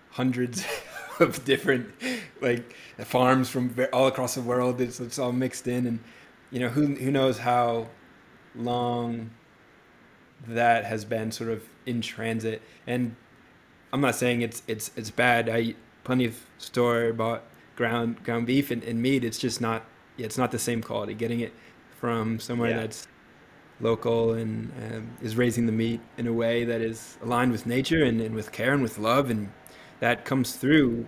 hundreds 0.09 0.65
of 1.19 1.45
different 1.45 1.93
like 2.41 2.75
farms 3.01 3.49
from 3.49 3.75
all 3.93 4.07
across 4.07 4.33
the 4.33 4.41
world. 4.41 4.81
It's, 4.81 4.99
it's 4.99 5.19
all 5.19 5.31
mixed 5.31 5.67
in, 5.67 5.85
and 5.85 5.99
you 6.49 6.59
know 6.59 6.69
who 6.69 6.95
who 6.95 7.11
knows 7.11 7.37
how 7.37 7.89
long 8.55 9.29
that 10.47 10.85
has 10.85 11.05
been 11.05 11.31
sort 11.31 11.51
of 11.51 11.61
in 11.85 12.01
transit. 12.01 12.63
And 12.87 13.15
I'm 13.93 14.01
not 14.01 14.15
saying 14.15 14.41
it's 14.41 14.63
it's 14.65 14.89
it's 14.95 15.11
bad. 15.11 15.49
I 15.49 15.59
eat 15.59 15.77
plenty 16.03 16.25
of 16.25 16.35
store 16.57 17.13
bought 17.13 17.43
ground 17.75 18.23
ground 18.23 18.47
beef 18.47 18.71
and, 18.71 18.83
and 18.83 19.01
meat. 19.01 19.23
It's 19.23 19.37
just 19.37 19.61
not 19.61 19.85
it's 20.17 20.37
not 20.37 20.51
the 20.51 20.59
same 20.59 20.81
quality. 20.81 21.13
Getting 21.13 21.39
it 21.39 21.53
from 21.91 22.39
somewhere 22.39 22.71
yeah. 22.71 22.77
that's 22.77 23.07
local 23.79 24.33
and 24.33 24.71
um, 24.91 25.09
is 25.21 25.35
raising 25.35 25.65
the 25.65 25.71
meat 25.71 25.99
in 26.17 26.27
a 26.27 26.33
way 26.33 26.63
that 26.63 26.81
is 26.81 27.17
aligned 27.23 27.51
with 27.51 27.65
nature 27.65 28.03
and, 28.03 28.21
and 28.21 28.35
with 28.35 28.51
care 28.51 28.73
and 28.73 28.83
with 28.83 28.99
love 28.99 29.31
and 29.31 29.51
that 29.99 30.23
comes 30.23 30.55
through 30.55 31.07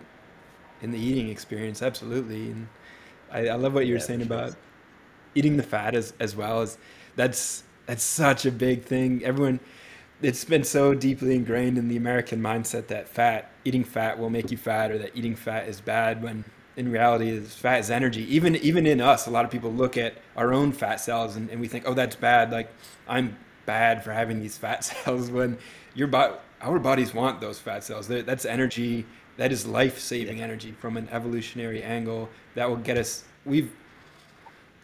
in 0.81 0.89
the 0.89 0.97
eating 0.97 1.29
experience 1.29 1.83
absolutely 1.83 2.49
and 2.49 2.67
I, 3.31 3.49
I 3.49 3.55
love 3.55 3.75
what 3.75 3.85
you 3.85 3.93
were 3.93 3.99
yeah, 3.99 4.05
saying 4.05 4.21
about 4.23 4.49
sure. 4.49 4.57
eating 5.35 5.57
the 5.57 5.63
fat 5.63 5.93
as, 5.93 6.13
as 6.19 6.35
well 6.35 6.61
as 6.61 6.79
that's 7.15 7.63
that's 7.85 8.03
such 8.03 8.45
a 8.45 8.51
big 8.51 8.83
thing. 8.83 9.23
Everyone, 9.25 9.59
it's 10.23 10.45
been 10.45 10.63
so 10.63 10.93
deeply 10.93 11.35
ingrained 11.35 11.77
in 11.77 11.89
the 11.89 11.97
American 11.97 12.41
mindset 12.41 12.87
that 12.87 13.07
fat, 13.09 13.51
eating 13.65 13.83
fat 13.83 14.17
will 14.17 14.29
make 14.29 14.49
you 14.51 14.57
fat, 14.57 14.89
or 14.89 14.97
that 14.97 15.15
eating 15.15 15.35
fat 15.35 15.67
is 15.67 15.81
bad. 15.81 16.23
When 16.23 16.45
in 16.75 16.91
reality, 16.91 17.29
is 17.29 17.53
fat 17.53 17.79
is 17.81 17.91
energy. 17.91 18.23
Even 18.33 18.55
even 18.55 18.87
in 18.87 19.01
us, 19.01 19.27
a 19.27 19.29
lot 19.29 19.45
of 19.45 19.51
people 19.51 19.71
look 19.71 19.97
at 19.97 20.15
our 20.35 20.53
own 20.53 20.71
fat 20.71 20.99
cells 20.99 21.35
and, 21.35 21.49
and 21.49 21.61
we 21.61 21.67
think, 21.67 21.83
oh, 21.87 21.93
that's 21.93 22.15
bad. 22.15 22.51
Like 22.51 22.69
I'm 23.07 23.37
bad 23.65 24.03
for 24.03 24.11
having 24.11 24.39
these 24.39 24.57
fat 24.57 24.83
cells. 24.83 25.29
When 25.29 25.57
your 25.93 26.07
body, 26.07 26.35
our 26.61 26.79
bodies 26.79 27.13
want 27.13 27.41
those 27.41 27.59
fat 27.59 27.83
cells. 27.83 28.07
That's 28.07 28.45
energy. 28.45 29.05
That 29.35 29.51
is 29.51 29.65
life-saving 29.65 30.41
energy 30.41 30.71
from 30.79 30.95
an 30.95 31.09
evolutionary 31.11 31.83
angle. 31.83 32.29
That 32.55 32.69
will 32.69 32.77
get 32.77 32.97
us. 32.97 33.23
We've 33.45 33.71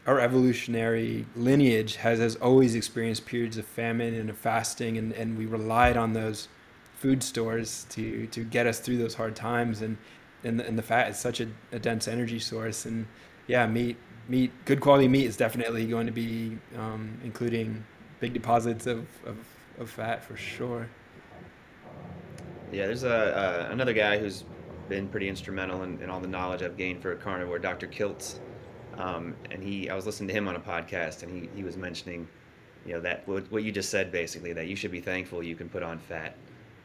our 0.08 0.20
evolutionary 0.20 1.26
lineage 1.36 1.98
has, 1.98 2.20
has 2.20 2.36
always 2.38 2.76
experienced 2.76 3.26
periods 3.26 3.58
of 3.58 3.66
famine 3.66 4.14
and 4.14 4.30
of 4.30 4.38
fasting, 4.38 4.98
and, 4.98 5.12
and 5.14 5.38
we 5.38 5.46
relied 5.46 5.98
on 5.98 6.14
those 6.14 6.48
food 6.96 7.24
stores 7.24 7.86
to, 7.90 8.28
to 8.28 8.44
get 8.44 8.68
us 8.68 8.80
through 8.80 8.98
those 8.98 9.16
hard 9.16 9.36
times. 9.36 9.82
And, 9.82 9.98
and, 10.44 10.60
the, 10.60 10.68
and 10.68 10.78
the 10.78 10.84
fat 10.84 11.10
is 11.10 11.18
such 11.18 11.40
a, 11.40 11.48
a 11.72 11.80
dense 11.80 12.08
energy 12.08 12.40
source. 12.40 12.86
And 12.86 13.08
yeah, 13.48 13.66
meat, 13.68 13.98
meat, 14.28 14.52
good 14.66 14.82
quality 14.82 15.08
meat 15.08 15.26
is 15.26 15.38
definitely 15.38 15.86
going 15.86 16.06
to 16.08 16.12
be 16.12 16.58
um, 16.78 17.18
including 17.24 17.86
big 18.20 18.34
deposits 18.34 18.86
of, 18.86 19.06
of, 19.26 19.38
of 19.80 19.90
fat 19.90 20.24
for 20.24 20.36
sure. 20.36 20.88
Yeah, 22.72 22.86
there's 22.86 23.04
a, 23.04 23.10
uh, 23.10 23.72
another 23.72 23.94
guy 23.94 24.18
who's 24.18 24.44
been 24.90 25.08
pretty 25.08 25.30
instrumental 25.30 25.84
in, 25.84 26.02
in 26.02 26.10
all 26.10 26.20
the 26.20 26.28
knowledge 26.28 26.62
I've 26.62 26.78
gained 26.78 27.02
for 27.02 27.14
a 27.14 27.16
carnivore, 27.16 27.60
Dr. 27.60 27.88
Kiltz. 27.88 28.40
Um, 29.00 29.34
and 29.50 29.64
he, 29.64 29.90
I 29.90 29.96
was 29.96 30.06
listening 30.06 30.28
to 30.28 30.34
him 30.34 30.48
on 30.50 30.58
a 30.58 30.60
podcast, 30.60 31.24
and 31.24 31.32
he, 31.32 31.50
he 31.56 31.64
was 31.64 31.78
mentioning, 31.78 32.28
you 32.86 32.94
know, 32.94 33.00
that 33.00 33.26
what, 33.28 33.50
what 33.50 33.64
you 33.64 33.72
just 33.72 33.90
said 33.90 34.12
basically 34.12 34.52
that 34.54 34.68
you 34.68 34.76
should 34.76 34.92
be 34.92 35.00
thankful 35.00 35.42
you 35.42 35.56
can 35.56 35.70
put 35.70 35.84
on 35.84 35.98
fat, 35.98 36.36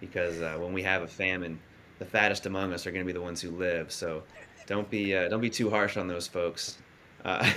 because 0.00 0.40
uh, 0.40 0.57
when 0.59 0.72
we 0.72 0.83
have 0.83 1.03
a 1.03 1.09
famine, 1.09 1.59
the 1.98 2.05
fattest 2.05 2.46
among 2.46 2.72
us 2.72 2.87
are 2.87 2.92
going 2.92 3.05
to 3.05 3.07
be 3.07 3.12
the 3.12 3.20
ones 3.20 3.40
who 3.40 3.50
live. 3.50 3.90
So 3.90 4.22
don't 4.66 4.88
be 4.88 5.14
uh, 5.14 5.29
don't 5.29 5.40
be 5.40 5.50
too 5.50 5.68
harsh 5.68 5.96
on 5.96 6.07
those 6.07 6.29
folks, 6.29 6.79
uh, 7.24 7.50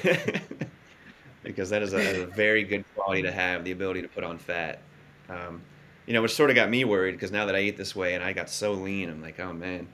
because 1.43 1.69
that 1.69 1.83
is 1.83 1.93
a, 1.93 2.23
a, 2.23 2.25
very 2.25 2.63
good 2.63 2.83
quality 2.95 3.21
to 3.21 3.31
have 3.31 3.63
the 3.63 3.71
ability 3.71 4.01
to 4.01 4.07
put 4.07 4.23
on 4.23 4.39
fat. 4.39 4.81
Um, 5.29 5.61
you 6.07 6.13
know, 6.13 6.23
which 6.23 6.33
sort 6.33 6.49
of 6.49 6.55
got 6.55 6.69
me 6.69 6.83
worried 6.83 7.11
because 7.11 7.31
now 7.31 7.45
that 7.45 7.55
I 7.55 7.59
eat 7.59 7.77
this 7.77 7.95
way 7.95 8.15
and 8.15 8.23
I 8.23 8.33
got 8.33 8.49
so 8.49 8.73
lean, 8.73 9.09
I'm 9.09 9.21
like, 9.21 9.39
oh 9.39 9.53
man, 9.53 9.87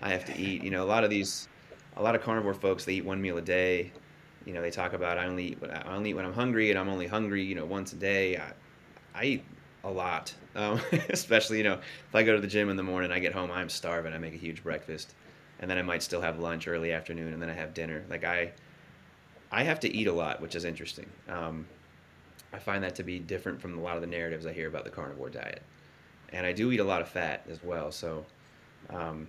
I 0.00 0.10
have 0.10 0.24
to 0.24 0.40
eat. 0.40 0.64
You 0.64 0.70
know, 0.70 0.84
a 0.84 0.88
lot 0.88 1.04
of 1.04 1.10
these, 1.10 1.48
a 1.96 2.02
lot 2.02 2.14
of 2.14 2.22
carnivore 2.22 2.54
folks 2.54 2.86
they 2.86 2.94
eat 2.94 3.04
one 3.04 3.20
meal 3.20 3.36
a 3.36 3.42
day 3.42 3.92
you 4.46 4.52
know, 4.52 4.62
they 4.62 4.70
talk 4.70 4.92
about 4.92 5.18
I 5.18 5.26
only 5.26 5.48
eat 5.48 5.58
I 5.62 5.94
only 5.94 6.10
eat 6.10 6.14
when 6.14 6.24
I'm 6.24 6.32
hungry, 6.32 6.70
and 6.70 6.78
I'm 6.78 6.88
only 6.88 7.06
hungry, 7.06 7.42
you 7.42 7.56
know, 7.56 7.66
once 7.66 7.92
a 7.92 7.96
day. 7.96 8.36
I, 8.38 8.52
I 9.14 9.24
eat 9.24 9.44
a 9.84 9.90
lot, 9.90 10.32
um, 10.54 10.80
especially 11.10 11.58
you 11.58 11.64
know 11.64 11.74
if 11.74 12.14
I 12.14 12.22
go 12.22 12.34
to 12.34 12.40
the 12.40 12.46
gym 12.46 12.70
in 12.70 12.76
the 12.76 12.82
morning, 12.82 13.10
I 13.10 13.18
get 13.18 13.32
home, 13.32 13.50
I'm 13.50 13.68
starving. 13.68 14.14
I 14.14 14.18
make 14.18 14.34
a 14.34 14.38
huge 14.38 14.62
breakfast, 14.62 15.14
and 15.58 15.68
then 15.68 15.78
I 15.78 15.82
might 15.82 16.02
still 16.02 16.20
have 16.20 16.38
lunch 16.38 16.68
early 16.68 16.92
afternoon, 16.92 17.32
and 17.32 17.42
then 17.42 17.50
I 17.50 17.54
have 17.54 17.74
dinner. 17.74 18.04
Like 18.08 18.24
I, 18.24 18.52
I 19.50 19.64
have 19.64 19.80
to 19.80 19.94
eat 19.94 20.06
a 20.06 20.12
lot, 20.12 20.40
which 20.40 20.54
is 20.54 20.64
interesting. 20.64 21.08
Um, 21.28 21.66
I 22.52 22.58
find 22.58 22.82
that 22.84 22.94
to 22.96 23.02
be 23.02 23.18
different 23.18 23.60
from 23.60 23.76
a 23.76 23.82
lot 23.82 23.96
of 23.96 24.00
the 24.00 24.06
narratives 24.06 24.46
I 24.46 24.52
hear 24.52 24.68
about 24.68 24.84
the 24.84 24.90
carnivore 24.90 25.28
diet, 25.28 25.62
and 26.32 26.46
I 26.46 26.52
do 26.52 26.70
eat 26.70 26.80
a 26.80 26.84
lot 26.84 27.02
of 27.02 27.08
fat 27.08 27.44
as 27.50 27.62
well. 27.64 27.90
So 27.90 28.24
um, 28.90 29.26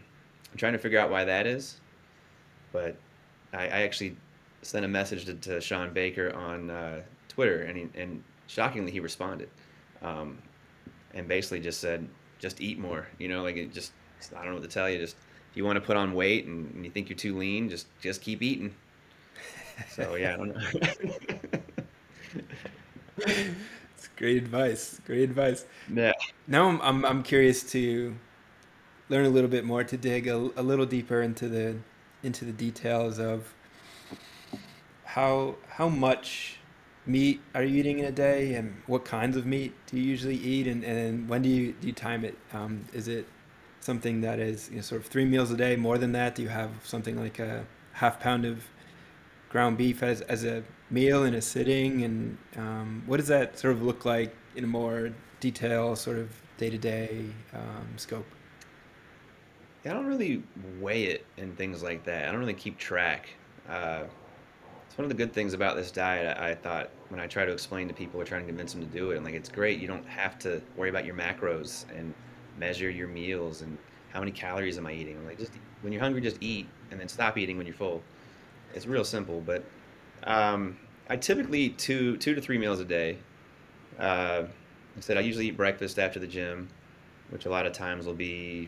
I'm 0.52 0.58
trying 0.58 0.74
to 0.74 0.80
figure 0.80 1.00
out 1.00 1.10
why 1.10 1.26
that 1.26 1.48
is, 1.48 1.82
but 2.72 2.96
I, 3.52 3.64
I 3.64 3.82
actually 3.82 4.16
sent 4.62 4.86
a 4.86 4.88
message 4.88 5.26
to, 5.26 5.34
to 5.34 5.62
Shawn 5.62 5.94
Baker 5.94 6.34
on 6.36 6.70
uh, 6.70 7.02
Twitter, 7.30 7.64
and 7.64 7.78
he, 7.78 7.88
and 8.00 8.24
shockingly 8.48 8.92
he 8.92 9.00
responded, 9.00 9.50
um, 10.02 10.38
and 11.14 11.28
basically 11.28 11.60
just 11.60 11.80
said, 11.80 12.08
just 12.40 12.62
eat 12.62 12.80
more. 12.80 13.08
You 13.20 13.28
know, 13.28 13.44
like 13.44 13.58
it 13.58 13.74
just 13.74 13.92
I 14.34 14.38
don't 14.38 14.48
know 14.48 14.54
what 14.54 14.64
to 14.64 14.70
tell 14.70 14.90
you. 14.90 14.98
Just 15.00 15.16
if 15.52 15.58
you 15.58 15.66
want 15.66 15.78
to 15.78 15.82
put 15.82 15.98
on 15.98 16.14
weight 16.14 16.46
and, 16.46 16.74
and 16.76 16.86
you 16.86 16.92
think 16.92 17.10
you're 17.10 17.18
too 17.18 17.38
lean, 17.38 17.70
just 17.70 17.88
just 18.02 18.22
keep 18.22 18.42
eating. 18.42 18.74
So 19.92 20.16
yeah, 20.16 20.34
I 20.34 20.38
don't 20.38 20.56
know. 20.56 21.60
it's 23.18 24.08
great 24.16 24.38
advice. 24.38 25.00
Great 25.06 25.30
advice. 25.30 25.66
Yeah. 25.94 26.14
Now 26.48 26.68
I'm, 26.68 26.82
I'm 26.82 27.06
I'm 27.06 27.22
curious 27.22 27.62
to 27.74 28.16
learn 29.10 29.26
a 29.26 29.30
little 29.30 29.50
bit 29.50 29.66
more 29.66 29.84
to 29.84 29.96
dig 29.96 30.28
a, 30.28 30.36
a 30.56 30.64
little 30.64 30.88
deeper 30.88 31.22
into 31.22 31.48
the 31.48 31.76
into 32.24 32.46
the 32.46 32.52
details 32.52 33.20
of 33.20 33.54
how 35.18 35.56
how 35.68 35.90
much 35.90 36.58
meat 37.08 37.42
are 37.56 37.64
you 37.64 37.80
eating 37.80 37.98
in 37.98 38.06
a 38.06 38.12
day, 38.12 38.54
and 38.54 38.84
what 38.86 39.04
kinds 39.04 39.36
of 39.36 39.48
meat 39.48 39.74
do 39.88 39.98
you 39.98 40.04
usually 40.04 40.36
eat, 40.36 40.68
and, 40.68 40.84
and 40.84 41.28
when 41.28 41.42
do 41.42 41.50
you 41.50 41.74
do 41.82 41.88
you 41.88 41.94
time 41.94 42.24
it? 42.24 42.38
Um, 42.54 42.86
is 42.94 43.08
it 43.08 43.26
something 43.80 44.22
that 44.22 44.38
is 44.38 44.70
you 44.70 44.76
know, 44.76 44.82
sort 44.84 45.02
of 45.02 45.08
three 45.08 45.26
meals 45.26 45.50
a 45.50 45.58
day? 45.58 45.76
More 45.76 45.98
than 45.98 46.12
that, 46.12 46.36
do 46.36 46.44
you 46.44 46.50
have 46.50 46.70
something 46.84 47.18
like 47.20 47.40
a 47.40 47.66
half 47.94 48.20
pound 48.20 48.46
of 48.46 48.66
ground 49.50 49.76
beef 49.80 50.04
as 50.04 50.22
as 50.22 50.44
a 50.44 50.64
meal 50.92 51.24
in 51.24 51.34
a 51.34 51.42
sitting, 51.42 52.04
and 52.04 52.38
um, 52.56 53.02
what 53.08 53.18
does 53.18 53.28
that 53.28 53.58
sort 53.58 53.74
of 53.74 53.82
look 53.82 54.06
like 54.06 54.36
in 54.56 54.64
a 54.66 54.68
more 54.68 55.12
detail, 55.40 55.96
sort 55.96 56.20
of 56.20 56.30
day 56.60 56.70
to 56.70 56.78
day 56.78 57.26
scope? 57.96 58.28
I 59.84 59.90
don't 59.90 60.06
really 60.06 60.44
weigh 60.80 61.06
it 61.06 61.26
and 61.38 61.58
things 61.58 61.82
like 61.82 62.04
that. 62.04 62.28
I 62.28 62.32
don't 62.32 62.42
really 62.42 62.54
keep 62.54 62.78
track. 62.78 63.30
Uh, 63.68 64.04
one 64.98 65.06
of 65.06 65.10
the 65.10 65.16
good 65.16 65.32
things 65.32 65.54
about 65.54 65.76
this 65.76 65.92
diet. 65.92 66.36
I, 66.38 66.50
I 66.50 66.56
thought 66.56 66.90
when 67.10 67.20
I 67.22 67.28
try 67.28 67.46
to 67.46 67.52
explain 67.52 67.88
to 67.88 67.94
people 67.94 68.20
or 68.20 68.26
trying 68.26 68.42
to 68.42 68.48
convince 68.48 68.74
them 68.74 68.82
to 68.82 68.88
do 68.88 69.12
it, 69.12 69.18
I'm 69.18 69.24
like, 69.24 69.36
it's 69.36 69.48
great. 69.48 69.80
You 69.80 69.88
don't 69.88 70.06
have 70.08 70.40
to 70.40 70.60
worry 70.76 70.90
about 70.90 71.06
your 71.06 71.16
macros 71.16 71.86
and 71.96 72.14
measure 72.58 72.90
your 72.90 73.08
meals 73.08 73.62
and 73.62 73.78
how 74.12 74.20
many 74.20 74.32
calories 74.32 74.80
am 74.80 74.88
I 74.88 74.94
eating. 74.94 75.16
I'm 75.18 75.26
like, 75.26 75.38
just 75.38 75.54
when 75.82 75.94
you're 75.94 76.02
hungry, 76.02 76.22
just 76.22 76.42
eat, 76.42 76.68
and 76.90 77.00
then 77.00 77.08
stop 77.08 77.38
eating 77.38 77.58
when 77.58 77.68
you're 77.68 77.76
full. 77.76 78.02
It's 78.74 78.88
real 78.88 79.04
simple, 79.04 79.40
but 79.40 79.64
um, 80.24 80.78
I 81.10 81.16
typically 81.16 81.62
eat 81.62 81.78
two 81.78 82.18
two 82.18 82.34
to 82.34 82.42
three 82.42 82.58
meals 82.58 82.80
a 82.80 82.86
day. 82.86 83.20
Uh, 84.00 84.44
I 84.98 85.00
said 85.00 85.16
I 85.16 85.22
usually 85.22 85.48
eat 85.48 85.58
breakfast 85.58 86.00
after 86.00 86.20
the 86.20 86.28
gym, 86.28 86.70
which 87.30 87.46
a 87.46 87.50
lot 87.52 87.68
of 87.68 87.74
times 87.74 88.08
will 88.08 88.16
be, 88.16 88.68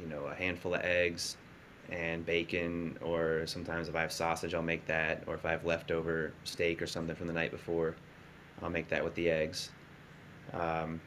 you 0.00 0.06
know, 0.08 0.24
a 0.24 0.34
handful 0.34 0.74
of 0.74 0.80
eggs 0.80 1.36
and 1.90 2.24
bacon, 2.24 2.96
or 3.02 3.46
sometimes 3.46 3.88
if 3.88 3.96
I 3.96 4.00
have 4.00 4.12
sausage, 4.12 4.54
I'll 4.54 4.62
make 4.62 4.86
that, 4.86 5.24
or 5.26 5.34
if 5.34 5.44
I 5.44 5.50
have 5.50 5.64
leftover 5.64 6.32
steak 6.44 6.80
or 6.80 6.86
something 6.86 7.16
from 7.16 7.26
the 7.26 7.32
night 7.32 7.50
before, 7.50 7.96
I'll 8.62 8.70
make 8.70 8.88
that 8.88 9.02
with 9.02 9.14
the 9.14 9.28
eggs. 9.28 9.70
Um, 10.52 11.00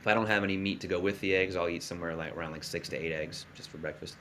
if 0.00 0.06
I 0.06 0.14
don't 0.14 0.26
have 0.26 0.42
any 0.42 0.56
meat 0.56 0.80
to 0.80 0.86
go 0.86 0.98
with 0.98 1.20
the 1.20 1.34
eggs, 1.34 1.56
I'll 1.56 1.68
eat 1.68 1.82
somewhere 1.82 2.14
like 2.14 2.36
around 2.36 2.52
like 2.52 2.64
six 2.64 2.88
to 2.88 2.96
eight 2.96 3.12
eggs 3.12 3.46
just 3.54 3.68
for 3.68 3.78
breakfast. 3.78 4.16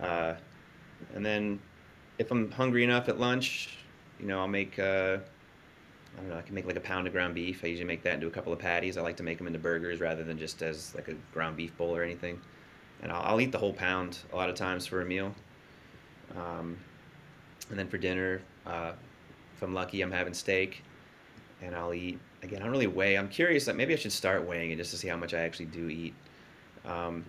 Uh, 0.00 0.34
and 1.14 1.24
then 1.24 1.60
if 2.18 2.30
I'm 2.30 2.50
hungry 2.50 2.84
enough 2.84 3.08
at 3.08 3.20
lunch, 3.20 3.76
you 4.18 4.26
know, 4.26 4.40
I'll 4.40 4.48
make. 4.48 4.78
Uh, 4.78 5.18
I 6.16 6.20
don't 6.20 6.30
know. 6.30 6.38
I 6.38 6.42
can 6.42 6.54
make 6.54 6.64
like 6.64 6.76
a 6.76 6.80
pound 6.80 7.06
of 7.06 7.12
ground 7.12 7.34
beef. 7.34 7.64
I 7.64 7.66
usually 7.66 7.86
make 7.86 8.02
that 8.04 8.14
into 8.14 8.28
a 8.28 8.30
couple 8.30 8.52
of 8.52 8.58
patties. 8.58 8.96
I 8.96 9.02
like 9.02 9.16
to 9.16 9.24
make 9.24 9.36
them 9.38 9.48
into 9.48 9.58
burgers 9.58 10.00
rather 10.00 10.22
than 10.22 10.38
just 10.38 10.62
as 10.62 10.94
like 10.94 11.08
a 11.08 11.14
ground 11.32 11.56
beef 11.56 11.76
bowl 11.76 11.94
or 11.94 12.02
anything. 12.02 12.40
And 13.02 13.12
I'll, 13.12 13.22
I'll 13.22 13.40
eat 13.40 13.52
the 13.52 13.58
whole 13.58 13.72
pound 13.72 14.18
a 14.32 14.36
lot 14.36 14.48
of 14.48 14.56
times 14.56 14.86
for 14.86 15.02
a 15.02 15.04
meal. 15.04 15.34
Um, 16.36 16.78
and 17.70 17.78
then 17.78 17.88
for 17.88 17.98
dinner, 17.98 18.42
uh, 18.66 18.92
if 19.56 19.62
I'm 19.62 19.74
lucky, 19.74 20.02
I'm 20.02 20.10
having 20.10 20.34
steak, 20.34 20.82
and 21.62 21.74
I'll 21.74 21.94
eat. 21.94 22.18
Again, 22.42 22.60
I 22.60 22.64
don't 22.64 22.72
really 22.72 22.86
weigh. 22.86 23.16
I'm 23.16 23.28
curious. 23.28 23.66
Like 23.66 23.76
maybe 23.76 23.94
I 23.94 23.96
should 23.96 24.12
start 24.12 24.46
weighing 24.46 24.70
it 24.70 24.76
just 24.76 24.90
to 24.90 24.96
see 24.98 25.08
how 25.08 25.16
much 25.16 25.32
I 25.32 25.40
actually 25.40 25.66
do 25.66 25.88
eat. 25.88 26.14
Um, 26.84 27.24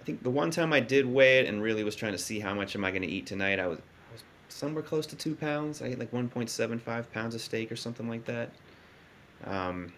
I 0.00 0.04
think 0.04 0.22
the 0.22 0.30
one 0.30 0.50
time 0.50 0.72
I 0.72 0.80
did 0.80 1.06
weigh 1.06 1.40
it 1.40 1.46
and 1.46 1.62
really 1.62 1.84
was 1.84 1.94
trying 1.94 2.12
to 2.12 2.18
see 2.18 2.40
how 2.40 2.54
much 2.54 2.74
am 2.74 2.84
I 2.84 2.90
going 2.90 3.02
to 3.02 3.08
eat 3.08 3.26
tonight, 3.26 3.60
I 3.60 3.68
was 3.68 3.78
somewhere 4.48 4.82
close 4.82 5.06
to 5.06 5.16
two 5.16 5.34
pounds. 5.34 5.82
I 5.82 5.86
ate 5.86 5.98
like 5.98 6.10
1.75 6.10 7.10
pounds 7.12 7.34
of 7.34 7.40
steak 7.40 7.70
or 7.70 7.76
something 7.76 8.08
like 8.08 8.24
that. 8.24 8.50
Um, 9.44 9.92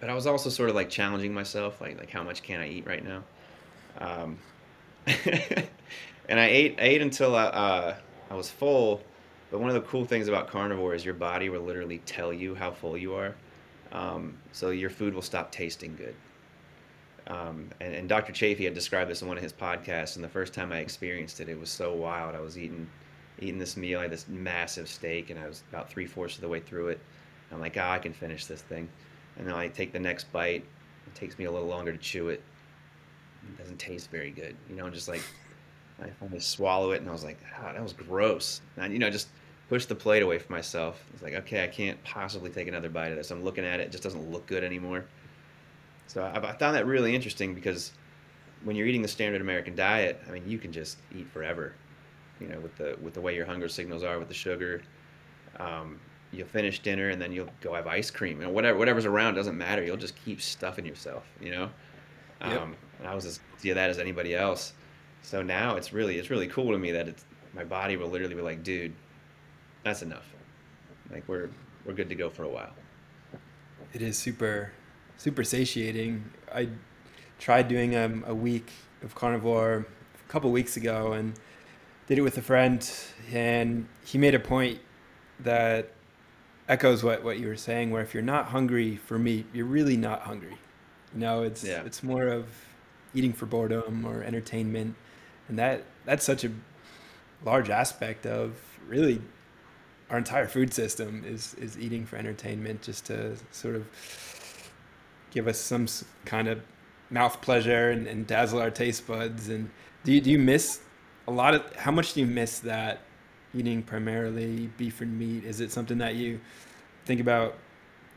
but 0.00 0.10
I 0.10 0.14
was 0.14 0.26
also 0.26 0.50
sort 0.50 0.68
of 0.68 0.74
like 0.74 0.90
challenging 0.90 1.32
myself, 1.32 1.80
like 1.80 1.98
like 1.98 2.10
how 2.10 2.22
much 2.22 2.42
can 2.42 2.60
I 2.60 2.68
eat 2.68 2.86
right 2.86 3.04
now? 3.04 3.22
Um, 4.02 4.38
and 5.06 6.40
I 6.40 6.46
ate 6.46 6.78
I 6.78 6.84
ate 6.84 7.02
until 7.02 7.36
I, 7.36 7.44
uh, 7.44 7.96
I 8.30 8.34
was 8.34 8.50
full. 8.50 9.00
But 9.50 9.60
one 9.60 9.68
of 9.68 9.74
the 9.74 9.82
cool 9.82 10.06
things 10.06 10.28
about 10.28 10.48
carnivore 10.48 10.94
is 10.94 11.04
your 11.04 11.14
body 11.14 11.50
will 11.50 11.60
literally 11.60 11.98
tell 12.06 12.32
you 12.32 12.54
how 12.54 12.70
full 12.70 12.96
you 12.96 13.14
are. 13.14 13.34
Um, 13.92 14.38
so 14.52 14.70
your 14.70 14.88
food 14.88 15.12
will 15.14 15.22
stop 15.22 15.52
tasting 15.52 15.94
good. 15.94 16.14
Um, 17.26 17.68
and, 17.80 17.94
and, 17.94 18.08
Dr. 18.08 18.32
Chaffee 18.32 18.64
had 18.64 18.72
described 18.72 19.10
this 19.10 19.20
in 19.20 19.28
one 19.28 19.36
of 19.36 19.42
his 19.42 19.52
podcasts. 19.52 20.16
And 20.16 20.24
the 20.24 20.28
first 20.28 20.54
time 20.54 20.72
I 20.72 20.78
experienced 20.78 21.40
it, 21.40 21.50
it 21.50 21.60
was 21.60 21.68
so 21.68 21.94
wild. 21.94 22.34
I 22.34 22.40
was 22.40 22.58
eating 22.58 22.88
eating 23.38 23.58
this 23.58 23.76
meal. 23.76 23.98
I 23.98 24.02
had 24.02 24.10
this 24.10 24.26
massive 24.28 24.88
steak, 24.88 25.30
and 25.30 25.38
I 25.38 25.46
was 25.46 25.62
about 25.70 25.90
three 25.90 26.06
fourths 26.06 26.36
of 26.36 26.40
the 26.40 26.48
way 26.48 26.60
through 26.60 26.88
it. 26.88 27.00
I'm 27.52 27.60
like, 27.60 27.76
oh, 27.76 27.82
I 27.82 27.98
can 27.98 28.12
finish 28.12 28.46
this 28.46 28.62
thing. 28.62 28.88
And 29.36 29.46
then 29.46 29.54
I 29.54 29.68
take 29.68 29.92
the 29.92 30.00
next 30.00 30.32
bite. 30.32 30.64
It 31.06 31.14
takes 31.14 31.38
me 31.38 31.44
a 31.44 31.50
little 31.50 31.68
longer 31.68 31.92
to 31.92 31.98
chew 31.98 32.28
it. 32.28 32.42
It 33.48 33.58
doesn't 33.58 33.78
taste 33.78 34.10
very 34.10 34.30
good, 34.30 34.56
you 34.68 34.76
know. 34.76 34.88
Just 34.90 35.08
like 35.08 35.22
I 36.02 36.08
finally 36.20 36.40
swallow 36.40 36.92
it, 36.92 37.00
and 37.00 37.08
I 37.08 37.12
was 37.12 37.24
like, 37.24 37.38
oh, 37.60 37.72
that 37.72 37.82
was 37.82 37.92
gross. 37.92 38.60
And 38.76 38.92
you 38.92 38.98
know, 38.98 39.10
just 39.10 39.28
push 39.68 39.86
the 39.86 39.94
plate 39.94 40.22
away 40.22 40.38
from 40.38 40.54
myself. 40.54 41.04
It's 41.12 41.22
like, 41.22 41.34
okay, 41.34 41.64
I 41.64 41.68
can't 41.68 42.02
possibly 42.04 42.50
take 42.50 42.68
another 42.68 42.88
bite 42.88 43.12
of 43.12 43.16
this. 43.16 43.30
I'm 43.30 43.44
looking 43.44 43.64
at 43.64 43.80
it; 43.80 43.84
it 43.84 43.90
just 43.90 44.02
doesn't 44.02 44.30
look 44.30 44.46
good 44.46 44.64
anymore. 44.64 45.04
So 46.06 46.22
I, 46.22 46.36
I 46.36 46.56
found 46.56 46.76
that 46.76 46.86
really 46.86 47.14
interesting 47.14 47.54
because 47.54 47.92
when 48.64 48.76
you're 48.76 48.86
eating 48.86 49.02
the 49.02 49.08
standard 49.08 49.40
American 49.40 49.74
diet, 49.74 50.20
I 50.28 50.30
mean, 50.30 50.48
you 50.48 50.58
can 50.58 50.72
just 50.72 50.98
eat 51.16 51.28
forever 51.32 51.74
you 52.42 52.48
know, 52.48 52.60
with 52.60 52.76
the 52.76 52.96
with 53.00 53.14
the 53.14 53.20
way 53.20 53.34
your 53.34 53.46
hunger 53.46 53.68
signals 53.68 54.02
are 54.02 54.18
with 54.18 54.28
the 54.28 54.34
sugar. 54.34 54.82
Um, 55.58 56.00
you'll 56.32 56.48
finish 56.48 56.80
dinner 56.80 57.10
and 57.10 57.20
then 57.20 57.30
you'll 57.32 57.50
go 57.60 57.74
have 57.74 57.86
ice 57.86 58.10
cream. 58.10 58.40
You 58.40 58.46
know, 58.46 58.52
whatever 58.52 58.78
whatever's 58.78 59.06
around 59.06 59.34
doesn't 59.34 59.56
matter. 59.56 59.84
You'll 59.84 59.96
just 59.96 60.16
keep 60.24 60.42
stuffing 60.42 60.84
yourself. 60.84 61.24
You 61.40 61.50
know. 61.52 61.70
Yep. 62.44 62.60
Um, 62.60 62.76
and 63.02 63.10
I 63.10 63.14
was 63.16 63.26
as 63.26 63.40
guilty 63.50 63.70
of 63.70 63.74
that 63.74 63.90
as 63.90 63.98
anybody 63.98 64.34
else. 64.34 64.74
So 65.22 65.42
now 65.42 65.76
it's 65.76 65.92
really 65.92 66.18
it's 66.18 66.30
really 66.30 66.46
cool 66.46 66.70
to 66.72 66.78
me 66.78 66.92
that 66.92 67.08
it's 67.08 67.24
my 67.52 67.64
body 67.64 67.96
will 67.96 68.08
literally 68.08 68.34
be 68.34 68.40
like, 68.40 68.62
dude, 68.62 68.94
that's 69.82 70.02
enough. 70.02 70.26
Like 71.10 71.24
we're 71.26 71.50
we're 71.84 71.94
good 71.94 72.08
to 72.08 72.14
go 72.14 72.30
for 72.30 72.44
a 72.44 72.48
while. 72.48 72.72
It 73.92 74.02
is 74.02 74.16
super 74.16 74.72
super 75.16 75.42
satiating. 75.42 76.24
I 76.54 76.68
tried 77.38 77.68
doing 77.68 77.96
um, 77.96 78.24
a 78.26 78.34
week 78.34 78.70
of 79.02 79.14
carnivore 79.16 79.84
a 80.14 80.32
couple 80.32 80.50
weeks 80.52 80.76
ago 80.76 81.12
and 81.12 81.34
did 82.06 82.18
it 82.18 82.22
with 82.22 82.38
a 82.38 82.42
friend, 82.42 82.88
and 83.32 83.86
he 84.04 84.16
made 84.16 84.34
a 84.34 84.40
point 84.40 84.78
that 85.40 85.90
echoes 86.68 87.02
what, 87.02 87.24
what 87.24 87.38
you 87.38 87.48
were 87.48 87.56
saying. 87.56 87.90
Where 87.90 88.02
if 88.02 88.14
you're 88.14 88.22
not 88.22 88.46
hungry 88.46 88.96
for 88.96 89.18
meat, 89.18 89.46
you're 89.52 89.66
really 89.66 89.96
not 89.96 90.22
hungry. 90.22 90.56
You 91.12 91.20
know, 91.20 91.42
it's 91.42 91.64
yeah. 91.64 91.82
it's 91.84 92.02
more 92.02 92.28
of 92.28 92.46
eating 93.14 93.32
for 93.32 93.46
boredom 93.46 94.04
or 94.04 94.22
entertainment, 94.22 94.94
and 95.48 95.58
that 95.58 95.84
that's 96.04 96.24
such 96.24 96.44
a 96.44 96.50
large 97.44 97.70
aspect 97.70 98.26
of 98.26 98.54
really 98.88 99.20
our 100.10 100.18
entire 100.18 100.46
food 100.46 100.72
system 100.72 101.24
is 101.26 101.54
is 101.54 101.78
eating 101.78 102.06
for 102.06 102.16
entertainment, 102.16 102.82
just 102.82 103.06
to 103.06 103.36
sort 103.50 103.76
of 103.76 103.86
give 105.30 105.48
us 105.48 105.58
some 105.58 105.86
kind 106.24 106.48
of 106.48 106.60
mouth 107.10 107.40
pleasure 107.40 107.90
and, 107.90 108.06
and 108.06 108.26
dazzle 108.26 108.60
our 108.60 108.70
taste 108.70 109.06
buds. 109.06 109.48
And 109.48 109.70
do 110.04 110.12
you, 110.12 110.20
do 110.20 110.30
you 110.30 110.38
miss 110.38 110.80
a 111.26 111.30
lot 111.30 111.54
of 111.54 111.76
how 111.76 111.90
much 111.90 112.14
do 112.14 112.20
you 112.20 112.26
miss 112.26 112.58
that 112.60 113.00
eating 113.54 113.82
primarily 113.82 114.68
beef 114.78 115.00
and 115.00 115.18
meat? 115.18 115.44
Is 115.44 115.60
it 115.60 115.70
something 115.70 115.98
that 115.98 116.14
you 116.14 116.40
think 117.04 117.20
about 117.20 117.54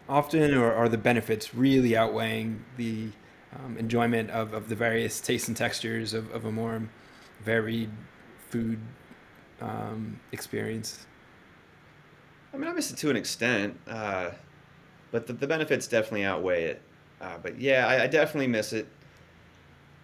often, 0.08 0.54
or 0.54 0.74
are 0.74 0.88
the 0.88 0.98
benefits 0.98 1.56
really 1.56 1.96
outweighing 1.96 2.64
the 2.78 3.10
um, 3.64 3.78
enjoyment 3.78 4.30
of, 4.32 4.54
of 4.54 4.70
the 4.70 4.76
various 4.76 5.20
tastes 5.22 5.48
and 5.48 5.56
textures 5.56 6.14
of, 6.14 6.32
of 6.32 6.46
a 6.46 6.52
more 6.52 6.82
varied 7.44 7.90
food 8.50 8.80
um, 9.62 10.20
experience? 10.32 11.06
I 12.54 12.58
mean, 12.58 12.70
I 12.70 12.74
miss 12.74 12.92
it 12.92 12.98
to 12.98 13.10
an 13.10 13.18
extent, 13.18 13.78
uh, 13.88 14.32
but 15.12 15.28
the, 15.28 15.34
the, 15.34 15.48
benefits 15.48 15.88
definitely 15.88 16.24
outweigh 16.24 16.66
it. 16.66 16.82
Uh, 17.20 17.38
but 17.42 17.60
yeah, 17.60 17.88
I, 17.88 18.04
I, 18.04 18.08
definitely 18.08 18.48
miss 18.48 18.72
it. 18.72 18.88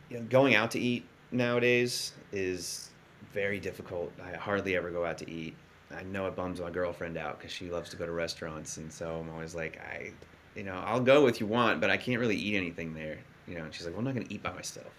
You 0.09 0.17
know, 0.17 0.25
going 0.25 0.55
out 0.55 0.71
to 0.71 0.79
eat 0.79 1.05
nowadays 1.31 2.13
is 2.33 2.89
very 3.31 3.59
difficult. 3.59 4.11
I 4.21 4.35
hardly 4.35 4.75
ever 4.75 4.91
go 4.91 5.05
out 5.05 5.17
to 5.19 5.31
eat. 5.31 5.55
I 5.95 6.03
know 6.03 6.27
it 6.27 6.35
bums 6.35 6.59
my 6.59 6.69
girlfriend 6.69 7.17
out 7.17 7.37
because 7.37 7.51
she 7.53 7.69
loves 7.69 7.89
to 7.91 7.97
go 7.97 8.05
to 8.05 8.11
restaurants, 8.11 8.77
and 8.77 8.91
so 8.91 9.19
I'm 9.19 9.29
always 9.29 9.55
like, 9.55 9.79
I, 9.79 10.11
you 10.55 10.63
know, 10.63 10.81
I'll 10.85 11.01
go 11.01 11.27
if 11.27 11.39
you 11.39 11.47
want, 11.47 11.79
but 11.79 11.89
I 11.89 11.97
can't 11.97 12.19
really 12.19 12.37
eat 12.37 12.57
anything 12.57 12.93
there. 12.93 13.17
You 13.47 13.57
know, 13.57 13.65
and 13.65 13.73
she's 13.73 13.85
like, 13.85 13.93
well, 13.93 13.99
I'm 13.99 14.05
not 14.05 14.13
gonna 14.13 14.27
eat 14.29 14.43
by 14.43 14.53
myself. 14.53 14.91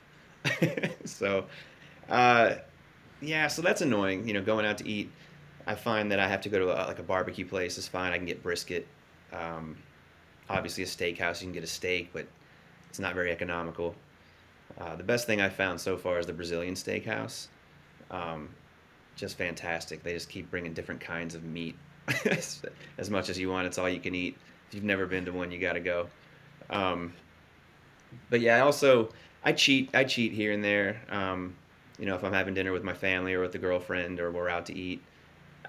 so, 1.05 1.47
uh, 2.09 2.55
yeah, 3.21 3.47
so 3.47 3.63
that's 3.63 3.81
annoying. 3.81 4.27
You 4.27 4.35
know, 4.35 4.43
going 4.43 4.67
out 4.67 4.79
to 4.79 4.89
eat, 4.89 5.11
I 5.67 5.75
find 5.75 6.11
that 6.11 6.19
I 6.19 6.29
have 6.29 6.41
to 6.43 6.49
go 6.49 6.59
to 6.59 6.67
a, 6.71 6.87
like 6.87 6.99
a 6.99 7.05
barbecue 7.05 7.47
place 7.47 7.79
is 7.79 7.87
fine. 7.87 8.13
I 8.13 8.17
can 8.17 8.27
get 8.27 8.43
brisket. 8.43 8.87
Um, 9.33 9.77
obviously, 10.49 10.83
a 10.83 10.87
steakhouse 10.87 11.41
you 11.41 11.47
can 11.47 11.53
get 11.53 11.65
a 11.65 11.69
steak, 11.69 12.11
but 12.13 12.27
it's 12.89 12.99
not 12.99 13.15
very 13.15 13.31
economical. 13.31 13.95
Uh, 14.79 14.97
the 14.97 15.03
best 15.03 15.27
thing 15.27 15.41
i've 15.41 15.53
found 15.53 15.79
so 15.81 15.97
far 15.97 16.19
is 16.19 16.27
the 16.27 16.33
Brazilian 16.33 16.75
steakhouse. 16.75 17.49
Um, 18.11 18.49
just 19.17 19.37
fantastic. 19.37 20.03
They 20.03 20.13
just 20.13 20.29
keep 20.29 20.51
bringing 20.51 20.73
different 20.73 21.01
kinds 21.01 21.35
of 21.35 21.45
meat 21.45 21.77
as 22.25 23.11
much 23.11 23.29
as 23.29 23.39
you 23.39 23.51
want. 23.51 23.67
It's 23.67 23.79
all 23.79 23.89
you 23.89 24.01
can 24.01 24.15
eat. 24.15 24.37
If 24.69 24.75
you've 24.75 24.85
never 24.85 25.07
been 25.07 25.25
to 25.27 25.33
one, 25.33 25.51
you 25.51 25.59
got 25.59 25.75
to 25.75 25.81
go. 25.81 26.09
Um, 26.71 27.13
but 28.31 28.41
yeah, 28.41 28.57
I 28.57 28.61
also 28.61 29.11
I 29.45 29.53
cheat. 29.53 29.91
I 29.95 30.05
cheat 30.05 30.33
here 30.33 30.53
and 30.53 30.63
there. 30.63 31.01
Um, 31.09 31.55
you 31.99 32.07
know, 32.07 32.15
if 32.15 32.25
I'm 32.25 32.33
having 32.33 32.55
dinner 32.55 32.73
with 32.73 32.85
my 32.85 32.95
family 32.95 33.35
or 33.35 33.41
with 33.41 33.55
a 33.55 33.59
girlfriend 33.59 34.21
or 34.21 34.31
we're 34.31 34.49
out 34.49 34.67
to 34.67 34.77
eat, 34.77 35.03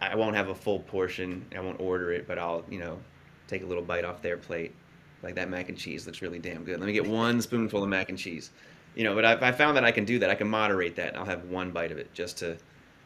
I 0.02 0.16
won't 0.16 0.36
have 0.36 0.50
a 0.50 0.56
full 0.56 0.80
portion. 0.80 1.46
I 1.56 1.60
won't 1.60 1.80
order 1.80 2.12
it, 2.12 2.28
but 2.28 2.38
I'll 2.38 2.64
you 2.70 2.80
know 2.80 3.00
take 3.48 3.64
a 3.64 3.66
little 3.66 3.84
bite 3.84 4.06
off 4.06 4.22
their 4.22 4.38
plate. 4.38 4.74
Like 5.22 5.36
that 5.36 5.50
mac 5.50 5.70
and 5.70 5.78
cheese 5.78 6.06
looks 6.06 6.22
really 6.22 6.40
damn 6.40 6.64
good. 6.64 6.80
Let 6.80 6.86
me 6.86 6.94
get 6.94 7.08
one 7.08 7.42
spoonful 7.42 7.82
of 7.82 7.90
mac 7.90 8.10
and 8.10 8.18
cheese. 8.18 8.52
You 8.96 9.04
know, 9.06 9.16
but 9.16 9.26
I, 9.26 9.50
I 9.50 9.52
found 9.52 9.76
that 9.78 9.84
I 9.86 9.92
can 9.92 10.06
do 10.06 10.20
that. 10.20 10.30
I 10.30 10.36
can 10.36 10.48
moderate 10.48 10.96
that. 10.98 11.18
I'll 11.18 11.26
have 11.26 11.46
one 11.46 11.72
bite 11.72 11.92
of 11.92 11.98
it 11.98 12.14
just 12.14 12.38
to, 12.40 12.58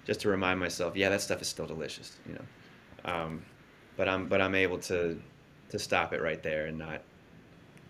just 0.05 0.19
to 0.21 0.29
remind 0.29 0.59
myself, 0.59 0.97
yeah, 0.97 1.09
that 1.09 1.21
stuff 1.21 1.41
is 1.41 1.47
still 1.47 1.67
delicious. 1.67 2.17
You 2.27 2.35
know, 2.35 3.13
um, 3.13 3.41
but 3.95 4.09
I'm 4.09 4.27
but 4.27 4.41
I'm 4.41 4.55
able 4.55 4.79
to, 4.79 5.17
to 5.69 5.79
stop 5.79 6.11
it 6.11 6.21
right 6.21 6.41
there 6.41 6.65
and 6.65 6.77
not. 6.77 7.01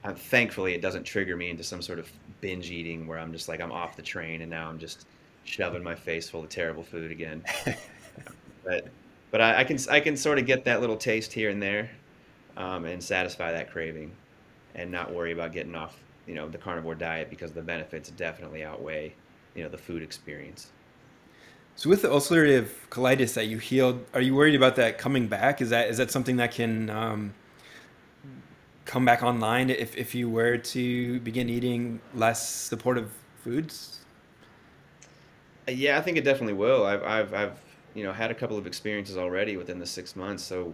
I'm, 0.07 0.15
thankfully, 0.15 0.73
it 0.73 0.81
doesn't 0.81 1.03
trigger 1.03 1.35
me 1.35 1.49
into 1.49 1.63
some 1.63 1.81
sort 1.81 1.99
of 1.99 2.09
binge 2.39 2.71
eating 2.71 3.07
where 3.07 3.19
I'm 3.19 3.33
just 3.33 3.49
like 3.49 3.59
I'm 3.59 3.71
off 3.71 3.95
the 3.95 4.01
train 4.01 4.41
and 4.41 4.49
now 4.49 4.69
I'm 4.69 4.79
just 4.79 5.05
shoving 5.43 5.83
my 5.83 5.95
face 5.95 6.29
full 6.29 6.43
of 6.43 6.49
terrible 6.49 6.83
food 6.83 7.11
again. 7.11 7.43
but 8.63 8.87
but 9.31 9.41
I, 9.41 9.59
I, 9.59 9.63
can 9.65 9.77
I 9.89 9.99
can 9.99 10.15
sort 10.15 10.39
of 10.39 10.45
get 10.45 10.63
that 10.65 10.79
little 10.79 10.95
taste 10.95 11.33
here 11.33 11.49
and 11.49 11.61
there, 11.61 11.89
um, 12.55 12.85
and 12.85 13.03
satisfy 13.03 13.51
that 13.51 13.69
craving, 13.69 14.11
and 14.75 14.89
not 14.89 15.13
worry 15.13 15.33
about 15.33 15.51
getting 15.51 15.75
off 15.75 15.99
you 16.25 16.35
know 16.35 16.47
the 16.47 16.57
carnivore 16.57 16.95
diet 16.95 17.29
because 17.29 17.51
the 17.51 17.61
benefits 17.61 18.09
definitely 18.11 18.63
outweigh 18.63 19.13
you 19.55 19.63
know 19.63 19.69
the 19.69 19.77
food 19.77 20.01
experience. 20.01 20.71
So 21.75 21.89
with 21.89 22.01
the 22.01 22.07
ulcerative 22.07 22.69
colitis 22.89 23.33
that 23.35 23.47
you 23.47 23.59
healed, 23.59 24.03
are 24.13 24.21
you 24.21 24.33
worried 24.33 24.55
about 24.55 24.77
that 24.77 24.97
coming 24.97 25.27
back? 25.27 25.61
Is 25.61 25.69
that 25.71 25.89
is 25.89 25.97
that 25.97 26.11
something 26.11 26.37
that 26.37 26.51
can 26.51 26.89
um, 26.89 27.33
come 28.87 29.05
back 29.05 29.21
online 29.21 29.69
if, 29.69 29.95
if 29.95 30.15
you 30.15 30.29
were 30.29 30.57
to 30.57 31.19
begin 31.19 31.49
eating 31.49 31.99
less 32.15 32.49
supportive 32.49 33.11
foods? 33.43 33.99
Yeah, 35.67 35.97
I 35.97 36.01
think 36.01 36.17
it 36.17 36.23
definitely 36.23 36.53
will. 36.53 36.85
I've, 36.85 37.03
I've, 37.03 37.33
I've 37.33 37.59
you 37.93 38.03
know 38.03 38.13
had 38.13 38.31
a 38.31 38.33
couple 38.33 38.57
of 38.57 38.65
experiences 38.65 39.17
already 39.17 39.57
within 39.57 39.77
the 39.77 39.85
six 39.85 40.15
months. 40.15 40.43
So 40.43 40.73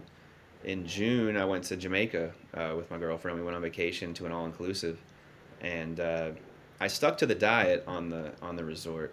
in 0.62 0.86
June, 0.86 1.36
I 1.36 1.44
went 1.44 1.64
to 1.64 1.76
Jamaica 1.76 2.32
uh, 2.54 2.74
with 2.76 2.90
my 2.90 2.98
girlfriend. 2.98 3.36
We 3.38 3.44
went 3.44 3.56
on 3.56 3.62
vacation 3.62 4.14
to 4.14 4.26
an 4.26 4.32
all 4.32 4.46
inclusive, 4.46 4.98
and 5.60 5.98
uh, 5.98 6.30
I 6.80 6.86
stuck 6.86 7.18
to 7.18 7.26
the 7.26 7.34
diet 7.34 7.82
on 7.86 8.08
the 8.08 8.32
on 8.40 8.54
the 8.54 8.64
resort, 8.64 9.12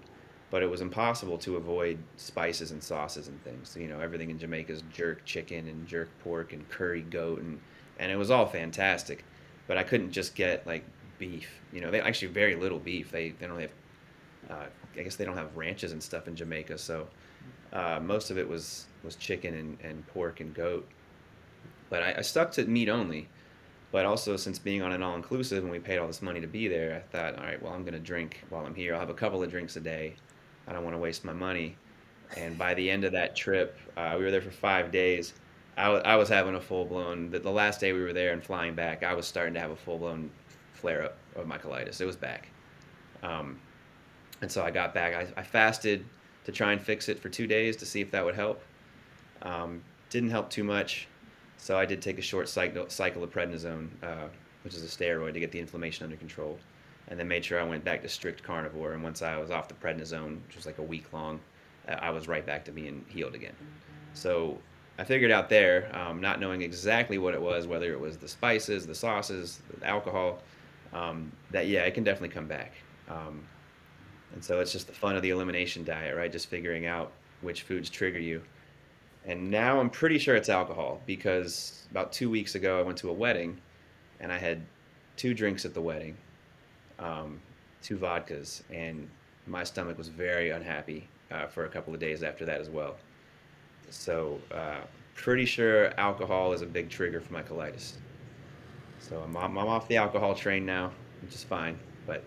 but 0.52 0.62
it 0.62 0.70
was 0.70 0.82
impossible 0.82 1.39
to 1.39 1.56
avoid 1.58 1.97
spices 2.18 2.70
and 2.70 2.84
sauces 2.84 3.28
and 3.28 3.43
things. 3.43 3.76
You 3.80 3.88
know, 3.88 3.99
everything 3.99 4.30
in 4.30 4.38
Jamaica 4.38 4.72
is 4.72 4.84
jerk 4.93 5.26
chicken 5.26 5.68
and 5.68 5.88
jerk 5.88 6.10
pork 6.24 6.54
and 6.54 6.70
curry 6.70 7.02
goat, 7.02 7.41
and 7.41 7.60
and 8.02 8.12
it 8.12 8.18
was 8.18 8.32
all 8.32 8.47
fantastic, 8.47 9.24
but 9.68 9.78
I 9.78 9.84
couldn't 9.84 10.12
just 10.12 10.36
get 10.36 10.66
like 10.68 10.84
beef. 11.20 11.47
You 11.72 11.82
know, 11.82 11.91
they 11.91 12.02
actually 12.02 12.30
very 12.30 12.56
little 12.56 12.80
beef. 12.80 13.12
They 13.12 13.30
they 13.30 13.45
don't 13.45 13.56
really 13.56 13.70
have. 14.49 14.58
Uh, 14.58 14.66
I 14.97 15.04
guess 15.04 15.16
they 15.16 15.24
don't 15.24 15.38
have 15.38 15.56
ranches 15.56 15.93
and 15.93 16.04
stuff 16.04 16.28
in 16.28 16.36
Jamaica, 16.36 16.78
so 16.78 17.08
uh, 17.72 17.99
most 18.02 18.32
of 18.32 18.38
it 18.38 18.49
was 18.49 18.88
was 19.04 19.16
chicken 19.16 19.54
and, 19.54 19.78
and 19.84 20.06
pork 20.08 20.41
and 20.41 20.54
goat. 20.54 20.89
But 21.89 22.04
I, 22.04 22.16
I 22.18 22.22
stuck 22.22 22.52
to 22.54 22.66
meat 22.66 22.89
only. 22.89 23.30
But 23.91 24.06
also, 24.06 24.38
since 24.38 24.58
being 24.58 24.82
on 24.82 24.93
an 24.93 25.04
all 25.04 25.16
inclusive 25.16 25.64
and 25.64 25.72
we 25.72 25.78
paid 25.80 25.97
all 25.97 26.08
this 26.08 26.22
money 26.22 26.39
to 26.39 26.47
be 26.47 26.70
there, 26.70 26.95
I 26.95 26.99
thought, 27.12 27.38
all 27.38 27.43
right, 27.43 27.62
well, 27.62 27.74
I'm 27.74 27.82
going 27.82 27.93
to 27.93 27.99
drink 27.99 28.41
while 28.49 28.66
I'm 28.66 28.74
here. 28.74 28.93
I'll 28.93 29.02
have 29.02 29.10
a 29.10 29.14
couple 29.14 29.43
of 29.43 29.52
drinks 29.52 29.76
a 29.76 29.82
day. 29.82 30.16
I 30.66 30.72
don't 30.72 30.86
want 30.86 30.95
to 30.95 30.97
waste 30.97 31.26
my 31.26 31.34
money. 31.34 31.76
And 32.38 32.58
by 32.58 32.74
the 32.74 32.89
end 32.89 33.04
of 33.04 33.12
that 33.12 33.36
trip, 33.36 33.78
uh, 33.97 34.16
we 34.18 34.24
were 34.24 34.32
there 34.32 34.41
for 34.41 34.49
five 34.49 34.93
days. 34.93 35.34
I, 35.82 35.86
w- 35.86 36.03
I 36.03 36.15
was 36.15 36.29
having 36.29 36.53
a 36.53 36.61
full 36.61 36.86
blown, 36.86 37.32
the, 37.32 37.39
the 37.39 37.49
last 37.49 37.79
day 37.79 37.91
we 37.91 38.01
were 38.01 38.13
there 38.13 38.34
and 38.34 38.43
flying 38.43 38.75
back, 38.75 39.01
I 39.01 39.15
was 39.15 39.25
starting 39.25 39.55
to 39.55 39.59
have 39.59 39.71
a 39.71 39.75
full 39.75 39.97
blown 39.97 40.29
flare 40.73 41.03
up 41.05 41.17
of 41.36 41.47
my 41.47 41.57
colitis. 41.57 41.99
It 41.99 42.05
was 42.05 42.15
back. 42.15 42.49
Um, 43.23 43.59
and 44.41 44.51
so 44.51 44.63
I 44.63 44.69
got 44.69 44.93
back. 44.93 45.15
I, 45.15 45.39
I 45.39 45.43
fasted 45.43 46.05
to 46.45 46.51
try 46.51 46.71
and 46.71 46.79
fix 46.79 47.09
it 47.09 47.17
for 47.17 47.29
two 47.29 47.47
days 47.47 47.75
to 47.77 47.88
see 47.88 47.99
if 47.99 48.11
that 48.11 48.23
would 48.23 48.36
help. 48.36 48.61
Um, 49.41 49.82
didn't 50.11 50.29
help 50.29 50.51
too 50.51 50.63
much, 50.63 51.07
so 51.57 51.79
I 51.79 51.86
did 51.88 51.99
take 51.99 52.19
a 52.19 52.21
short 52.21 52.47
cycle, 52.47 52.88
cycle 52.89 53.23
of 53.23 53.32
prednisone, 53.32 53.89
uh, 54.03 54.27
which 54.63 54.75
is 54.75 54.84
a 54.84 54.88
steroid 54.88 55.34
to 55.34 55.39
get 55.39 55.51
the 55.51 55.59
inflammation 55.59 56.03
under 56.03 56.15
control, 56.15 56.59
and 57.07 57.19
then 57.19 57.27
made 57.27 57.43
sure 57.43 57.59
I 57.59 57.63
went 57.63 57.84
back 57.84 58.03
to 58.03 58.09
strict 58.09 58.43
carnivore. 58.43 58.93
And 58.93 59.03
once 59.03 59.23
I 59.23 59.36
was 59.38 59.49
off 59.49 59.67
the 59.67 59.73
prednisone, 59.73 60.45
which 60.45 60.55
was 60.57 60.67
like 60.67 60.77
a 60.77 60.84
week 60.84 61.11
long, 61.11 61.39
uh, 61.89 61.93
I 61.93 62.11
was 62.11 62.27
right 62.27 62.45
back 62.45 62.65
to 62.65 62.71
being 62.71 63.03
healed 63.09 63.34
again. 63.34 63.55
So 64.13 64.59
I 64.98 65.04
figured 65.04 65.32
out 65.32 65.50
there, 65.50 65.89
um, 65.96 66.22
not 66.22 66.39
knowing 66.39 66.62
exactly 66.62 67.18
what 67.18 67.34
it 67.34 67.42
was, 67.42 67.66
whether 67.66 67.92
it 67.92 68.00
was 68.00 68.18
the 68.18 68.28
spices, 68.28 68.86
the 68.86 68.96
sauces, 68.96 69.60
the 69.80 69.88
alcohol, 69.88 70.39
um, 70.94 71.32
that 71.52 71.68
yeah, 71.68 71.82
it 71.84 71.94
can 71.94 72.04
definitely 72.04 72.30
come 72.30 72.48
back. 72.48 72.74
Um, 73.10 73.44
and 74.34 74.44
so 74.44 74.60
it's 74.60 74.72
just 74.72 74.88
the 74.88 74.94
fun 74.94 75.16
of 75.16 75.22
the 75.22 75.30
elimination 75.30 75.84
diet, 75.84 76.16
right? 76.16 76.32
Just 76.32 76.48
figuring 76.48 76.86
out 76.86 77.12
which 77.42 77.64
foods 77.64 77.89
trigger 77.89 78.20
you. 78.20 78.42
And 79.26 79.52
now 79.52 79.80
I'm 79.80 79.89
pretty 79.89 80.18
sure 80.18 80.36
it's 80.36 80.50
alcohol 80.50 81.02
because 81.06 81.86
about 81.92 82.12
two 82.12 82.30
weeks 82.30 82.56
ago 82.56 82.80
I 82.80 82.84
went 82.84 82.98
to 83.00 83.10
a 83.10 83.14
wedding 83.14 83.60
and 84.20 84.32
I 84.32 84.38
had 84.38 84.62
two 85.16 85.34
drinks 85.34 85.66
at 85.66 85.74
the 85.74 85.82
wedding, 85.82 86.18
um, 87.00 87.39
two 87.82 87.98
vodkas, 87.98 88.62
and 88.72 89.10
my 89.48 89.64
stomach 89.64 89.98
was 89.98 90.08
very 90.08 90.52
unhappy 90.52 91.08
uh, 91.32 91.48
for 91.48 91.66
a 91.66 91.70
couple 91.70 91.94
of 91.94 92.00
days 92.00 92.24
after 92.24 92.46
that 92.46 92.62
as 92.62 92.70
well. 92.70 92.96
So, 93.92 94.39
uh, 94.52 94.82
pretty 95.14 95.46
sure 95.46 95.94
alcohol 96.00 96.54
is 96.54 96.62
a 96.62 96.66
big 96.66 96.89
trigger 96.89 97.22
for 97.22 97.32
my 97.32 97.44
colitis. 97.44 97.94
So 99.00 99.22
I'm, 99.22 99.36
I'm 99.36 99.58
off 99.58 99.88
the 99.88 99.98
alcohol 99.98 100.34
train 100.34 100.66
now, 100.66 100.92
which 101.22 101.36
is 101.36 101.44
fine. 101.44 101.78
But 102.08 102.24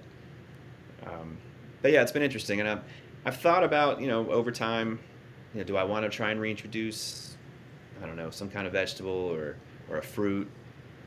um, 1.06 1.36
but 1.82 1.92
yeah, 1.92 2.02
it's 2.02 2.12
been 2.12 2.22
interesting, 2.22 2.60
and 2.60 2.68
I've, 2.68 2.82
I've 3.24 3.36
thought 3.36 3.64
about 3.64 4.00
you 4.00 4.06
know 4.06 4.30
over 4.30 4.50
time, 4.50 4.98
you 5.52 5.60
know, 5.60 5.64
do 5.64 5.76
I 5.76 5.84
want 5.84 6.04
to 6.04 6.08
try 6.08 6.30
and 6.30 6.40
reintroduce, 6.40 7.36
I 8.02 8.06
don't 8.06 8.16
know, 8.16 8.30
some 8.30 8.50
kind 8.50 8.66
of 8.66 8.72
vegetable 8.72 9.10
or 9.10 9.56
or 9.88 9.98
a 9.98 10.02
fruit? 10.02 10.48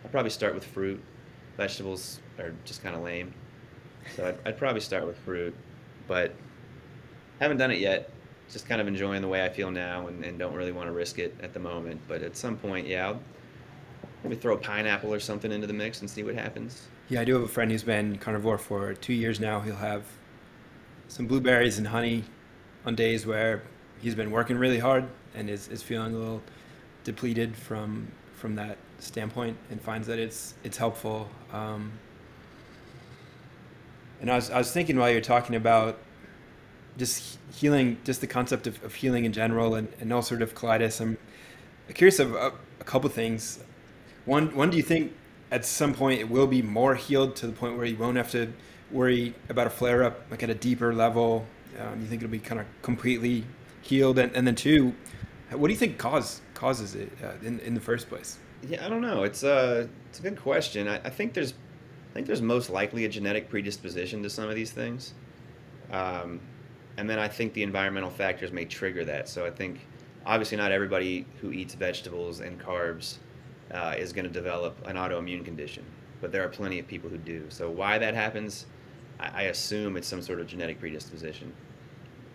I'd 0.03 0.11
probably 0.11 0.31
start 0.31 0.53
with 0.55 0.65
fruit. 0.65 1.01
Vegetables 1.57 2.19
are 2.37 2.53
just 2.65 2.83
kind 2.83 2.95
of 2.95 3.01
lame, 3.01 3.33
so 4.15 4.27
I'd, 4.27 4.37
I'd 4.45 4.57
probably 4.57 4.81
start 4.81 5.05
with 5.07 5.17
fruit, 5.19 5.55
but 6.07 6.33
haven't 7.39 7.57
done 7.57 7.71
it 7.71 7.79
yet. 7.79 8.11
Just 8.49 8.67
kind 8.67 8.79
of 8.79 8.87
enjoying 8.87 9.21
the 9.21 9.27
way 9.27 9.43
I 9.43 9.49
feel 9.49 9.69
now, 9.71 10.07
and, 10.07 10.23
and 10.23 10.39
don't 10.39 10.53
really 10.53 10.71
want 10.71 10.87
to 10.87 10.93
risk 10.93 11.19
it 11.19 11.35
at 11.41 11.53
the 11.53 11.59
moment. 11.59 11.99
But 12.07 12.23
at 12.23 12.37
some 12.37 12.57
point, 12.57 12.87
yeah, 12.87 13.07
I'll 13.07 13.19
maybe 14.23 14.35
throw 14.35 14.53
a 14.53 14.57
pineapple 14.57 15.13
or 15.13 15.19
something 15.19 15.51
into 15.51 15.67
the 15.67 15.73
mix 15.73 16.01
and 16.01 16.09
see 16.09 16.23
what 16.23 16.35
happens. 16.35 16.87
Yeah, 17.09 17.21
I 17.21 17.25
do 17.25 17.33
have 17.33 17.43
a 17.43 17.47
friend 17.47 17.71
who's 17.71 17.83
been 17.83 18.17
carnivore 18.17 18.57
for 18.57 18.93
two 18.93 19.13
years 19.13 19.39
now. 19.39 19.59
He'll 19.59 19.75
have 19.75 20.03
some 21.07 21.27
blueberries 21.27 21.77
and 21.77 21.87
honey 21.87 22.23
on 22.85 22.95
days 22.95 23.25
where 23.25 23.63
he's 23.99 24.15
been 24.15 24.31
working 24.31 24.57
really 24.57 24.79
hard 24.79 25.05
and 25.35 25.49
is, 25.49 25.67
is 25.67 25.81
feeling 25.81 26.13
a 26.13 26.17
little 26.17 26.41
depleted 27.03 27.55
from 27.55 28.11
from 28.33 28.55
that 28.55 28.77
standpoint 28.99 29.57
and 29.71 29.81
finds 29.81 30.07
that 30.07 30.19
it's 30.19 30.53
it's 30.63 30.77
helpful. 30.77 31.29
Um, 31.51 31.91
and 34.21 34.31
I 34.31 34.35
was, 34.35 34.49
I 34.49 34.57
was 34.57 34.71
thinking 34.71 34.97
while 34.97 35.11
you're 35.11 35.21
talking 35.21 35.55
about 35.55 35.99
just 36.97 37.37
healing, 37.53 37.97
just 38.03 38.21
the 38.21 38.27
concept 38.27 38.67
of, 38.67 38.83
of 38.83 38.95
healing 38.95 39.25
in 39.25 39.33
general 39.33 39.75
and, 39.75 39.87
and 39.99 40.11
ulcerative 40.11 40.53
colitis, 40.53 40.99
I'm 40.99 41.17
curious 41.93 42.19
of 42.19 42.33
a, 42.33 42.53
a 42.79 42.83
couple 42.83 43.09
things. 43.09 43.59
One, 44.25 44.55
one, 44.55 44.69
do 44.69 44.77
you 44.77 44.83
think 44.83 45.13
at 45.51 45.65
some 45.65 45.93
point 45.93 46.19
it 46.19 46.29
will 46.29 46.47
be 46.47 46.61
more 46.61 46.95
healed 46.95 47.35
to 47.37 47.47
the 47.47 47.53
point 47.53 47.77
where 47.77 47.85
you 47.85 47.95
won't 47.95 48.17
have 48.17 48.31
to 48.31 48.51
worry 48.91 49.33
about 49.49 49.67
a 49.67 49.69
flare 49.69 50.03
up 50.03 50.21
like 50.29 50.43
at 50.43 50.49
a 50.49 50.55
deeper 50.55 50.93
level? 50.93 51.45
Um, 51.79 52.01
you 52.01 52.07
think 52.07 52.21
it'll 52.21 52.31
be 52.31 52.39
kind 52.39 52.59
of 52.59 52.67
completely 52.81 53.45
healed? 53.81 54.19
And, 54.19 54.35
and 54.35 54.45
then 54.45 54.55
two, 54.55 54.93
what 55.51 55.67
do 55.67 55.73
you 55.73 55.79
think 55.79 55.97
cause 55.97 56.41
causes 56.53 56.95
it 56.95 57.11
uh, 57.23 57.33
in 57.45 57.59
in 57.61 57.73
the 57.73 57.79
first 57.79 58.09
place? 58.09 58.39
Yeah, 58.67 58.85
I 58.85 58.89
don't 58.89 59.01
know. 59.01 59.23
It's 59.23 59.43
a 59.43 59.55
uh, 59.55 59.87
it's 60.09 60.19
a 60.19 60.21
good 60.21 60.39
question. 60.41 60.87
I, 60.87 60.95
I 60.95 61.09
think 61.09 61.33
there's 61.33 61.53
I 62.11 62.13
think 62.13 62.27
there's 62.27 62.41
most 62.41 62.69
likely 62.69 63.05
a 63.05 63.09
genetic 63.09 63.49
predisposition 63.49 64.23
to 64.23 64.29
some 64.29 64.49
of 64.49 64.55
these 64.55 64.71
things, 64.71 65.13
um, 65.91 66.41
and 66.97 67.09
then 67.09 67.19
I 67.19 67.27
think 67.27 67.53
the 67.53 67.63
environmental 67.63 68.09
factors 68.09 68.51
may 68.51 68.65
trigger 68.65 69.05
that. 69.05 69.29
So 69.29 69.45
I 69.45 69.51
think 69.51 69.87
obviously 70.25 70.57
not 70.57 70.71
everybody 70.71 71.25
who 71.41 71.51
eats 71.51 71.75
vegetables 71.75 72.39
and 72.41 72.59
carbs 72.59 73.17
uh, 73.71 73.95
is 73.97 74.11
going 74.13 74.25
to 74.25 74.31
develop 74.31 74.75
an 74.87 74.95
autoimmune 74.95 75.45
condition, 75.45 75.85
but 76.21 76.31
there 76.31 76.43
are 76.43 76.49
plenty 76.49 76.79
of 76.79 76.87
people 76.87 77.09
who 77.09 77.17
do. 77.17 77.45
So 77.49 77.69
why 77.69 77.97
that 77.97 78.13
happens, 78.13 78.65
I, 79.19 79.29
I 79.33 79.41
assume 79.43 79.97
it's 79.97 80.07
some 80.07 80.21
sort 80.21 80.39
of 80.39 80.47
genetic 80.47 80.79
predisposition, 80.79 81.53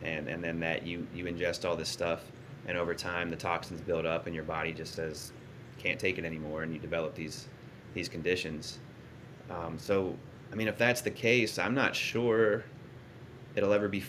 and 0.02 0.28
and 0.28 0.42
then 0.42 0.60
that 0.60 0.86
you 0.86 1.06
you 1.14 1.24
ingest 1.24 1.68
all 1.68 1.76
this 1.76 1.88
stuff, 1.88 2.20
and 2.66 2.78
over 2.78 2.94
time 2.94 3.30
the 3.30 3.36
toxins 3.36 3.80
build 3.80 4.06
up, 4.06 4.26
and 4.26 4.34
your 4.34 4.44
body 4.44 4.72
just 4.72 4.94
says 4.94 5.32
can't 5.78 5.98
take 5.98 6.18
it 6.18 6.24
anymore, 6.24 6.62
and 6.62 6.72
you 6.72 6.78
develop 6.78 7.14
these 7.14 7.48
these 7.94 8.08
conditions. 8.08 8.78
Um, 9.50 9.78
so, 9.78 10.16
I 10.50 10.54
mean, 10.54 10.68
if 10.68 10.78
that's 10.78 11.00
the 11.00 11.10
case, 11.10 11.58
I'm 11.58 11.74
not 11.74 11.94
sure 11.94 12.64
it'll 13.54 13.72
ever 13.72 13.88
be 13.88 14.02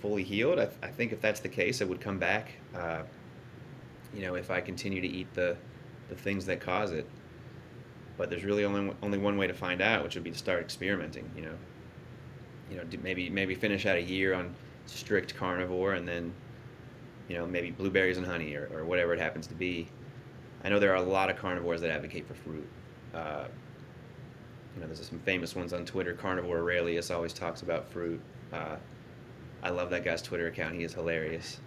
fully 0.00 0.24
healed. 0.24 0.58
I, 0.58 0.68
I 0.82 0.88
think 0.88 1.12
if 1.12 1.20
that's 1.20 1.40
the 1.40 1.48
case, 1.48 1.80
it 1.80 1.88
would 1.88 2.00
come 2.00 2.18
back. 2.18 2.52
Uh, 2.74 3.02
you 4.14 4.22
know, 4.22 4.34
if 4.34 4.50
I 4.50 4.60
continue 4.60 5.00
to 5.00 5.08
eat 5.08 5.32
the 5.34 5.56
the 6.08 6.16
things 6.16 6.44
that 6.46 6.60
cause 6.60 6.92
it. 6.92 7.08
But 8.18 8.28
there's 8.28 8.44
really 8.44 8.64
only 8.64 8.94
only 9.02 9.18
one 9.18 9.38
way 9.38 9.46
to 9.46 9.54
find 9.54 9.80
out, 9.80 10.04
which 10.04 10.14
would 10.14 10.24
be 10.24 10.30
to 10.30 10.38
start 10.38 10.60
experimenting. 10.60 11.30
You 11.34 11.42
know, 11.42 11.54
you 12.70 12.76
know, 12.76 12.84
maybe 13.02 13.30
maybe 13.30 13.54
finish 13.54 13.86
out 13.86 13.96
a 13.96 14.02
year 14.02 14.34
on 14.34 14.54
strict 14.86 15.34
carnivore, 15.36 15.94
and 15.94 16.06
then, 16.06 16.34
you 17.28 17.36
know, 17.36 17.46
maybe 17.46 17.70
blueberries 17.70 18.18
and 18.18 18.26
honey 18.26 18.54
or, 18.54 18.68
or 18.74 18.84
whatever 18.84 19.14
it 19.14 19.20
happens 19.20 19.46
to 19.46 19.54
be, 19.54 19.88
I 20.64 20.68
know 20.68 20.78
there 20.78 20.92
are 20.92 20.96
a 20.96 21.02
lot 21.02 21.30
of 21.30 21.36
carnivores 21.36 21.80
that 21.80 21.90
advocate 21.90 22.26
for 22.26 22.34
fruit. 22.34 22.68
Uh, 23.14 23.44
you 24.74 24.80
know, 24.80 24.86
there's 24.86 25.06
some 25.08 25.20
famous 25.20 25.56
ones 25.56 25.72
on 25.72 25.84
Twitter. 25.84 26.12
Carnivore 26.12 26.58
Aurelius 26.58 27.10
always 27.10 27.32
talks 27.32 27.62
about 27.62 27.90
fruit. 27.90 28.20
Uh, 28.52 28.76
I 29.62 29.70
love 29.70 29.90
that 29.90 30.04
guy's 30.04 30.22
Twitter 30.22 30.46
account. 30.46 30.74
He 30.74 30.84
is 30.84 30.94
hilarious. 30.94 31.60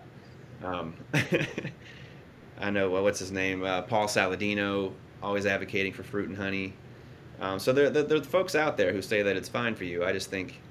Um, 0.63 0.95
I 2.59 2.69
know 2.69 2.89
well, 2.89 3.03
what's 3.03 3.19
his 3.19 3.31
name, 3.31 3.63
uh, 3.63 3.81
Paul 3.83 4.07
Saladino, 4.07 4.93
always 5.21 5.45
advocating 5.45 5.93
for 5.93 6.03
fruit 6.03 6.29
and 6.29 6.37
honey. 6.37 6.73
Um, 7.39 7.59
so 7.59 7.73
there, 7.73 7.89
there, 7.89 8.03
there 8.03 8.17
are 8.19 8.23
folks 8.23 8.55
out 8.55 8.77
there 8.77 8.93
who 8.93 9.01
say 9.01 9.21
that 9.21 9.35
it's 9.35 9.49
fine 9.49 9.75
for 9.75 9.83
you. 9.83 10.03
I 10.03 10.13
just 10.13 10.29
think, 10.29 10.61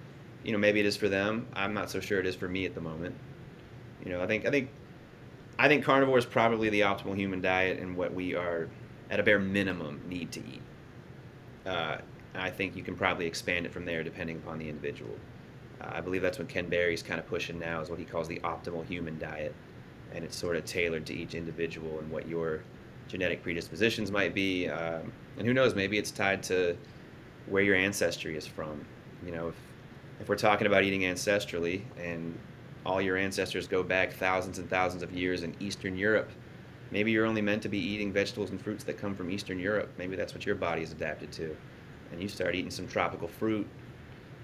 you 0.45 0.53
know, 0.53 0.59
maybe 0.59 0.81
it 0.81 0.87
is 0.87 0.97
for 0.97 1.09
them. 1.09 1.47
I'm 1.55 1.75
not 1.75 1.91
so 1.91 2.01
sure 2.01 2.21
it 2.21 2.27
is 2.27 2.37
for 2.37 2.49
me 2.49 2.65
at 2.67 2.75
the 2.75 2.81
moment. 2.81 3.15
You 4.05 4.11
know, 4.11 4.23
I 4.23 4.27
think 4.27 4.47
I 4.47 4.51
think 4.51 4.71
I 5.59 5.69
think 5.69 5.85
carnivore 5.85 6.19
is 6.19 6.27
probably 6.27 6.71
the 6.71 6.81
optimal 6.81 7.17
human 7.17 7.41
diet 7.41 7.79
and 7.79 7.97
what 7.97 8.13
we 8.15 8.35
are, 8.35 8.69
at 9.11 9.21
a 9.21 9.23
bare 9.23 9.39
minimum, 9.39 10.01
need 10.09 10.33
to 10.33 10.41
eat. 10.41 10.63
Uh, 11.67 11.99
I 12.35 12.51
think 12.51 12.75
you 12.75 12.83
can 12.83 12.97
probably 12.97 13.27
expand 13.27 13.67
it 13.67 13.73
from 13.73 13.85
there 13.85 14.03
depending 14.03 14.39
upon 14.39 14.59
the 14.59 14.69
individual. 14.69 15.15
Uh, 15.83 15.91
I 15.95 16.01
believe 16.01 16.23
that's 16.23 16.39
what 16.39 16.49
Ken 16.49 16.69
Berry's 16.69 17.03
kind 17.03 17.19
of 17.19 17.27
pushing 17.27 17.59
now 17.59 17.81
is 17.81 17.91
what 17.91 17.99
he 17.99 18.05
calls 18.05 18.29
the 18.29 18.39
optimal 18.41 18.87
human 18.87 19.19
diet, 19.19 19.55
and 20.15 20.25
it's 20.25 20.37
sort 20.37 20.57
of 20.57 20.65
tailored 20.65 21.07
to 21.07 21.15
each 21.15 21.35
individual 21.35 21.99
and 21.99 22.11
what 22.11 22.29
your 22.29 22.63
genetic 23.09 23.43
predispositions 23.43 24.11
might 24.11 24.35
be, 24.35 24.69
um, 24.69 25.13
and 25.39 25.47
who 25.47 25.53
knows, 25.53 25.75
maybe 25.75 25.99
it's 25.99 26.11
tied 26.11 26.43
to 26.45 26.77
where 27.47 27.63
your 27.63 27.77
ancestry 27.77 28.37
is 28.37 28.47
from. 28.47 28.85
You 29.25 29.33
know, 29.33 29.49
if 29.49 29.57
if 30.21 30.29
we're 30.29 30.37
talking 30.37 30.69
about 30.69 30.85
eating 30.85 31.01
ancestrally 31.01 31.83
and 31.99 32.39
all 32.87 33.01
your 33.01 33.17
ancestors 33.17 33.67
go 33.67 33.83
back 33.83 34.13
thousands 34.13 34.59
and 34.59 34.71
thousands 34.71 35.03
of 35.03 35.13
years 35.13 35.43
in 35.43 35.55
Eastern 35.61 35.97
Europe. 35.97 36.31
Maybe 36.91 37.11
you're 37.11 37.27
only 37.27 37.43
meant 37.43 37.63
to 37.63 37.69
be 37.69 37.79
eating 37.79 38.13
vegetables 38.13 38.51
and 38.51 38.61
fruits 38.61 38.85
that 38.85 38.99
come 38.99 39.15
from 39.15 39.31
Eastern 39.31 39.59
Europe. 39.59 39.91
Maybe 39.99 40.15
that's 40.15 40.35
what 40.35 40.45
your 40.45 40.55
body 40.55 40.83
is 40.83 40.93
adapted 40.93 41.33
to. 41.33 41.57
And 42.11 42.23
you 42.23 42.29
start 42.29 42.55
eating 42.55 42.71
some 42.71 42.87
tropical 42.87 43.29
fruit 43.29 43.67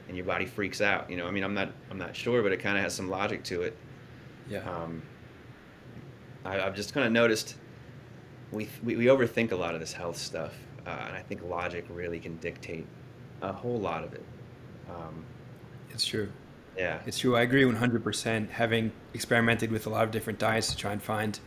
and 0.08 0.16
your 0.16 0.26
body 0.26 0.46
freaks 0.46 0.80
out. 0.80 1.08
You 1.10 1.16
know, 1.16 1.26
I 1.26 1.30
mean, 1.30 1.44
I'm 1.44 1.54
not, 1.54 1.70
I'm 1.90 1.98
not 1.98 2.16
sure, 2.16 2.42
but 2.42 2.52
it 2.52 2.58
kind 2.58 2.76
of 2.76 2.82
has 2.82 2.94
some 2.94 3.08
logic 3.08 3.44
to 3.44 3.62
it. 3.62 3.76
Yeah. 4.48 4.68
Um, 4.68 5.02
I, 6.44 6.54
have 6.54 6.74
just 6.74 6.94
kind 6.94 7.06
of 7.06 7.12
noticed 7.12 7.56
we, 8.50 8.68
we, 8.82 8.96
we, 8.96 9.04
overthink 9.06 9.52
a 9.52 9.56
lot 9.56 9.74
of 9.74 9.80
this 9.80 9.92
health 9.92 10.16
stuff. 10.16 10.54
Uh, 10.86 10.90
and 11.06 11.16
I 11.16 11.20
think 11.20 11.42
logic 11.42 11.84
really 11.90 12.18
can 12.18 12.36
dictate 12.38 12.86
a 13.42 13.52
whole 13.52 13.78
lot 13.78 14.02
of 14.02 14.14
it. 14.14 14.24
Um, 14.88 15.24
it's 15.90 16.06
true. 16.06 16.30
Yeah. 16.76 17.00
It's 17.04 17.18
true. 17.18 17.36
I 17.36 17.42
agree 17.42 17.64
100%. 17.64 18.48
Having 18.50 18.92
experimented 19.12 19.70
with 19.70 19.86
a 19.86 19.90
lot 19.90 20.04
of 20.04 20.10
different 20.10 20.38
diets 20.38 20.68
to 20.68 20.76
try 20.76 20.92
and 20.92 21.02
find 21.02 21.38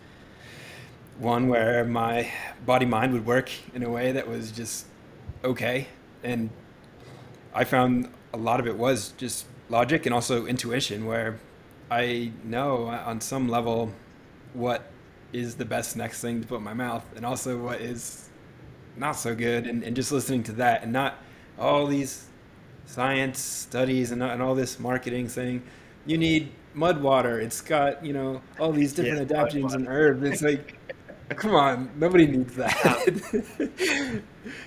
one 1.18 1.48
where 1.48 1.84
my 1.86 2.30
body 2.66 2.86
mind 2.86 3.14
would 3.14 3.26
work 3.26 3.50
in 3.74 3.84
a 3.84 3.90
way 3.90 4.12
that 4.12 4.28
was 4.28 4.52
just 4.52 4.86
okay. 5.44 5.88
And 6.24 6.52
I 7.54 7.64
found 7.64 8.12
a 8.34 8.38
lot 8.38 8.60
of 8.60 8.68
it 8.68 8.78
was 8.78 9.14
just 9.18 9.46
logic 9.70 10.06
and 10.06 10.14
also 10.14 10.46
intuition, 10.46 11.06
where 11.06 11.40
I 11.90 12.32
know 12.44 12.86
on 12.88 13.22
some 13.22 13.50
level 13.50 13.92
what 14.54 14.92
is 15.34 15.56
the 15.56 15.66
best 15.66 15.96
next 15.96 16.22
thing 16.22 16.42
to 16.42 16.48
put 16.48 16.58
in 16.58 16.64
my 16.64 16.74
mouth 16.74 17.06
and 17.16 17.26
also 17.26 17.58
what 17.58 17.80
is 17.80 18.30
not 18.98 19.14
so 19.14 19.34
good. 19.34 19.68
And, 19.68 19.84
and 19.84 19.96
just 19.96 20.12
listening 20.12 20.44
to 20.44 20.52
that 20.54 20.84
and 20.84 20.92
not 20.92 21.16
all 21.58 21.88
these 21.88 22.28
science 22.86 23.40
studies 23.40 24.12
and, 24.12 24.22
and 24.22 24.42
all 24.42 24.56
this 24.56 24.80
marketing 24.80 25.30
saying 25.30 25.64
you 26.06 26.18
need 26.18 26.52
mud 26.74 27.02
water. 27.02 27.40
It's 27.40 27.62
got 27.62 28.04
you 28.06 28.14
know 28.14 28.42
all 28.60 28.72
these 28.72 28.94
different 28.94 29.30
yeah, 29.30 29.38
adaptogens 29.38 29.74
and 29.74 29.88
herbs. 29.88 30.24
It's 30.24 30.42
like, 30.42 30.78
come 31.34 31.56
on, 31.56 31.90
nobody 31.98 32.28
needs 32.28 32.56
that. 32.56 33.08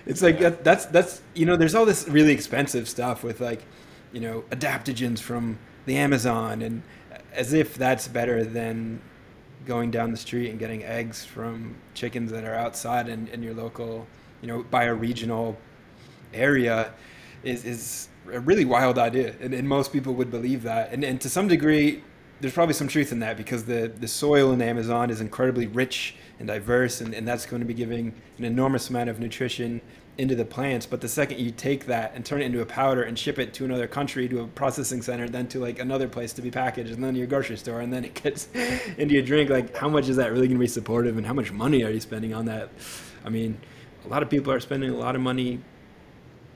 it's 0.07 0.23
like 0.23 0.39
that, 0.41 0.65
that's 0.65 0.87
that's 0.87 1.23
you 1.35 1.47
know 1.47 1.57
there's 1.57 1.75
all 1.75 1.85
this 1.87 2.09
really 2.09 2.33
expensive 2.33 2.89
stuff 2.89 3.23
with 3.25 3.41
like 3.41 3.63
you 4.13 4.21
know 4.21 4.45
adaptogens 4.51 5.21
from 5.21 5.59
the 5.87 5.97
Amazon 5.97 6.63
and 6.63 6.83
as 7.33 7.53
if 7.53 7.75
that's 7.75 8.09
better 8.09 8.45
than 8.45 9.01
going 9.67 9.91
down 9.91 10.11
the 10.11 10.17
street 10.17 10.51
and 10.51 10.59
getting 10.59 10.85
eggs 10.85 11.25
from 11.25 11.75
chickens 11.95 12.31
that 12.31 12.45
are 12.45 12.55
outside 12.55 13.09
in, 13.09 13.27
in 13.29 13.43
your 13.43 13.55
local 13.55 14.07
you 14.41 14.49
know 14.49 14.65
bioregional 14.71 15.57
area 16.33 16.93
is 17.43 17.65
is 17.65 18.09
a 18.33 18.41
really 18.41 18.65
wild 18.65 18.99
idea, 18.99 19.35
and, 19.41 19.53
and 19.53 19.69
most 19.69 19.93
people 19.93 20.15
would 20.15 20.31
believe 20.31 20.63
that. 20.63 20.93
And, 20.93 21.05
and 21.05 21.21
to 21.21 21.29
some 21.29 21.49
degree, 21.49 22.03
there's 22.45 22.53
probably 22.53 22.75
some 22.75 22.89
truth 22.89 23.11
in 23.11 23.21
that 23.21 23.39
because 23.39 23.65
the, 23.65 23.91
the 24.01 24.07
soil 24.07 24.53
in 24.53 24.61
Amazon 24.61 25.09
is 25.09 25.23
incredibly 25.23 25.67
rich 25.67 26.15
and 26.39 26.47
diverse, 26.47 27.01
and, 27.01 27.15
and 27.15 27.27
that's 27.27 27.47
going 27.47 27.61
to 27.61 27.67
be 27.67 27.73
giving 27.73 28.13
an 28.37 28.45
enormous 28.45 28.91
amount 28.91 29.09
of 29.09 29.19
nutrition 29.19 29.81
into 30.19 30.35
the 30.35 30.45
plants. 30.45 30.85
But 30.85 31.01
the 31.01 31.09
second 31.09 31.41
you 31.41 31.51
take 31.51 31.87
that 31.87 32.13
and 32.15 32.23
turn 32.23 32.43
it 32.43 32.45
into 32.45 32.61
a 32.61 32.67
powder 32.67 33.05
and 33.05 33.19
ship 33.19 33.39
it 33.39 33.55
to 33.55 33.65
another 33.65 33.87
country, 33.87 34.29
to 34.29 34.43
a 34.43 34.47
processing 34.47 35.01
center, 35.01 35.27
then 35.27 35.49
to 35.49 35.59
like 35.59 35.79
another 35.79 36.07
place 36.07 36.35
to 36.35 36.43
be 36.43 36.51
packaged, 36.51 36.91
and 36.91 37.03
then 37.03 37.15
your 37.15 37.27
grocery 37.27 37.57
store, 37.57 37.81
and 37.81 37.91
then 37.91 38.05
it 38.05 38.13
gets 38.13 38.47
into 38.99 39.15
your 39.15 39.23
drink, 39.23 39.49
like 39.49 39.75
how 39.75 39.89
much 39.89 40.11
is 40.11 40.17
that 40.17 40.31
really 40.31 40.47
going 40.47 40.59
to 40.59 40.65
be 40.65 40.67
supportive, 40.67 41.17
and 41.17 41.27
how 41.27 41.33
much 41.33 41.51
money 41.51 41.83
are 41.83 41.91
you 41.91 42.01
spending 42.01 42.35
on 42.35 42.45
that? 42.45 42.69
I 43.25 43.31
mean, 43.31 43.57
a 44.05 44.09
lot 44.09 44.23
of 44.23 44.29
people 44.29 44.53
are 44.53 44.61
spending 44.61 44.91
a 44.91 44.97
lot 44.99 45.17
of 45.17 45.23
money 45.23 45.61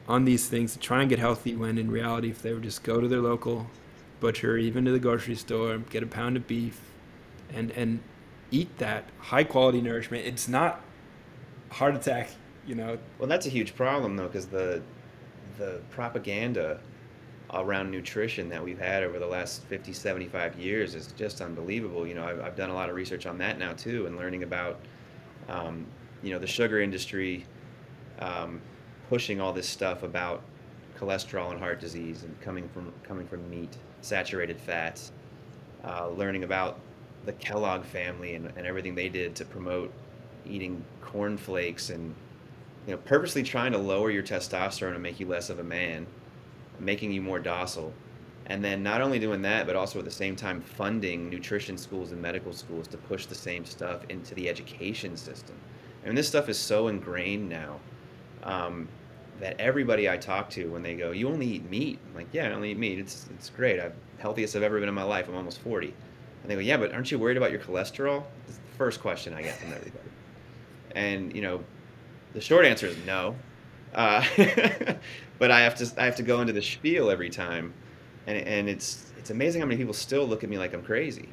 on 0.06 0.26
these 0.26 0.48
things 0.48 0.74
to 0.74 0.78
try 0.78 1.00
and 1.00 1.08
get 1.08 1.18
healthy 1.18 1.56
when 1.56 1.78
in 1.78 1.90
reality 1.90 2.28
if 2.28 2.42
they 2.42 2.52
would 2.52 2.62
just 2.62 2.82
go 2.82 3.00
to 3.00 3.08
their 3.08 3.22
local 3.22 3.70
butcher 4.20 4.56
even 4.56 4.84
to 4.84 4.90
the 4.90 4.98
grocery 4.98 5.34
store 5.34 5.78
get 5.78 6.02
a 6.02 6.06
pound 6.06 6.36
of 6.36 6.46
beef 6.46 6.80
and 7.52 7.70
and 7.72 8.00
eat 8.50 8.78
that 8.78 9.04
high 9.18 9.44
quality 9.44 9.80
nourishment. 9.80 10.24
It's 10.26 10.48
not 10.48 10.82
heart 11.70 11.94
attack 11.94 12.30
you 12.66 12.74
know. 12.74 12.98
Well 13.18 13.28
that's 13.28 13.46
a 13.46 13.50
huge 13.50 13.74
problem 13.74 14.16
though 14.16 14.26
because 14.26 14.46
the 14.46 14.82
the 15.58 15.80
propaganda 15.90 16.80
around 17.52 17.90
nutrition 17.90 18.50
that 18.50 18.62
we've 18.62 18.78
had 18.78 19.02
over 19.02 19.18
the 19.18 19.26
last 19.26 19.62
50 19.64 19.92
75 19.92 20.58
years 20.58 20.94
is 20.94 21.12
just 21.12 21.40
unbelievable. 21.40 22.06
You 22.06 22.14
know 22.14 22.24
i've, 22.24 22.40
I've 22.40 22.56
done 22.56 22.70
a 22.70 22.74
lot 22.74 22.90
of 22.90 22.96
research 22.96 23.26
on 23.26 23.38
that 23.38 23.58
now 23.58 23.72
too 23.72 24.06
and 24.06 24.16
learning 24.16 24.42
about 24.42 24.80
um, 25.48 25.86
you 26.22 26.30
know 26.32 26.38
the 26.38 26.46
sugar 26.46 26.80
industry 26.80 27.46
um, 28.18 28.60
pushing 29.08 29.40
all 29.40 29.52
this 29.52 29.68
stuff 29.68 30.02
about 30.02 30.42
cholesterol 30.98 31.50
and 31.50 31.58
heart 31.58 31.80
disease 31.80 32.24
and 32.24 32.40
coming 32.40 32.68
from 32.68 32.92
coming 33.02 33.26
from 33.26 33.48
meat, 33.48 33.76
saturated 34.00 34.60
fats, 34.60 35.12
uh, 35.84 36.08
learning 36.08 36.44
about 36.44 36.80
the 37.24 37.32
Kellogg 37.34 37.84
family 37.84 38.34
and, 38.34 38.52
and 38.56 38.66
everything 38.66 38.94
they 38.94 39.08
did 39.08 39.34
to 39.36 39.44
promote 39.44 39.92
eating 40.46 40.82
cornflakes 41.02 41.90
and 41.90 42.14
you 42.86 42.92
know 42.92 42.98
purposely 42.98 43.42
trying 43.42 43.72
to 43.72 43.78
lower 43.78 44.10
your 44.10 44.22
testosterone 44.22 44.94
and 44.94 45.02
make 45.02 45.20
you 45.20 45.26
less 45.26 45.50
of 45.50 45.58
a 45.58 45.64
man, 45.64 46.06
making 46.78 47.12
you 47.12 47.20
more 47.20 47.38
docile. 47.38 47.92
And 48.46 48.64
then 48.64 48.82
not 48.82 49.02
only 49.02 49.18
doing 49.18 49.42
that, 49.42 49.66
but 49.66 49.76
also 49.76 49.98
at 49.98 50.06
the 50.06 50.10
same 50.10 50.34
time 50.34 50.62
funding 50.62 51.28
nutrition 51.28 51.76
schools 51.76 52.12
and 52.12 52.22
medical 52.22 52.52
schools 52.54 52.88
to 52.88 52.96
push 52.96 53.26
the 53.26 53.34
same 53.34 53.66
stuff 53.66 54.04
into 54.08 54.34
the 54.34 54.48
education 54.48 55.16
system. 55.18 55.54
I 56.02 56.06
mean, 56.06 56.14
this 56.14 56.28
stuff 56.28 56.48
is 56.48 56.58
so 56.58 56.88
ingrained 56.88 57.46
now. 57.46 57.78
Um, 58.44 58.88
that 59.40 59.60
everybody 59.60 60.08
I 60.08 60.16
talk 60.16 60.50
to 60.50 60.70
when 60.70 60.82
they 60.82 60.94
go, 60.94 61.12
"You 61.12 61.28
only 61.28 61.46
eat 61.46 61.70
meat," 61.70 61.98
I'm 62.06 62.14
like, 62.14 62.28
"Yeah, 62.32 62.48
I 62.48 62.52
only 62.52 62.72
eat 62.72 62.78
meat. 62.78 62.98
It's 62.98 63.26
it's 63.34 63.50
great. 63.50 63.80
I'm 63.80 63.92
healthiest 64.18 64.56
I've 64.56 64.62
ever 64.62 64.80
been 64.80 64.88
in 64.88 64.94
my 64.94 65.02
life. 65.02 65.28
I'm 65.28 65.36
almost 65.36 65.60
40." 65.60 65.94
And 66.42 66.50
they 66.50 66.54
go, 66.54 66.60
"Yeah, 66.60 66.76
but 66.76 66.92
aren't 66.92 67.10
you 67.10 67.18
worried 67.18 67.36
about 67.36 67.50
your 67.50 67.60
cholesterol?" 67.60 68.24
It's 68.48 68.58
the 68.58 68.76
first 68.76 69.00
question 69.00 69.34
I 69.34 69.42
get 69.42 69.56
from 69.56 69.72
everybody. 69.72 70.10
And 70.94 71.34
you 71.34 71.42
know, 71.42 71.64
the 72.34 72.40
short 72.40 72.64
answer 72.64 72.86
is 72.86 72.96
no. 73.06 73.36
Uh, 73.94 74.24
but 75.38 75.50
I 75.50 75.60
have 75.60 75.74
to 75.76 75.92
I 75.96 76.04
have 76.04 76.16
to 76.16 76.22
go 76.22 76.40
into 76.40 76.52
the 76.52 76.62
spiel 76.62 77.10
every 77.10 77.30
time, 77.30 77.72
and 78.26 78.38
and 78.38 78.68
it's 78.68 79.12
it's 79.18 79.30
amazing 79.30 79.60
how 79.60 79.66
many 79.66 79.78
people 79.78 79.94
still 79.94 80.26
look 80.26 80.44
at 80.44 80.50
me 80.50 80.58
like 80.58 80.74
I'm 80.74 80.82
crazy. 80.82 81.28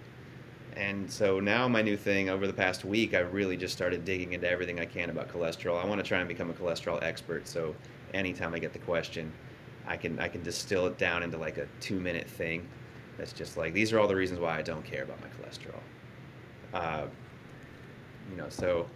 And 0.76 1.10
so 1.10 1.40
now 1.40 1.68
my 1.68 1.82
new 1.82 1.96
thing 1.96 2.30
over 2.30 2.48
the 2.48 2.54
past 2.54 2.84
week, 2.84 3.14
I've 3.14 3.34
really 3.34 3.56
just 3.56 3.74
started 3.74 4.04
digging 4.04 4.34
into 4.34 4.50
everything 4.50 4.80
I 4.80 4.86
can 4.86 5.10
about 5.10 5.30
cholesterol. 5.30 5.82
I 5.82 5.86
want 5.86 6.02
to 6.02 6.08
try 6.08 6.20
and 6.20 6.28
become 6.28 6.50
a 6.50 6.54
cholesterol 6.54 7.02
expert. 7.02 7.48
So 7.48 7.74
anytime 8.16 8.54
I 8.54 8.60
get 8.60 8.74
the 8.74 8.80
question, 8.80 9.32
I 9.88 9.98
can 9.98 10.20
I 10.20 10.28
can 10.28 10.42
distill 10.42 10.88
it 10.88 10.98
down 10.98 11.24
into 11.24 11.38
like 11.38 11.58
a 11.58 11.68
two 11.80 12.00
minute 12.00 12.28
thing. 12.28 12.68
That's 13.18 13.34
just 13.34 13.58
like 13.58 13.74
these 13.74 13.94
are 13.94 14.00
all 14.00 14.08
the 14.08 14.16
reasons 14.16 14.40
why 14.40 14.58
I 14.58 14.62
don't 14.62 14.84
care 14.84 15.04
about 15.04 15.20
my 15.22 15.28
cholesterol. 15.28 15.80
Uh, 16.74 17.08
you 18.30 18.38
know, 18.38 18.50
so 18.50 18.88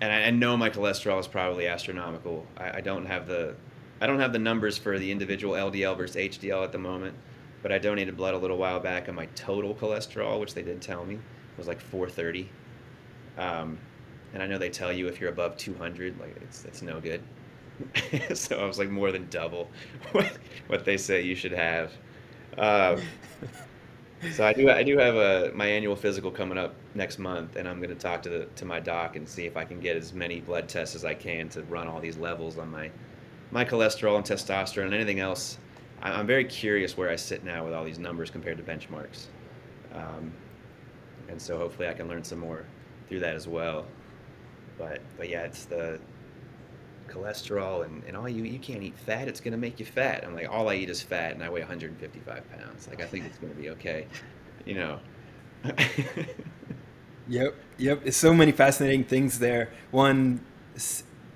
and 0.00 0.12
I, 0.12 0.24
I, 0.24 0.30
know 0.30 0.56
my 0.56 0.70
cholesterol 0.70 1.18
is 1.18 1.26
probably 1.26 1.66
astronomical. 1.66 2.46
I, 2.56 2.78
I 2.78 2.80
don't 2.80 3.06
have 3.06 3.26
the 3.26 3.54
I 4.00 4.06
don't 4.06 4.20
have 4.20 4.32
the 4.32 4.38
numbers 4.38 4.78
for 4.78 4.98
the 4.98 5.10
individual 5.10 5.54
LDL 5.54 5.96
versus 5.96 6.16
HDL 6.16 6.62
at 6.62 6.72
the 6.72 6.78
moment, 6.78 7.16
but 7.62 7.72
I 7.72 7.78
donated 7.78 8.16
blood 8.16 8.34
a 8.34 8.38
little 8.38 8.58
while 8.58 8.80
back, 8.80 9.08
and 9.08 9.16
my 9.16 9.26
total 9.34 9.74
cholesterol, 9.74 10.40
which 10.40 10.54
they 10.54 10.62
did 10.62 10.80
tell 10.80 11.04
me, 11.04 11.18
was 11.56 11.66
like 11.66 11.80
430. 11.80 12.48
Um, 13.38 13.78
and 14.34 14.42
I 14.42 14.46
know 14.46 14.58
they 14.58 14.70
tell 14.70 14.92
you 14.92 15.08
if 15.08 15.20
you're 15.20 15.30
above 15.30 15.56
200, 15.56 16.20
like 16.20 16.36
it's 16.42 16.64
it's 16.64 16.82
no 16.82 17.00
good. 17.00 17.22
so 18.34 18.58
I 18.58 18.64
was 18.64 18.78
like 18.78 18.90
more 18.90 19.12
than 19.12 19.28
double 19.30 19.68
what, 20.12 20.30
what 20.66 20.84
they 20.84 20.96
say 20.96 21.22
you 21.22 21.34
should 21.34 21.52
have. 21.52 21.92
Uh, 22.56 23.00
so 24.32 24.44
I 24.44 24.52
do 24.52 24.68
I 24.68 24.82
do 24.82 24.98
have 24.98 25.14
a 25.14 25.52
my 25.54 25.66
annual 25.66 25.94
physical 25.94 26.30
coming 26.30 26.58
up 26.58 26.74
next 26.94 27.18
month, 27.18 27.56
and 27.56 27.68
I'm 27.68 27.78
going 27.78 27.90
to 27.90 28.00
talk 28.00 28.22
to 28.22 28.28
the 28.28 28.44
to 28.56 28.64
my 28.64 28.80
doc 28.80 29.14
and 29.16 29.28
see 29.28 29.46
if 29.46 29.56
I 29.56 29.64
can 29.64 29.80
get 29.80 29.96
as 29.96 30.12
many 30.12 30.40
blood 30.40 30.68
tests 30.68 30.96
as 30.96 31.04
I 31.04 31.14
can 31.14 31.48
to 31.50 31.62
run 31.64 31.86
all 31.86 32.00
these 32.00 32.16
levels 32.16 32.58
on 32.58 32.68
my 32.70 32.90
my 33.50 33.64
cholesterol 33.64 34.16
and 34.16 34.24
testosterone 34.24 34.86
and 34.86 34.94
anything 34.94 35.20
else. 35.20 35.58
I'm 36.02 36.26
very 36.26 36.44
curious 36.44 36.96
where 36.96 37.10
I 37.10 37.16
sit 37.16 37.44
now 37.44 37.64
with 37.64 37.74
all 37.74 37.84
these 37.84 37.98
numbers 37.98 38.30
compared 38.30 38.56
to 38.58 38.62
benchmarks, 38.62 39.26
um, 39.94 40.32
and 41.28 41.40
so 41.40 41.58
hopefully 41.58 41.88
I 41.88 41.92
can 41.92 42.08
learn 42.08 42.22
some 42.24 42.38
more 42.38 42.64
through 43.08 43.20
that 43.20 43.34
as 43.36 43.46
well. 43.48 43.86
But 44.78 45.00
but 45.16 45.28
yeah, 45.28 45.42
it's 45.42 45.64
the 45.64 46.00
cholesterol 47.08 47.84
and, 47.84 48.02
and 48.04 48.16
all 48.16 48.28
you 48.28 48.44
you 48.44 48.58
can't 48.58 48.82
eat 48.82 48.96
fat 48.98 49.28
it's 49.28 49.40
going 49.40 49.52
to 49.52 49.58
make 49.58 49.80
you 49.80 49.86
fat. 49.86 50.24
I'm 50.24 50.34
like 50.34 50.48
all 50.48 50.68
i 50.68 50.74
eat 50.74 50.90
is 50.90 51.02
fat 51.02 51.32
and 51.32 51.42
i 51.42 51.48
weigh 51.48 51.60
155 51.60 52.50
pounds. 52.50 52.88
Like 52.88 53.00
i 53.02 53.06
think 53.06 53.24
it's 53.26 53.38
going 53.38 53.52
to 53.52 53.60
be 53.60 53.70
okay 53.70 54.06
you 54.64 54.74
know? 54.74 55.00
Yep 57.30 57.54
yep 57.76 58.00
it's 58.06 58.16
so 58.16 58.32
many 58.32 58.52
fascinating 58.52 59.04
things 59.04 59.38
there. 59.38 59.70
One 59.90 60.40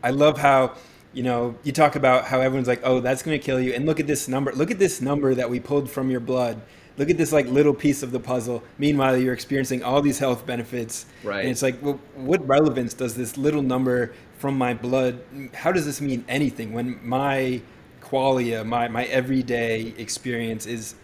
i 0.03 0.11
love 0.11 0.39
how 0.39 0.75
you 1.13 1.23
know 1.23 1.55
you 1.65 1.73
talk 1.73 1.97
about 1.97 2.25
how 2.25 2.41
everyone's 2.41 2.67
like 2.67 2.81
oh 2.83 3.01
that's 3.01 3.23
going 3.23 3.39
to 3.39 3.45
kill 3.45 3.61
you. 3.61 3.75
And 3.75 3.85
look 3.85 4.01
at 4.01 4.07
this 4.07 4.27
number 4.27 4.53
look 4.53 4.71
at 4.71 4.79
this 4.79 5.03
number 5.03 5.35
that 5.35 5.51
we 5.51 5.61
pulled 5.61 5.91
from 5.91 6.09
your 6.11 6.21
blood 6.21 6.63
look 6.99 7.11
at 7.11 7.17
this 7.17 7.33
like 7.33 7.47
little 7.47 7.75
piece 7.75 8.03
of 8.03 8.11
the 8.13 8.21
puzzle. 8.21 8.63
Meanwhile 8.79 9.17
you're 9.17 9.35
experiencing 9.35 9.83
all 9.83 10.03
these 10.03 10.19
health 10.19 10.47
benefits. 10.47 11.07
Right. 11.23 11.41
And 11.41 11.51
it's 11.51 11.63
like 11.63 11.83
well, 11.83 12.01
what 12.15 12.47
relevance 12.47 12.95
does 12.95 13.15
this 13.15 13.37
little 13.37 13.63
number 13.63 14.13
from 14.39 14.59
my 14.59 14.75
blood 14.75 15.23
how 15.55 15.71
does 15.71 15.87
this 15.87 16.01
mean 16.01 16.25
anything 16.29 16.73
when 16.73 16.99
my 17.07 17.61
qualia 18.01 18.67
my, 18.67 18.89
my 18.89 19.05
everyday 19.05 19.95
experience 19.99 20.67
is 20.67 20.97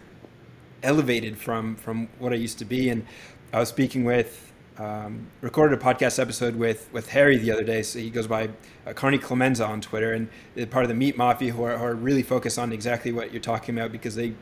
elevated 0.83 1.37
from 1.37 1.75
from 1.77 2.09
what 2.19 2.33
i 2.33 2.35
used 2.35 2.59
to 2.59 2.65
be? 2.65 2.89
And 2.89 3.05
i 3.53 3.59
was 3.59 3.69
speaking 3.69 4.03
with 4.03 4.45
um, 4.77 5.27
recorded 5.41 5.77
a 5.77 5.81
podcast 5.81 6.19
episode 6.19 6.55
with 6.55 6.89
with 6.93 7.09
harry 7.09 7.37
the 7.37 7.51
other 7.51 7.63
day. 7.63 7.81
So 7.81 7.99
he 7.99 8.09
goes 8.09 8.27
by 8.27 8.49
uh, 8.85 8.93
carney 8.93 9.17
clemenza 9.17 9.65
on 9.65 9.81
twitter. 9.81 10.13
And 10.13 10.29
part 10.69 10.83
of 10.83 10.89
the 10.89 10.95
meat 10.95 11.17
mafia 11.17 11.51
who 11.51 11.63
are, 11.63 11.77
who 11.77 11.83
are 11.83 11.95
really 11.95 12.23
focused 12.23 12.57
on 12.57 12.71
exactly 12.71 13.11
what 13.11 13.33
you're 13.33 13.41
talking 13.41 13.77
about 13.77 13.91
because 13.91 14.15
they 14.15 14.33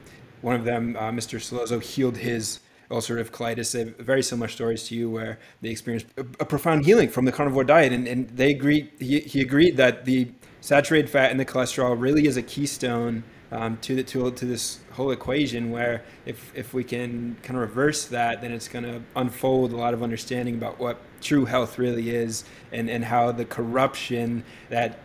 one 0.42 0.56
of 0.56 0.66
them 0.66 0.96
uh, 0.98 1.12
mr 1.12 1.40
Sollozzo, 1.40 1.82
healed 1.82 2.18
his 2.18 2.60
ulcerative 2.90 3.32
colitis, 3.32 3.74
they 3.74 3.80
have 3.80 3.98
very 3.98 4.24
similar 4.24 4.48
stories 4.48 4.88
to 4.88 4.96
you 4.96 5.10
where 5.10 5.40
they 5.62 5.70
experienced 5.70 6.08
a, 6.18 6.22
a 6.40 6.46
profound 6.46 6.86
healing 6.86 7.10
from 7.10 7.26
the 7.26 7.32
carnivore 7.32 7.64
diet. 7.64 7.92
And, 7.92 8.08
and 8.08 8.30
they 8.30 8.52
agreed, 8.52 8.92
he, 9.00 9.20
he 9.20 9.42
agreed 9.42 9.78
that 9.78 10.06
the 10.06 10.32
saturated 10.62 11.10
fat 11.10 11.32
and 11.32 11.40
the 11.40 11.46
cholesterol 11.46 12.00
really 12.00 12.28
is 12.28 12.38
a 12.38 12.42
keystone 12.42 13.24
um, 13.52 13.78
to, 13.78 13.96
the, 13.96 14.04
to, 14.04 14.30
to 14.32 14.46
this 14.46 14.80
whole 14.92 15.12
equation 15.12 15.72
where 15.72 16.04
if, 16.26 16.52
if 16.56 16.74
we 16.74 16.84
can 16.84 17.38
kind 17.44 17.56
of 17.56 17.62
reverse 17.62 18.06
that, 18.06 18.42
then 18.42 18.52
it's 18.52 18.68
going 18.68 18.84
to 18.84 19.02
unfold 19.16 19.72
a 19.72 19.78
lot 19.78 19.94
of 19.94 20.04
understanding 20.04 20.56
about 20.56 20.80
what 20.80 20.98
true 21.22 21.46
health 21.46 21.78
really 21.78 22.10
is 22.10 22.44
and, 22.72 22.90
and 22.90 23.06
how 23.06 23.32
the 23.32 23.46
corruption 23.46 24.44
that 24.70 25.00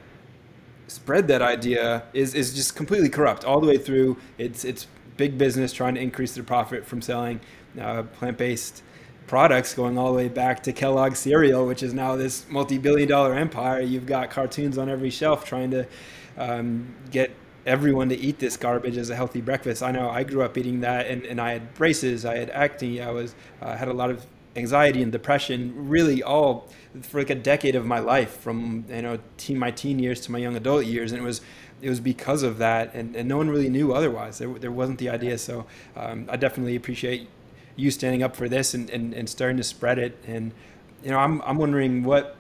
spread 0.89 1.29
that 1.29 1.41
idea 1.41 2.03
is, 2.13 2.35
is 2.35 2.53
just 2.53 2.77
completely 2.77 3.09
corrupt 3.09 3.45
all 3.45 3.61
the 3.61 3.67
way 3.67 3.79
through. 3.79 4.17
It's, 4.39 4.65
it's 4.65 4.87
big 5.17 5.39
business 5.39 5.73
trying 5.73 5.95
to 5.95 6.01
increase 6.01 6.35
their 6.35 6.45
profit 6.45 6.85
from 6.85 7.03
selling 7.03 7.41
uh, 7.81 8.03
plant-based 8.03 8.83
products 9.27 9.75
going 9.75 9.97
all 9.97 10.13
the 10.13 10.17
way 10.17 10.29
back 10.29 10.63
to 10.65 10.73
Kellogg 10.73 11.15
cereal, 11.17 11.67
which 11.67 11.83
is 11.83 11.95
now 11.95 12.17
this 12.17 12.47
multi-billion 12.49 13.09
dollar 13.09 13.35
empire. 13.35 13.81
You've 13.81 14.07
got 14.07 14.31
cartoons 14.31 14.79
on 14.79 14.89
every 14.89 15.11
shelf 15.11 15.45
trying 15.45 15.71
to 15.71 15.87
um, 16.37 16.95
get 17.11 17.31
everyone 17.65 18.09
to 18.09 18.19
eat 18.19 18.39
this 18.39 18.57
garbage 18.57 18.97
as 18.97 19.11
a 19.11 19.17
healthy 19.17 19.41
breakfast. 19.41 19.83
I 19.83 19.93
know 19.93 20.11
I 20.11 20.25
grew 20.25 20.43
up 20.43 20.59
eating 20.59 20.81
that, 20.81 21.07
and, 21.07 21.25
and 21.25 21.41
I 21.41 21.53
had 21.53 21.75
braces, 21.75 22.25
I 22.25 22.37
had 22.37 22.51
acne, 22.51 23.01
I 23.01 23.11
was 23.11 23.35
uh, 23.61 23.77
had 23.77 23.89
a 23.89 23.93
lot 23.93 24.11
of 24.11 24.27
anxiety 24.57 25.03
and 25.03 25.11
depression. 25.11 25.73
Really, 25.89 26.23
all 26.23 26.69
for 27.03 27.19
like 27.19 27.31
a 27.31 27.35
decade 27.35 27.75
of 27.75 27.87
my 27.87 28.01
life, 28.01 28.37
from 28.41 28.85
you 28.89 29.03
know 29.03 29.19
teen, 29.37 29.59
my 29.59 29.71
teen 29.71 29.99
years 29.99 30.21
to 30.23 30.33
my 30.33 30.39
young 30.39 30.57
adult 30.57 30.85
years, 30.85 31.13
and 31.13 31.21
it 31.21 31.25
was 31.25 31.41
it 31.83 31.89
was 31.91 32.01
because 32.01 32.45
of 32.45 32.59
that, 32.59 32.95
and, 32.95 33.17
and 33.17 33.29
no 33.29 33.37
one 33.37 33.51
really 33.51 33.69
knew 33.69 33.93
otherwise. 33.93 34.39
There, 34.39 34.49
there 34.49 34.71
wasn't 34.71 34.99
the 35.01 35.11
idea. 35.11 35.37
So 35.37 35.67
um, 35.97 36.27
I 36.31 36.37
definitely 36.37 36.77
appreciate 36.77 37.29
you 37.75 37.91
standing 37.91 38.23
up 38.23 38.37
for 38.37 38.49
this 38.49 38.73
and, 38.73 38.89
and, 38.91 39.13
and 39.13 39.29
starting 39.29 39.57
to 39.57 39.65
spread 39.65 39.99
it. 39.99 40.17
And, 40.27 40.53
you 41.03 41.11
know, 41.11 41.19
I'm, 41.19 41.43
I'm 41.43 41.59
wondering 41.59 42.05
what, 42.05 42.37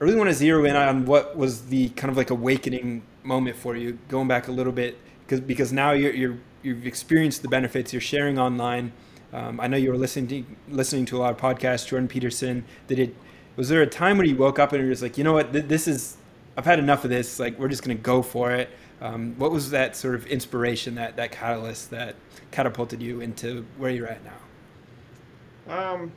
I 0.00 0.04
really 0.04 0.18
want 0.18 0.28
to 0.28 0.34
zero 0.34 0.64
in 0.64 0.76
on 0.76 1.06
what 1.06 1.36
was 1.36 1.66
the 1.68 1.88
kind 1.90 2.10
of 2.10 2.16
like 2.16 2.30
awakening 2.30 3.02
moment 3.22 3.56
for 3.56 3.74
you, 3.74 3.98
going 4.08 4.28
back 4.28 4.48
a 4.48 4.52
little 4.52 4.72
bit, 4.72 4.98
because, 5.24 5.40
because 5.40 5.72
now 5.72 5.92
you're, 5.92 6.12
you're, 6.12 6.38
you've 6.62 6.86
experienced 6.86 7.40
the 7.42 7.48
benefits, 7.48 7.92
you're 7.92 8.02
sharing 8.02 8.38
online. 8.38 8.92
Um, 9.32 9.60
I 9.60 9.66
know 9.66 9.76
you 9.76 9.90
were 9.90 9.96
listening 9.96 10.26
to, 10.28 10.44
listening 10.68 11.06
to 11.06 11.16
a 11.16 11.20
lot 11.20 11.30
of 11.32 11.38
podcasts, 11.38 11.86
Jordan 11.86 12.08
Peterson. 12.08 12.64
Did 12.86 12.98
it, 12.98 13.14
was 13.56 13.68
there 13.70 13.80
a 13.80 13.86
time 13.86 14.18
when 14.18 14.28
you 14.28 14.36
woke 14.36 14.58
up 14.58 14.72
and 14.72 14.82
you're 14.82 14.92
just 14.92 15.02
like, 15.02 15.16
you 15.16 15.24
know 15.24 15.32
what, 15.32 15.52
this 15.52 15.88
is, 15.88 16.18
I've 16.56 16.64
had 16.64 16.78
enough 16.78 17.04
of 17.04 17.10
this. 17.10 17.38
Like, 17.38 17.58
we're 17.58 17.68
just 17.68 17.82
going 17.82 17.96
to 17.96 18.02
go 18.02 18.22
for 18.22 18.52
it. 18.52 18.70
Um, 19.00 19.34
what 19.38 19.50
was 19.50 19.70
that 19.70 19.96
sort 19.96 20.14
of 20.14 20.26
inspiration, 20.26 20.94
that, 20.94 21.16
that 21.16 21.32
catalyst 21.32 21.90
that 21.90 22.14
catapulted 22.50 23.02
you 23.02 23.20
into 23.20 23.66
where 23.76 23.90
you're 23.90 24.06
at 24.06 24.20
now? 24.24 25.92
Um, 25.92 26.12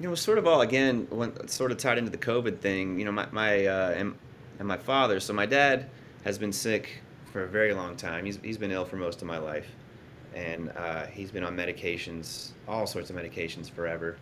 you 0.00 0.08
know, 0.08 0.14
sort 0.14 0.38
of 0.38 0.46
all 0.46 0.62
again, 0.62 1.06
when, 1.10 1.46
sort 1.48 1.70
of 1.70 1.78
tied 1.78 1.98
into 1.98 2.10
the 2.10 2.18
COVID 2.18 2.58
thing. 2.58 2.98
You 2.98 3.04
know, 3.04 3.12
my 3.12 3.26
my 3.30 3.66
uh, 3.66 3.90
and, 3.90 4.16
and 4.58 4.66
my 4.66 4.76
father. 4.76 5.20
So 5.20 5.32
my 5.32 5.46
dad 5.46 5.88
has 6.24 6.38
been 6.38 6.52
sick 6.52 7.02
for 7.32 7.44
a 7.44 7.48
very 7.48 7.72
long 7.72 7.96
time. 7.96 8.24
He's 8.24 8.38
he's 8.42 8.58
been 8.58 8.72
ill 8.72 8.84
for 8.84 8.96
most 8.96 9.22
of 9.22 9.28
my 9.28 9.38
life, 9.38 9.68
and 10.34 10.70
uh, 10.76 11.06
he's 11.06 11.30
been 11.30 11.44
on 11.44 11.56
medications, 11.56 12.50
all 12.66 12.86
sorts 12.86 13.10
of 13.10 13.16
medications 13.16 13.70
forever. 13.70 14.16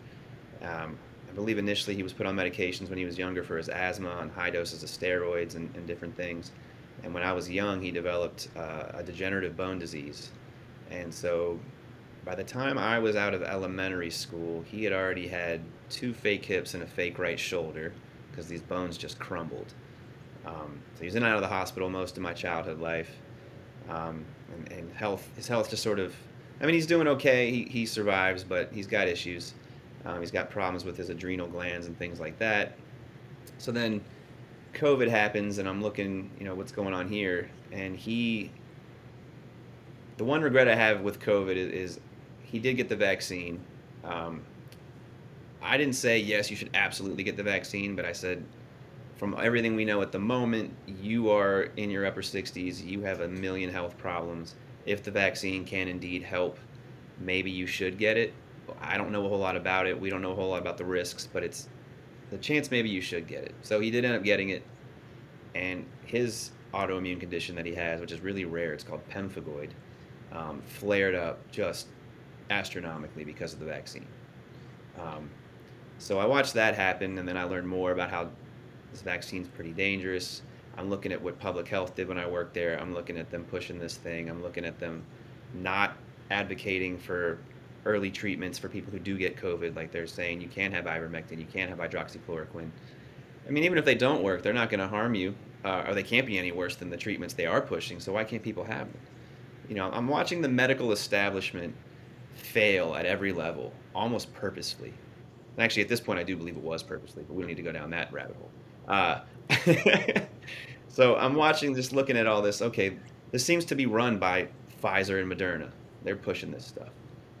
Um, 0.61 0.97
I 1.31 1.35
believe 1.35 1.57
initially 1.57 1.95
he 1.95 2.03
was 2.03 2.13
put 2.13 2.25
on 2.25 2.35
medications 2.35 2.89
when 2.89 2.97
he 2.97 3.05
was 3.05 3.17
younger 3.17 3.43
for 3.43 3.57
his 3.57 3.69
asthma, 3.69 4.09
on 4.09 4.29
high 4.29 4.49
doses 4.49 4.83
of 4.83 4.89
steroids 4.89 5.55
and, 5.55 5.73
and 5.75 5.87
different 5.87 6.15
things. 6.15 6.51
And 7.03 7.13
when 7.13 7.23
I 7.23 7.31
was 7.31 7.49
young, 7.49 7.81
he 7.81 7.89
developed 7.89 8.49
uh, 8.55 8.91
a 8.93 9.03
degenerative 9.03 9.55
bone 9.55 9.79
disease 9.79 10.29
and 10.91 11.13
so 11.13 11.59
by 12.25 12.35
the 12.35 12.43
time 12.43 12.77
I 12.77 12.99
was 12.99 13.15
out 13.15 13.33
of 13.33 13.41
elementary 13.41 14.11
school, 14.11 14.63
he 14.63 14.83
had 14.83 14.93
already 14.93 15.27
had 15.27 15.61
two 15.89 16.13
fake 16.13 16.45
hips 16.45 16.73
and 16.75 16.83
a 16.83 16.87
fake 16.87 17.17
right 17.17 17.39
shoulder 17.39 17.93
because 18.29 18.47
these 18.47 18.61
bones 18.61 18.97
just 18.97 19.17
crumbled. 19.17 19.73
Um, 20.45 20.79
so 20.93 20.99
he 20.99 21.05
was 21.05 21.15
in 21.15 21.23
and 21.23 21.31
out 21.31 21.37
of 21.37 21.41
the 21.41 21.47
hospital 21.47 21.89
most 21.89 22.17
of 22.17 22.23
my 22.23 22.33
childhood 22.33 22.79
life. 22.79 23.09
Um, 23.89 24.25
and, 24.53 24.71
and, 24.71 24.93
health, 24.93 25.27
his 25.35 25.47
health 25.47 25.69
just 25.69 25.81
sort 25.81 25.99
of, 25.99 26.13
I 26.61 26.65
mean, 26.65 26.75
he's 26.75 26.85
doing 26.85 27.07
okay. 27.07 27.49
He, 27.49 27.63
he 27.63 27.85
survives, 27.85 28.43
but 28.43 28.71
he's 28.71 28.87
got 28.87 29.07
issues. 29.07 29.53
Um, 30.05 30.19
he's 30.19 30.31
got 30.31 30.49
problems 30.49 30.83
with 30.83 30.97
his 30.97 31.09
adrenal 31.09 31.47
glands 31.47 31.87
and 31.87 31.97
things 31.97 32.19
like 32.19 32.37
that. 32.39 32.77
So 33.57 33.71
then 33.71 34.03
COVID 34.73 35.09
happens, 35.09 35.57
and 35.57 35.67
I'm 35.67 35.81
looking, 35.81 36.31
you 36.39 36.45
know, 36.45 36.55
what's 36.55 36.71
going 36.71 36.93
on 36.93 37.07
here. 37.07 37.49
And 37.71 37.95
he 37.95 38.51
the 40.21 40.25
one 40.25 40.43
regret 40.43 40.67
I 40.67 40.75
have 40.75 41.01
with 41.01 41.19
COVID 41.19 41.55
is, 41.55 41.71
is 41.71 41.99
he 42.43 42.59
did 42.59 42.75
get 42.75 42.89
the 42.89 42.95
vaccine. 42.95 43.59
Um, 44.03 44.43
I 45.63 45.77
didn't 45.77 45.95
say 45.95 46.19
yes, 46.19 46.51
you 46.51 46.55
should 46.55 46.69
absolutely 46.75 47.23
get 47.23 47.37
the 47.37 47.43
vaccine, 47.43 47.95
but 47.95 48.05
I 48.05 48.11
said 48.11 48.43
from 49.15 49.35
everything 49.41 49.75
we 49.75 49.83
know 49.83 50.01
at 50.01 50.11
the 50.11 50.19
moment, 50.19 50.75
you 50.85 51.31
are 51.31 51.69
in 51.77 51.89
your 51.89 52.05
upper 52.05 52.21
60s, 52.21 52.85
you 52.85 53.01
have 53.01 53.21
a 53.21 53.27
million 53.27 53.71
health 53.71 53.97
problems. 53.97 54.53
If 54.85 55.01
the 55.01 55.09
vaccine 55.11 55.65
can 55.65 55.87
indeed 55.87 56.21
help, 56.23 56.59
maybe 57.19 57.49
you 57.49 57.65
should 57.65 57.97
get 57.97 58.15
it. 58.17 58.33
I 58.81 58.97
don't 58.97 59.11
know 59.11 59.25
a 59.25 59.29
whole 59.29 59.39
lot 59.39 59.55
about 59.55 59.87
it. 59.87 59.99
We 59.99 60.09
don't 60.09 60.21
know 60.21 60.31
a 60.31 60.35
whole 60.35 60.49
lot 60.49 60.61
about 60.61 60.77
the 60.77 60.85
risks, 60.85 61.27
but 61.31 61.43
it's 61.43 61.69
the 62.29 62.37
chance 62.37 62.71
maybe 62.71 62.89
you 62.89 63.01
should 63.01 63.27
get 63.27 63.43
it. 63.43 63.55
So 63.61 63.79
he 63.79 63.91
did 63.91 64.05
end 64.05 64.15
up 64.15 64.23
getting 64.23 64.49
it, 64.49 64.63
and 65.55 65.85
his 66.05 66.51
autoimmune 66.73 67.19
condition 67.19 67.55
that 67.55 67.65
he 67.65 67.75
has, 67.75 67.99
which 67.99 68.11
is 68.11 68.21
really 68.21 68.45
rare, 68.45 68.73
it's 68.73 68.83
called 68.83 69.01
pemphigoid 69.09 69.71
um, 70.31 70.61
flared 70.61 71.15
up 71.15 71.39
just 71.51 71.87
astronomically 72.49 73.23
because 73.23 73.53
of 73.53 73.59
the 73.59 73.65
vaccine. 73.65 74.07
Um, 74.99 75.29
so 75.97 76.19
I 76.19 76.25
watched 76.25 76.53
that 76.53 76.75
happen, 76.75 77.17
and 77.17 77.27
then 77.27 77.37
I 77.37 77.43
learned 77.43 77.67
more 77.67 77.91
about 77.91 78.09
how 78.09 78.29
this 78.91 79.01
vaccine's 79.01 79.47
pretty 79.47 79.71
dangerous. 79.71 80.41
I'm 80.77 80.89
looking 80.89 81.11
at 81.11 81.21
what 81.21 81.39
public 81.39 81.67
health 81.67 81.95
did 81.95 82.07
when 82.07 82.17
I 82.17 82.27
worked 82.27 82.53
there. 82.53 82.79
I'm 82.79 82.93
looking 82.93 83.17
at 83.17 83.29
them 83.29 83.43
pushing 83.43 83.77
this 83.77 83.97
thing. 83.97 84.29
I'm 84.29 84.41
looking 84.41 84.65
at 84.65 84.79
them 84.79 85.03
not 85.53 85.97
advocating 86.29 86.97
for 86.97 87.39
early 87.85 88.11
treatments 88.11 88.57
for 88.57 88.69
people 88.69 88.91
who 88.91 88.99
do 88.99 89.17
get 89.17 89.37
COVID. 89.37 89.75
Like 89.75 89.91
they're 89.91 90.07
saying 90.07 90.41
you 90.41 90.47
can't 90.47 90.73
have 90.73 90.85
ivermectin, 90.85 91.39
you 91.39 91.45
can't 91.45 91.69
have 91.69 91.79
hydroxychloroquine. 91.79 92.69
I 93.47 93.51
mean, 93.51 93.63
even 93.63 93.77
if 93.77 93.85
they 93.85 93.95
don't 93.95 94.21
work, 94.21 94.43
they're 94.43 94.53
not 94.53 94.69
going 94.69 94.79
to 94.79 94.87
harm 94.87 95.15
you, 95.15 95.33
uh, 95.65 95.85
or 95.87 95.95
they 95.95 96.03
can't 96.03 96.27
be 96.27 96.37
any 96.37 96.51
worse 96.51 96.75
than 96.75 96.89
the 96.89 96.97
treatments 96.97 97.33
they 97.33 97.47
are 97.47 97.61
pushing. 97.61 97.99
So 97.99 98.13
why 98.13 98.23
can't 98.23 98.43
people 98.43 98.63
have 98.63 98.91
them? 98.91 99.01
you 99.71 99.77
know, 99.77 99.89
I'm 99.89 100.09
watching 100.09 100.41
the 100.41 100.49
medical 100.49 100.91
establishment 100.91 101.73
fail 102.33 102.93
at 102.93 103.05
every 103.05 103.31
level, 103.31 103.71
almost 103.95 104.33
purposefully. 104.33 104.93
And 105.55 105.63
actually, 105.63 105.83
at 105.83 105.87
this 105.87 106.01
point, 106.01 106.19
I 106.19 106.23
do 106.23 106.35
believe 106.35 106.57
it 106.57 106.61
was 106.61 106.83
purposely, 106.83 107.23
but 107.23 107.33
we 107.33 107.41
don't 107.41 107.47
need 107.47 107.55
to 107.55 107.61
go 107.63 107.71
down 107.71 107.89
that 107.91 108.11
rabbit 108.11 108.35
hole. 108.35 108.51
Uh, 108.89 109.21
so 110.89 111.15
I'm 111.15 111.35
watching, 111.35 111.73
just 111.73 111.93
looking 111.93 112.17
at 112.17 112.27
all 112.27 112.41
this. 112.41 112.61
Okay, 112.61 112.97
this 113.31 113.45
seems 113.45 113.63
to 113.63 113.75
be 113.75 113.85
run 113.85 114.19
by 114.19 114.49
Pfizer 114.83 115.21
and 115.21 115.31
Moderna. 115.31 115.71
They're 116.03 116.17
pushing 116.17 116.51
this 116.51 116.65
stuff. 116.65 116.89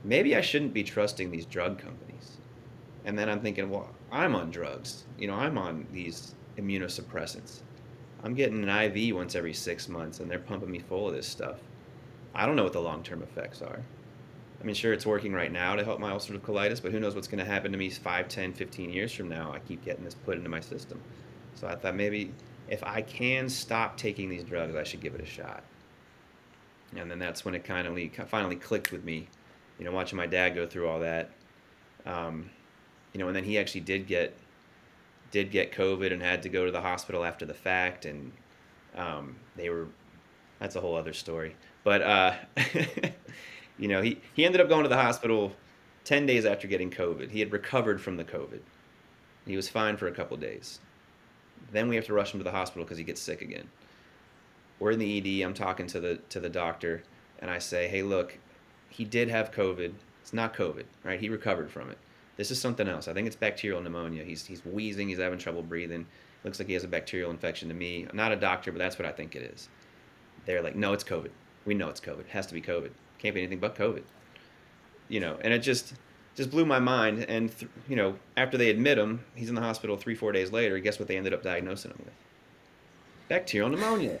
Maybe 0.03 0.35
I 0.35 0.41
shouldn't 0.41 0.73
be 0.73 0.83
trusting 0.83 1.29
these 1.29 1.45
drug 1.45 1.77
companies. 1.77 2.37
And 3.05 3.17
then 3.17 3.29
I'm 3.29 3.41
thinking, 3.41 3.69
well, 3.69 3.89
I'm 4.11 4.35
on 4.35 4.51
drugs. 4.51 5.03
You 5.17 5.27
know, 5.27 5.35
I'm 5.35 5.57
on 5.57 5.87
these 5.91 6.35
immunosuppressants. 6.57 7.61
I'm 8.23 8.33
getting 8.33 8.67
an 8.67 8.69
IV 8.69 9.15
once 9.15 9.35
every 9.35 9.53
six 9.53 9.89
months, 9.89 10.19
and 10.19 10.29
they're 10.29 10.39
pumping 10.39 10.69
me 10.69 10.79
full 10.79 11.07
of 11.07 11.15
this 11.15 11.27
stuff. 11.27 11.57
I 12.33 12.45
don't 12.45 12.55
know 12.55 12.63
what 12.63 12.73
the 12.73 12.81
long 12.81 13.03
term 13.03 13.23
effects 13.23 13.61
are. 13.61 13.81
I 14.59 14.63
mean, 14.63 14.75
sure, 14.75 14.93
it's 14.93 15.07
working 15.07 15.33
right 15.33 15.51
now 15.51 15.75
to 15.75 15.83
help 15.83 15.99
my 15.99 16.11
ulcerative 16.11 16.41
colitis, 16.41 16.81
but 16.81 16.91
who 16.91 16.99
knows 16.99 17.15
what's 17.15 17.27
going 17.27 17.43
to 17.43 17.51
happen 17.51 17.71
to 17.71 17.77
me 17.79 17.89
5, 17.89 18.27
10, 18.27 18.53
15 18.53 18.91
years 18.91 19.11
from 19.11 19.27
now. 19.27 19.51
I 19.51 19.59
keep 19.59 19.83
getting 19.83 20.03
this 20.03 20.13
put 20.13 20.37
into 20.37 20.49
my 20.49 20.59
system. 20.59 21.01
So 21.55 21.67
I 21.67 21.75
thought 21.75 21.95
maybe 21.95 22.31
if 22.67 22.83
I 22.83 23.01
can 23.01 23.49
stop 23.49 23.97
taking 23.97 24.29
these 24.29 24.43
drugs, 24.43 24.75
I 24.75 24.83
should 24.83 25.01
give 25.01 25.15
it 25.15 25.21
a 25.21 25.25
shot. 25.25 25.63
And 26.95 27.09
then 27.09 27.17
that's 27.17 27.43
when 27.43 27.55
it 27.55 27.63
kind 27.63 27.87
of 27.87 28.29
finally 28.29 28.55
clicked 28.55 28.91
with 28.91 29.03
me, 29.03 29.29
you 29.81 29.85
know, 29.85 29.91
watching 29.93 30.15
my 30.15 30.27
dad 30.27 30.53
go 30.53 30.67
through 30.67 30.87
all 30.87 30.99
that. 30.99 31.31
Um, 32.05 32.51
you 33.13 33.19
know, 33.19 33.25
and 33.25 33.35
then 33.35 33.43
he 33.43 33.57
actually 33.57 33.81
did 33.81 34.05
get 34.05 34.37
did 35.31 35.49
get 35.49 35.71
COVID 35.71 36.13
and 36.13 36.21
had 36.21 36.43
to 36.43 36.49
go 36.49 36.65
to 36.67 36.71
the 36.71 36.81
hospital 36.81 37.25
after 37.25 37.47
the 37.47 37.55
fact, 37.55 38.05
and 38.05 38.31
um, 38.95 39.35
they 39.55 39.71
were. 39.71 39.87
That's 40.59 40.75
a 40.75 40.81
whole 40.81 40.95
other 40.95 41.13
story. 41.13 41.55
But 41.83 42.03
uh, 42.03 42.35
you 43.79 43.87
know, 43.87 44.03
he 44.03 44.21
he 44.35 44.45
ended 44.45 44.61
up 44.61 44.69
going 44.69 44.83
to 44.83 44.89
the 44.89 45.01
hospital 45.01 45.51
ten 46.03 46.27
days 46.27 46.45
after 46.45 46.67
getting 46.67 46.91
COVID. 46.91 47.31
He 47.31 47.39
had 47.39 47.51
recovered 47.51 47.99
from 47.99 48.17
the 48.17 48.23
COVID. 48.23 48.59
He 49.47 49.55
was 49.55 49.67
fine 49.67 49.97
for 49.97 50.07
a 50.07 50.11
couple 50.11 50.37
days. 50.37 50.79
Then 51.71 51.89
we 51.89 51.95
have 51.95 52.05
to 52.05 52.13
rush 52.13 52.35
him 52.35 52.39
to 52.39 52.43
the 52.43 52.51
hospital 52.51 52.83
because 52.83 52.99
he 52.99 53.03
gets 53.03 53.19
sick 53.19 53.41
again. 53.41 53.67
We're 54.77 54.91
in 54.91 54.99
the 54.99 55.41
ED. 55.41 55.43
I'm 55.43 55.55
talking 55.55 55.87
to 55.87 55.99
the 55.99 56.17
to 56.29 56.39
the 56.39 56.49
doctor, 56.49 57.01
and 57.39 57.49
I 57.49 57.57
say, 57.57 57.87
"Hey, 57.87 58.03
look, 58.03 58.37
he 58.91 59.05
did 59.05 59.29
have 59.29 59.51
COVID. 59.51 59.93
It's 60.21 60.33
not 60.33 60.53
COVID, 60.53 60.83
right? 61.03 61.19
He 61.19 61.29
recovered 61.29 61.71
from 61.71 61.89
it. 61.89 61.97
This 62.37 62.51
is 62.51 62.59
something 62.59 62.87
else. 62.87 63.07
I 63.07 63.13
think 63.13 63.27
it's 63.27 63.35
bacterial 63.35 63.81
pneumonia. 63.81 64.23
He's 64.23 64.45
he's 64.45 64.63
wheezing. 64.65 65.09
He's 65.09 65.17
having 65.17 65.39
trouble 65.39 65.63
breathing. 65.63 66.05
Looks 66.43 66.59
like 66.59 66.67
he 66.67 66.73
has 66.73 66.83
a 66.83 66.87
bacterial 66.87 67.31
infection 67.31 67.69
to 67.69 67.75
me. 67.75 68.05
I'm 68.09 68.17
not 68.17 68.31
a 68.31 68.35
doctor, 68.35 68.71
but 68.71 68.79
that's 68.79 68.97
what 68.97 69.07
I 69.07 69.11
think 69.11 69.35
it 69.35 69.43
is. 69.43 69.69
They're 70.45 70.61
like, 70.61 70.75
no, 70.75 70.93
it's 70.93 71.03
COVID. 71.03 71.29
We 71.65 71.75
know 71.75 71.89
it's 71.89 71.99
COVID. 71.99 72.21
It 72.21 72.29
has 72.29 72.47
to 72.47 72.53
be 72.53 72.61
COVID. 72.61 72.89
Can't 73.19 73.35
be 73.35 73.41
anything 73.41 73.59
but 73.59 73.75
COVID. 73.75 74.01
You 75.07 75.19
know, 75.19 75.37
and 75.41 75.53
it 75.53 75.59
just 75.59 75.93
just 76.35 76.49
blew 76.49 76.65
my 76.65 76.79
mind. 76.79 77.25
And 77.25 77.55
th- 77.55 77.71
you 77.87 77.95
know, 77.95 78.15
after 78.35 78.57
they 78.57 78.69
admit 78.69 78.97
him, 78.97 79.23
he's 79.35 79.49
in 79.49 79.55
the 79.55 79.61
hospital 79.61 79.97
three 79.97 80.15
four 80.15 80.31
days 80.31 80.51
later. 80.51 80.79
Guess 80.79 80.99
what 80.99 81.07
they 81.07 81.17
ended 81.17 81.33
up 81.33 81.43
diagnosing 81.43 81.91
him 81.91 81.99
with? 81.99 82.13
Bacterial 83.29 83.69
pneumonia. 83.69 84.19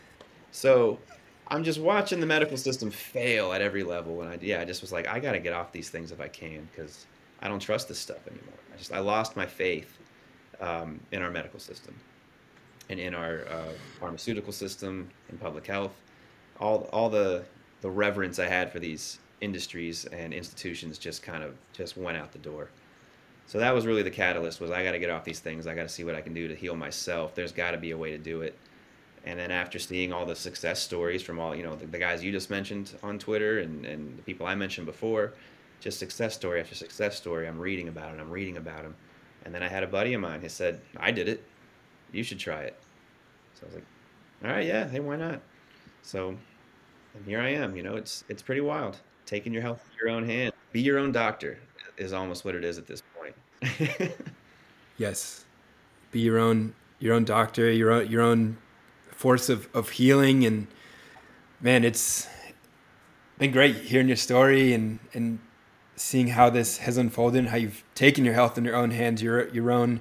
So 0.51 0.99
I'm 1.47 1.63
just 1.63 1.79
watching 1.79 2.19
the 2.19 2.25
medical 2.25 2.57
system 2.57 2.91
fail 2.91 3.51
at 3.51 3.61
every 3.61 3.83
level, 3.83 4.21
and 4.21 4.29
I 4.29 4.37
yeah, 4.41 4.61
I 4.61 4.65
just 4.65 4.81
was 4.81 4.91
like, 4.91 5.07
I 5.07 5.19
got 5.19 5.33
to 5.33 5.39
get 5.39 5.53
off 5.53 5.71
these 5.71 5.89
things 5.89 6.11
if 6.11 6.21
I 6.21 6.27
can 6.27 6.67
because 6.71 7.05
I 7.41 7.47
don't 7.47 7.59
trust 7.59 7.87
this 7.87 7.99
stuff 7.99 8.25
anymore. 8.27 8.53
I 8.73 8.77
just 8.77 8.93
I 8.93 8.99
lost 8.99 9.35
my 9.35 9.45
faith 9.45 9.97
um, 10.59 10.99
in 11.11 11.21
our 11.21 11.31
medical 11.31 11.59
system 11.59 11.95
and 12.89 12.99
in 12.99 13.13
our 13.13 13.45
uh, 13.49 13.73
pharmaceutical 13.99 14.53
system 14.53 15.09
in 15.29 15.37
public 15.37 15.67
health. 15.67 15.93
All 16.59 16.89
all 16.93 17.09
the 17.09 17.43
the 17.81 17.89
reverence 17.89 18.39
I 18.39 18.45
had 18.45 18.71
for 18.71 18.79
these 18.79 19.19
industries 19.41 20.05
and 20.05 20.33
institutions 20.33 20.97
just 20.97 21.23
kind 21.23 21.43
of 21.43 21.55
just 21.73 21.97
went 21.97 22.17
out 22.17 22.31
the 22.31 22.39
door. 22.39 22.69
So 23.47 23.57
that 23.57 23.73
was 23.73 23.85
really 23.85 24.03
the 24.03 24.11
catalyst 24.11 24.61
was 24.61 24.71
I 24.71 24.83
got 24.83 24.91
to 24.91 24.99
get 24.99 25.09
off 25.09 25.25
these 25.25 25.39
things. 25.39 25.67
I 25.67 25.75
got 25.75 25.83
to 25.83 25.89
see 25.89 26.03
what 26.03 26.15
I 26.15 26.21
can 26.21 26.33
do 26.33 26.47
to 26.47 26.55
heal 26.55 26.75
myself. 26.75 27.35
There's 27.35 27.51
got 27.51 27.71
to 27.71 27.77
be 27.77 27.91
a 27.91 27.97
way 27.97 28.11
to 28.11 28.17
do 28.17 28.41
it. 28.41 28.57
And 29.25 29.37
then 29.37 29.51
after 29.51 29.77
seeing 29.77 30.11
all 30.11 30.25
the 30.25 30.35
success 30.35 30.81
stories 30.81 31.21
from 31.21 31.39
all, 31.39 31.55
you 31.55 31.63
know, 31.63 31.75
the, 31.75 31.85
the 31.85 31.99
guys 31.99 32.23
you 32.23 32.31
just 32.31 32.49
mentioned 32.49 32.93
on 33.03 33.19
Twitter 33.19 33.59
and, 33.59 33.85
and 33.85 34.17
the 34.17 34.23
people 34.23 34.47
I 34.47 34.55
mentioned 34.55 34.87
before, 34.87 35.33
just 35.79 35.99
success 35.99 36.33
story 36.33 36.59
after 36.59 36.75
success 36.75 37.17
story. 37.17 37.47
I'm 37.47 37.59
reading 37.59 37.87
about 37.87 38.15
it. 38.15 38.19
I'm 38.19 38.31
reading 38.31 38.57
about 38.57 38.83
them. 38.83 38.95
And 39.45 39.53
then 39.53 39.63
I 39.63 39.67
had 39.67 39.83
a 39.83 39.87
buddy 39.87 40.13
of 40.13 40.21
mine. 40.21 40.41
He 40.41 40.49
said, 40.49 40.81
"I 40.97 41.11
did 41.11 41.27
it. 41.27 41.43
You 42.11 42.23
should 42.23 42.39
try 42.39 42.61
it." 42.61 42.79
So 43.55 43.63
I 43.63 43.65
was 43.65 43.75
like, 43.75 43.85
"All 44.43 44.51
right, 44.51 44.65
yeah. 44.65 44.87
Hey, 44.87 44.99
why 44.99 45.15
not?" 45.15 45.41
So, 46.03 46.37
and 47.15 47.25
here 47.25 47.39
I 47.39 47.49
am. 47.49 47.75
You 47.75 47.81
know, 47.81 47.95
it's 47.95 48.23
it's 48.29 48.43
pretty 48.43 48.61
wild. 48.61 48.97
Taking 49.25 49.51
your 49.51 49.63
health 49.63 49.83
in 49.91 50.05
your 50.05 50.15
own 50.15 50.25
hand. 50.25 50.53
Be 50.71 50.81
your 50.81 50.99
own 50.99 51.11
doctor 51.11 51.57
is 51.97 52.13
almost 52.13 52.45
what 52.45 52.55
it 52.55 52.63
is 52.63 52.77
at 52.77 52.87
this 52.87 53.01
point. 53.15 54.11
yes, 54.97 55.45
be 56.11 56.19
your 56.19 56.37
own 56.37 56.73
your 56.99 57.15
own 57.15 57.23
doctor. 57.23 57.71
Your 57.71 57.91
own 57.91 58.07
your 58.07 58.21
own 58.21 58.57
force 59.21 59.49
of 59.53 59.67
of 59.73 59.89
healing. 59.91 60.45
And 60.45 60.67
man, 61.61 61.83
it's 61.83 62.27
been 63.37 63.51
great 63.51 63.75
hearing 63.75 64.07
your 64.07 64.17
story 64.17 64.73
and 64.73 64.99
and 65.13 65.39
seeing 65.95 66.29
how 66.29 66.49
this 66.49 66.79
has 66.79 66.97
unfolded 66.97 67.39
and 67.39 67.49
how 67.49 67.57
you've 67.57 67.83
taken 67.93 68.25
your 68.25 68.33
health 68.33 68.57
in 68.57 68.65
your 68.65 68.75
own 68.75 68.91
hands, 68.91 69.21
your 69.21 69.47
your 69.49 69.71
own 69.71 69.99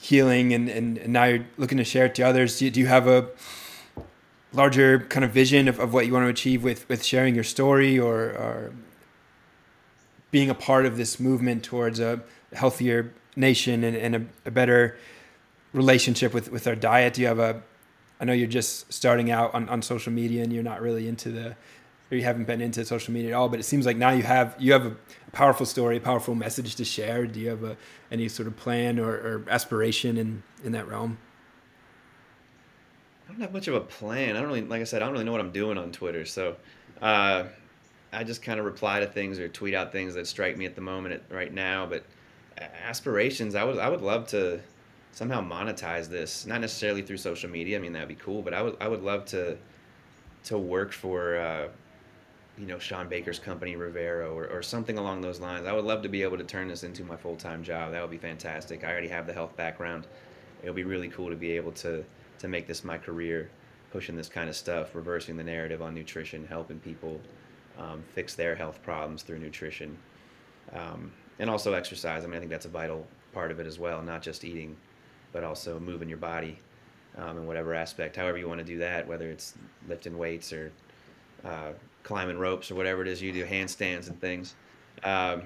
healing, 0.00 0.52
and, 0.54 0.68
and, 0.68 0.98
and 0.98 1.12
now 1.12 1.24
you're 1.24 1.46
looking 1.56 1.78
to 1.78 1.84
share 1.84 2.06
it 2.06 2.14
to 2.14 2.22
others. 2.22 2.58
Do 2.58 2.66
you, 2.66 2.70
do 2.70 2.80
you 2.80 2.86
have 2.86 3.08
a 3.08 3.28
larger 4.52 5.00
kind 5.00 5.24
of 5.24 5.32
vision 5.32 5.68
of, 5.68 5.80
of 5.80 5.92
what 5.92 6.06
you 6.06 6.12
want 6.12 6.24
to 6.24 6.30
achieve 6.30 6.62
with, 6.62 6.88
with 6.88 7.04
sharing 7.04 7.34
your 7.34 7.44
story 7.44 7.98
or, 7.98 8.16
or 8.16 8.72
being 10.30 10.50
a 10.50 10.54
part 10.54 10.86
of 10.86 10.96
this 10.96 11.18
movement 11.18 11.64
towards 11.64 11.98
a 11.98 12.20
healthier 12.52 13.12
nation 13.34 13.82
and, 13.82 13.96
and 13.96 14.14
a, 14.14 14.22
a 14.46 14.50
better 14.50 14.96
relationship 15.72 16.32
with, 16.32 16.52
with 16.52 16.66
our 16.68 16.76
diet? 16.76 17.14
Do 17.14 17.22
you 17.22 17.26
have 17.26 17.40
a 17.40 17.62
I 18.20 18.24
know 18.24 18.32
you're 18.32 18.48
just 18.48 18.92
starting 18.92 19.30
out 19.30 19.54
on, 19.54 19.68
on 19.68 19.82
social 19.82 20.12
media 20.12 20.42
and 20.42 20.52
you're 20.52 20.62
not 20.62 20.80
really 20.80 21.08
into 21.08 21.30
the 21.30 21.56
or 22.10 22.16
you 22.16 22.24
haven't 22.24 22.44
been 22.44 22.62
into 22.62 22.84
social 22.84 23.12
media 23.12 23.32
at 23.32 23.34
all, 23.34 23.50
but 23.50 23.60
it 23.60 23.64
seems 23.64 23.84
like 23.84 23.96
now 23.96 24.10
you 24.10 24.22
have 24.22 24.54
you 24.58 24.72
have 24.72 24.86
a 24.86 24.96
powerful 25.32 25.66
story, 25.66 25.98
a 25.98 26.00
powerful 26.00 26.34
message 26.34 26.74
to 26.76 26.84
share. 26.84 27.26
Do 27.26 27.38
you 27.38 27.50
have 27.50 27.64
a, 27.64 27.76
any 28.10 28.28
sort 28.28 28.48
of 28.48 28.56
plan 28.56 28.98
or, 28.98 29.10
or 29.10 29.44
aspiration 29.48 30.16
in 30.16 30.42
in 30.64 30.72
that 30.72 30.88
realm? 30.88 31.18
I 33.28 33.32
don't 33.32 33.40
have 33.42 33.52
much 33.52 33.68
of 33.68 33.74
a 33.74 33.80
plan. 33.80 34.36
I 34.36 34.40
don't 34.40 34.48
really, 34.48 34.62
like 34.62 34.80
I 34.80 34.84
said, 34.84 35.02
I 35.02 35.04
don't 35.04 35.12
really 35.12 35.24
know 35.26 35.32
what 35.32 35.42
I'm 35.42 35.52
doing 35.52 35.76
on 35.76 35.92
Twitter. 35.92 36.24
So, 36.24 36.56
uh, 37.02 37.44
I 38.10 38.24
just 38.24 38.40
kind 38.40 38.58
of 38.58 38.64
reply 38.64 39.00
to 39.00 39.06
things 39.06 39.38
or 39.38 39.48
tweet 39.48 39.74
out 39.74 39.92
things 39.92 40.14
that 40.14 40.26
strike 40.26 40.56
me 40.56 40.64
at 40.64 40.74
the 40.74 40.80
moment 40.80 41.22
right 41.30 41.52
now. 41.52 41.84
But 41.84 42.04
aspirations, 42.86 43.54
I 43.54 43.64
would, 43.64 43.78
I 43.78 43.90
would 43.90 44.00
love 44.00 44.28
to 44.28 44.60
somehow 45.12 45.42
monetize 45.42 46.08
this. 46.08 46.46
Not 46.46 46.60
necessarily 46.60 47.02
through 47.02 47.18
social 47.18 47.50
media. 47.50 47.78
I 47.78 47.80
mean, 47.80 47.92
that'd 47.92 48.08
be 48.08 48.14
cool. 48.14 48.42
But 48.42 48.54
I 48.54 48.62
would, 48.62 48.76
I 48.80 48.88
would 48.88 49.02
love 49.02 49.24
to, 49.26 49.56
to 50.44 50.58
work 50.58 50.92
for, 50.92 51.38
uh, 51.38 51.68
you 52.58 52.66
know 52.66 52.78
Shawn 52.78 53.08
Baker's 53.08 53.38
company 53.38 53.76
Revero 53.76 54.34
or, 54.34 54.46
or 54.48 54.62
something 54.62 54.98
along 54.98 55.20
those 55.20 55.40
lines. 55.40 55.66
I 55.66 55.72
would 55.72 55.84
love 55.84 56.02
to 56.02 56.08
be 56.08 56.22
able 56.22 56.36
to 56.38 56.44
turn 56.44 56.68
this 56.68 56.82
into 56.82 57.04
my 57.04 57.16
full 57.16 57.36
time 57.36 57.62
job. 57.62 57.92
That 57.92 58.02
would 58.02 58.10
be 58.10 58.18
fantastic. 58.18 58.84
I 58.84 58.90
already 58.90 59.08
have 59.08 59.26
the 59.26 59.32
health 59.32 59.56
background. 59.56 60.06
It 60.62 60.66
would 60.66 60.76
be 60.76 60.84
really 60.84 61.08
cool 61.08 61.30
to 61.30 61.36
be 61.36 61.52
able 61.52 61.72
to 61.72 62.04
to 62.40 62.48
make 62.48 62.66
this 62.66 62.84
my 62.84 62.98
career, 62.98 63.50
pushing 63.92 64.16
this 64.16 64.28
kind 64.28 64.48
of 64.48 64.56
stuff, 64.56 64.94
reversing 64.94 65.36
the 65.36 65.44
narrative 65.44 65.82
on 65.82 65.94
nutrition, 65.94 66.46
helping 66.46 66.78
people 66.80 67.20
um, 67.78 68.02
fix 68.14 68.34
their 68.34 68.54
health 68.54 68.82
problems 68.82 69.22
through 69.22 69.38
nutrition, 69.38 69.96
um, 70.72 71.12
and 71.38 71.48
also 71.48 71.72
exercise. 71.72 72.24
I 72.24 72.26
mean, 72.26 72.36
I 72.36 72.38
think 72.40 72.50
that's 72.50 72.66
a 72.66 72.70
vital 72.70 73.06
part 73.32 73.50
of 73.50 73.60
it 73.60 73.66
as 73.66 73.78
well. 73.78 74.02
Not 74.02 74.22
just 74.22 74.44
eating, 74.44 74.76
but 75.32 75.44
also 75.44 75.78
moving 75.78 76.08
your 76.08 76.18
body 76.18 76.58
um, 77.16 77.38
in 77.38 77.46
whatever 77.46 77.74
aspect, 77.74 78.16
however 78.16 78.38
you 78.38 78.48
want 78.48 78.58
to 78.58 78.64
do 78.64 78.78
that, 78.78 79.06
whether 79.06 79.30
it's 79.30 79.54
lifting 79.88 80.16
weights 80.16 80.52
or 80.52 80.72
uh, 81.44 81.72
climbing 82.02 82.38
ropes 82.38 82.70
or 82.70 82.74
whatever 82.74 83.02
it 83.02 83.08
is 83.08 83.20
you 83.20 83.32
do, 83.32 83.44
handstands 83.44 84.08
and 84.08 84.20
things. 84.20 84.54
Um, 85.04 85.42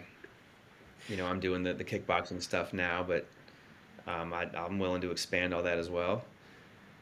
you 1.09 1.17
know, 1.17 1.27
I'm 1.27 1.41
doing 1.41 1.63
the, 1.63 1.75
the 1.75 1.85
kickboxing 1.85 2.43
stuff 2.43 2.73
now, 2.73 3.03
but 3.03 3.27
um, 4.07 4.33
I, 4.33 4.49
am 4.55 4.79
willing 4.79 5.01
to 5.03 5.11
expand 5.11 5.53
all 5.55 5.63
that 5.63 5.79
as 5.79 5.91
well. 5.91 6.25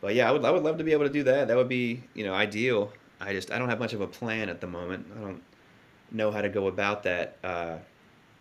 But 0.01 0.15
yeah, 0.15 0.29
I 0.29 0.33
would 0.33 0.45
I 0.45 0.51
would 0.51 0.63
love 0.63 0.79
to 0.79 0.85
be 0.85 0.93
able 0.93 1.05
to 1.07 1.13
do 1.13 1.23
that. 1.25 1.49
That 1.49 1.57
would 1.57 1.69
be 1.69 2.03
you 2.15 2.25
know 2.25 2.33
ideal. 2.33 2.93
I 3.21 3.33
just 3.33 3.51
I 3.51 3.59
don't 3.59 3.69
have 3.69 3.79
much 3.79 3.93
of 3.93 4.01
a 4.01 4.07
plan 4.07 4.49
at 4.49 4.61
the 4.61 4.67
moment. 4.67 5.07
I 5.17 5.21
don't 5.21 5.43
know 6.11 6.31
how 6.31 6.41
to 6.41 6.49
go 6.49 6.69
about 6.69 7.03
that. 7.03 7.37
Uh, 7.45 7.77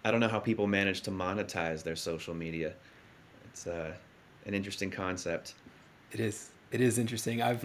I 0.06 0.12
don't 0.12 0.22
know 0.22 0.30
how 0.30 0.40
people 0.40 0.68
manage 0.68 1.02
to 1.02 1.12
monetize 1.12 1.84
their 1.84 1.98
social 1.98 2.34
media. 2.34 2.74
It's 3.46 3.68
uh, 3.68 3.94
an 4.50 4.56
interesting 4.56 4.90
concept. 4.90 5.54
It 6.12 6.20
is. 6.20 6.50
It 6.72 6.82
is 6.82 6.98
interesting. 6.98 7.42
I've 7.42 7.64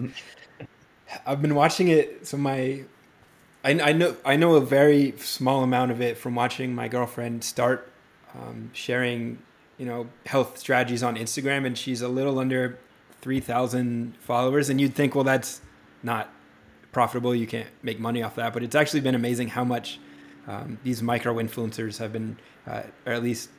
I've 1.25 1.41
been 1.41 1.55
watching 1.55 1.89
it. 1.89 2.25
So 2.27 2.37
my 2.37 2.83
I, 3.63 3.71
I 3.81 3.91
know 3.91 4.15
I 4.23 4.35
know 4.35 4.53
a 4.53 4.61
very 4.61 5.13
small 5.17 5.63
amount 5.63 5.91
of 5.91 5.99
it 5.99 6.17
from 6.17 6.35
watching 6.35 6.73
my 6.75 6.87
girlfriend 6.87 7.43
start 7.43 7.91
um, 8.35 8.69
sharing, 8.73 9.39
you 9.77 9.85
know, 9.87 10.07
health 10.27 10.59
strategies 10.59 11.01
on 11.01 11.15
Instagram, 11.15 11.65
and 11.65 11.75
she's 11.77 12.01
a 12.01 12.07
little 12.07 12.37
under 12.37 12.77
three 13.21 13.39
thousand 13.39 14.15
followers. 14.19 14.69
And 14.69 14.79
you'd 14.79 14.93
think, 14.93 15.15
well, 15.15 15.23
that's 15.23 15.61
not 16.03 16.31
profitable. 16.91 17.33
You 17.33 17.47
can't 17.47 17.69
make 17.81 17.99
money 17.99 18.21
off 18.21 18.35
that. 18.35 18.53
But 18.53 18.61
it's 18.61 18.75
actually 18.75 19.01
been 19.01 19.15
amazing 19.15 19.47
how 19.47 19.63
much 19.63 19.99
um, 20.47 20.77
these 20.83 21.01
micro 21.01 21.33
influencers 21.35 21.97
have 21.97 22.13
been, 22.13 22.37
uh, 22.67 22.83
or 23.07 23.13
at 23.13 23.23
least 23.23 23.49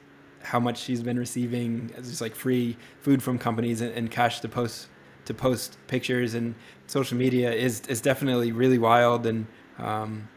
how 0.46 0.60
much 0.60 0.78
she's 0.78 1.02
been 1.02 1.18
receiving 1.18 1.90
just 1.96 2.20
like 2.20 2.34
free 2.34 2.76
food 3.00 3.22
from 3.22 3.38
companies 3.38 3.80
and, 3.80 3.92
and 3.92 4.10
cash 4.10 4.40
to 4.40 4.48
post 4.48 4.88
to 5.24 5.34
post 5.34 5.76
pictures 5.88 6.34
and 6.34 6.54
social 6.86 7.18
media 7.18 7.52
is 7.52 7.82
is 7.88 8.00
definitely 8.00 8.52
really 8.52 8.78
wild 8.78 9.26
and 9.26 9.46
um, 9.78 10.28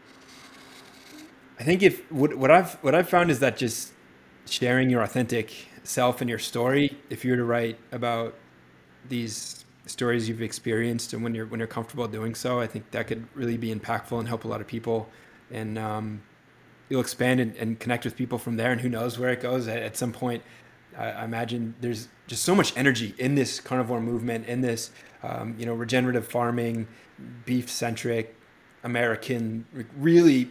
I 1.60 1.62
think 1.62 1.82
if 1.82 2.10
what, 2.10 2.34
what 2.36 2.50
I've 2.50 2.74
what 2.82 2.94
I've 2.94 3.08
found 3.08 3.30
is 3.30 3.40
that 3.40 3.58
just 3.58 3.92
sharing 4.46 4.88
your 4.88 5.02
authentic 5.02 5.52
self 5.84 6.22
and 6.22 6.30
your 6.30 6.38
story, 6.38 6.98
if 7.10 7.22
you 7.22 7.32
were 7.32 7.36
to 7.36 7.44
write 7.44 7.78
about 7.92 8.34
these 9.08 9.66
stories 9.84 10.28
you've 10.28 10.42
experienced 10.42 11.12
and 11.12 11.22
when 11.22 11.34
you're 11.34 11.46
when 11.46 11.60
you're 11.60 11.66
comfortable 11.66 12.08
doing 12.08 12.34
so, 12.34 12.60
I 12.60 12.66
think 12.66 12.90
that 12.92 13.06
could 13.06 13.26
really 13.34 13.58
be 13.58 13.74
impactful 13.74 14.18
and 14.18 14.26
help 14.26 14.44
a 14.44 14.48
lot 14.48 14.62
of 14.62 14.66
people. 14.66 15.10
And 15.50 15.78
um, 15.78 16.22
you'll 16.90 17.00
expand 17.00 17.40
and, 17.40 17.56
and, 17.56 17.80
connect 17.80 18.04
with 18.04 18.16
people 18.16 18.36
from 18.36 18.56
there. 18.56 18.72
And 18.72 18.80
who 18.80 18.90
knows 18.90 19.18
where 19.18 19.30
it 19.30 19.40
goes 19.40 19.66
at, 19.68 19.78
at 19.78 19.96
some 19.96 20.12
point. 20.12 20.42
I, 20.98 21.10
I, 21.10 21.24
imagine 21.24 21.74
there's 21.80 22.08
just 22.26 22.42
so 22.42 22.54
much 22.54 22.76
energy 22.76 23.14
in 23.16 23.36
this 23.36 23.60
carnivore 23.60 24.00
movement, 24.00 24.46
in 24.46 24.60
this 24.60 24.90
um, 25.22 25.54
you 25.56 25.64
know 25.64 25.72
regenerative 25.72 26.26
farming, 26.26 26.88
beef 27.46 27.70
centric, 27.70 28.36
American, 28.84 29.64
really 29.96 30.50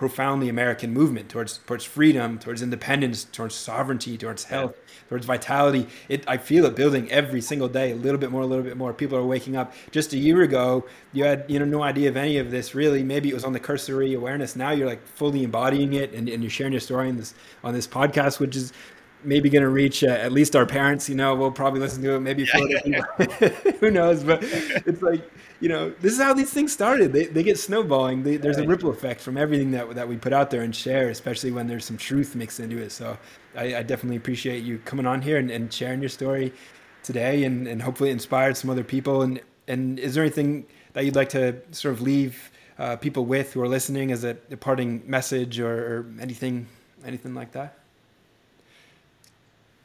profoundly 0.00 0.48
American 0.48 0.94
movement 0.94 1.28
towards 1.28 1.58
towards 1.58 1.84
freedom, 1.84 2.38
towards 2.38 2.62
independence, 2.62 3.24
towards 3.24 3.54
sovereignty, 3.54 4.16
towards 4.16 4.44
health, 4.44 4.74
towards 5.10 5.26
vitality. 5.26 5.86
It 6.08 6.24
I 6.26 6.38
feel 6.38 6.64
it 6.64 6.74
building 6.74 7.10
every 7.10 7.42
single 7.42 7.68
day, 7.68 7.92
a 7.92 7.96
little 7.96 8.16
bit 8.18 8.30
more, 8.30 8.40
a 8.40 8.46
little 8.46 8.64
bit 8.64 8.78
more. 8.78 8.94
People 8.94 9.18
are 9.18 9.26
waking 9.26 9.56
up. 9.58 9.74
Just 9.90 10.14
a 10.14 10.16
year 10.16 10.40
ago, 10.40 10.86
you 11.12 11.24
had 11.24 11.44
you 11.48 11.58
know 11.58 11.66
no 11.66 11.82
idea 11.82 12.08
of 12.08 12.16
any 12.16 12.38
of 12.38 12.50
this 12.50 12.74
really. 12.74 13.02
Maybe 13.02 13.28
it 13.28 13.34
was 13.34 13.44
on 13.44 13.52
the 13.52 13.60
cursory 13.60 14.14
awareness. 14.14 14.56
Now 14.56 14.70
you're 14.70 14.86
like 14.86 15.06
fully 15.06 15.44
embodying 15.44 15.92
it, 15.92 16.14
and, 16.14 16.30
and 16.30 16.42
you're 16.42 16.48
sharing 16.48 16.72
your 16.72 16.80
story 16.80 17.10
on 17.10 17.18
this 17.18 17.34
on 17.62 17.74
this 17.74 17.86
podcast, 17.86 18.40
which 18.40 18.56
is 18.56 18.72
maybe 19.24 19.50
going 19.50 19.62
to 19.62 19.68
reach 19.68 20.02
uh, 20.02 20.08
at 20.08 20.32
least 20.32 20.56
our 20.56 20.66
parents. 20.66 21.08
You 21.08 21.14
know, 21.14 21.34
we'll 21.34 21.50
probably 21.50 21.80
listen 21.80 22.02
to 22.02 22.14
it. 22.14 22.20
Maybe 22.20 22.48
yeah, 22.54 22.80
yeah. 22.84 23.48
who 23.80 23.90
knows? 23.90 24.24
But 24.24 24.40
it's 24.42 25.02
like 25.02 25.22
you 25.60 25.68
know, 25.68 25.90
this 26.00 26.14
is 26.14 26.18
how 26.18 26.32
these 26.32 26.50
things 26.50 26.72
started. 26.72 27.12
They, 27.12 27.26
they 27.26 27.42
get 27.42 27.58
snowballing. 27.58 28.22
They, 28.22 28.38
there's 28.38 28.56
a 28.56 28.66
ripple 28.66 28.90
effect 28.90 29.20
from 29.20 29.36
everything 29.36 29.70
that 29.72 29.94
that 29.94 30.08
we 30.08 30.16
put 30.16 30.32
out 30.32 30.50
there 30.50 30.62
and 30.62 30.74
share, 30.74 31.10
especially 31.10 31.50
when 31.50 31.66
there's 31.66 31.84
some 31.84 31.98
truth 31.98 32.34
mixed 32.34 32.60
into 32.60 32.78
it. 32.78 32.92
So 32.92 33.18
I, 33.54 33.76
I 33.76 33.82
definitely 33.82 34.16
appreciate 34.16 34.64
you 34.64 34.78
coming 34.78 35.06
on 35.06 35.20
here 35.20 35.36
and, 35.36 35.50
and 35.50 35.72
sharing 35.72 36.00
your 36.00 36.08
story 36.08 36.52
today, 37.02 37.44
and, 37.44 37.68
and 37.68 37.82
hopefully 37.82 38.10
inspired 38.10 38.56
some 38.56 38.70
other 38.70 38.84
people. 38.84 39.22
And 39.22 39.40
and 39.68 39.98
is 39.98 40.14
there 40.14 40.24
anything 40.24 40.66
that 40.94 41.04
you'd 41.04 41.16
like 41.16 41.28
to 41.30 41.60
sort 41.72 41.94
of 41.94 42.00
leave 42.00 42.50
uh, 42.78 42.96
people 42.96 43.26
with 43.26 43.52
who 43.52 43.60
are 43.60 43.68
listening 43.68 44.10
as 44.12 44.24
a, 44.24 44.36
a 44.50 44.56
parting 44.56 45.02
message 45.06 45.60
or, 45.60 45.72
or 45.72 46.06
anything 46.20 46.66
anything 47.04 47.34
like 47.34 47.52
that? 47.52 47.79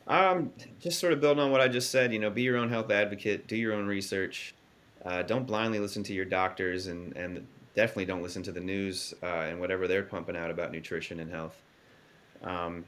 Um, 0.07 0.51
just 0.79 0.99
sort 0.99 1.13
of 1.13 1.21
building 1.21 1.43
on 1.43 1.51
what 1.51 1.61
I 1.61 1.67
just 1.67 1.89
said. 1.91 2.13
You 2.13 2.19
know, 2.19 2.29
be 2.29 2.43
your 2.43 2.57
own 2.57 2.69
health 2.69 2.91
advocate. 2.91 3.47
Do 3.47 3.55
your 3.55 3.73
own 3.73 3.87
research. 3.87 4.53
Uh, 5.03 5.21
don't 5.23 5.45
blindly 5.45 5.79
listen 5.79 6.03
to 6.03 6.13
your 6.13 6.25
doctors, 6.25 6.87
and 6.87 7.15
and 7.15 7.45
definitely 7.75 8.05
don't 8.05 8.23
listen 8.23 8.41
to 8.43 8.51
the 8.51 8.59
news 8.59 9.13
uh, 9.21 9.25
and 9.25 9.59
whatever 9.59 9.87
they're 9.87 10.03
pumping 10.03 10.35
out 10.35 10.49
about 10.49 10.71
nutrition 10.71 11.19
and 11.19 11.29
health. 11.29 11.61
Um, 12.43 12.85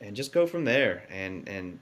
and 0.00 0.14
just 0.14 0.32
go 0.32 0.46
from 0.46 0.64
there. 0.64 1.04
And 1.10 1.48
and 1.48 1.78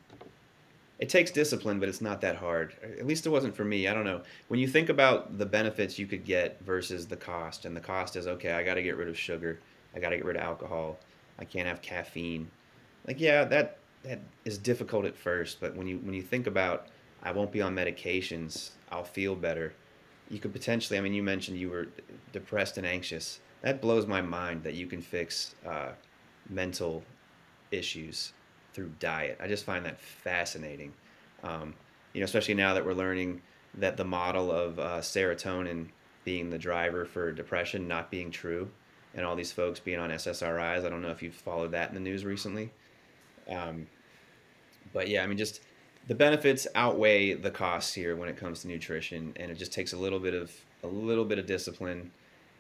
it 0.99 1.09
takes 1.09 1.31
discipline, 1.31 1.81
but 1.81 1.89
it's 1.89 2.01
not 2.01 2.21
that 2.21 2.37
hard. 2.37 2.75
At 2.83 3.07
least 3.07 3.27
it 3.27 3.31
wasn't 3.31 3.57
for 3.57 3.65
me. 3.65 3.89
I 3.89 3.95
don't 3.95 4.05
know. 4.05 4.23
When 4.49 4.61
you 4.61 4.69
think 4.69 4.89
about 4.89 5.39
the 5.39 5.47
benefits 5.47 5.99
you 5.99 6.07
could 6.07 6.25
get 6.25 6.61
versus 6.63 7.07
the 7.07 7.17
cost, 7.17 7.65
and 7.65 7.77
the 7.77 7.81
cost 7.81 8.17
is 8.17 8.27
okay. 8.27 8.53
I 8.53 8.63
got 8.63 8.75
to 8.75 8.83
get 8.83 8.97
rid 8.97 9.09
of 9.09 9.19
sugar. 9.19 9.59
I 9.95 9.99
got 9.99 10.11
to 10.11 10.17
get 10.17 10.25
rid 10.25 10.37
of 10.37 10.43
alcohol. 10.43 10.99
I 11.39 11.45
can't 11.45 11.67
have 11.67 11.83
caffeine. 11.83 12.51
Like 13.07 13.21
yeah, 13.21 13.45
that 13.45 13.79
that 14.05 14.21
is 14.45 14.59
difficult 14.59 15.05
at 15.05 15.17
first, 15.17 15.61
but 15.61 15.75
when 15.75 15.87
you 15.87 15.99
when 15.99 16.15
you 16.15 16.23
think 16.23 16.47
about 16.47 16.89
I 17.23 17.33
won't 17.33 17.51
be 17.51 17.63
on 17.63 17.75
medications, 17.75 18.71
I'll 18.91 19.05
feel 19.05 19.35
better. 19.35 19.75
You 20.31 20.39
could 20.39 20.53
potentially, 20.53 20.99
I 20.99 21.03
mean, 21.03 21.15
you 21.15 21.23
mentioned 21.23 21.59
you 21.59 21.71
were 21.71 21.89
depressed 22.33 22.79
and 22.79 22.87
anxious. 22.87 23.41
That 23.63 23.81
blows 23.81 24.07
my 24.07 24.21
mind 24.21 24.63
that 24.65 24.75
you 24.75 24.87
can 24.87 25.01
fix 25.01 25.55
uh, 25.67 25.93
mental 26.49 27.03
issues 27.71 28.33
through 28.75 28.93
diet. 29.01 29.39
I 29.43 29.49
just 29.49 29.65
find 29.65 29.85
that 29.87 30.01
fascinating. 30.01 30.93
Um, 31.43 31.75
you 32.13 32.21
know, 32.21 32.25
especially 32.25 32.55
now 32.55 32.75
that 32.75 32.85
we're 32.85 32.93
learning 32.93 33.41
that 33.79 33.97
the 33.97 34.05
model 34.05 34.53
of 34.53 34.79
uh, 34.79 34.99
serotonin 35.01 35.89
being 36.25 36.51
the 36.51 36.59
driver 36.59 37.05
for 37.05 37.33
depression 37.33 37.89
not 37.89 38.11
being 38.11 38.31
true, 38.31 38.71
and 39.15 39.25
all 39.25 39.37
these 39.37 39.53
folks 39.53 39.81
being 39.81 39.99
on 39.99 40.11
SSRIs. 40.11 40.85
I 40.85 40.89
don't 40.89 41.03
know 41.03 41.11
if 41.11 41.23
you've 41.23 41.35
followed 41.35 41.73
that 41.73 41.89
in 41.89 41.95
the 41.95 42.01
news 42.01 42.25
recently. 42.25 42.73
Um, 43.49 43.87
but 44.93 45.09
yeah, 45.09 45.23
I 45.23 45.27
mean, 45.27 45.39
just 45.39 45.61
the 46.07 46.15
benefits 46.15 46.67
outweigh 46.75 47.35
the 47.35 47.51
costs 47.51 47.95
here 47.95 48.15
when 48.17 48.29
it 48.29 48.37
comes 48.37 48.63
to 48.63 48.69
nutrition, 48.69 49.33
and 49.37 49.51
it 49.51 49.59
just 49.59 49.73
takes 49.73 49.93
a 49.93 49.97
little 49.97 50.21
bit 50.21 50.35
of 50.35 50.53
a 50.83 50.87
little 50.87 51.25
bit 51.25 51.39
of 51.39 51.47
discipline, 51.47 52.11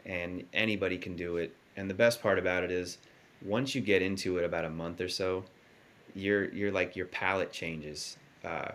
and 0.07 0.45
anybody 0.53 0.97
can 0.97 1.14
do 1.14 1.37
it. 1.37 1.55
And 1.77 1.91
the 1.91 1.95
best 1.95 2.22
part 2.22 2.39
about 2.39 2.62
it 2.62 2.70
is, 2.70 2.99
once 3.43 3.75
you 3.75 3.81
get 3.81 4.01
into 4.01 4.39
it, 4.39 4.45
about 4.45 4.64
a 4.64 4.70
month 4.70 5.01
or 5.01 5.09
so, 5.09 5.45
you're 6.14 6.51
you're 6.53 6.72
like 6.72 6.97
your 6.97 7.07
palate 7.07 7.53
changes, 7.53 8.16
uh, 8.45 8.72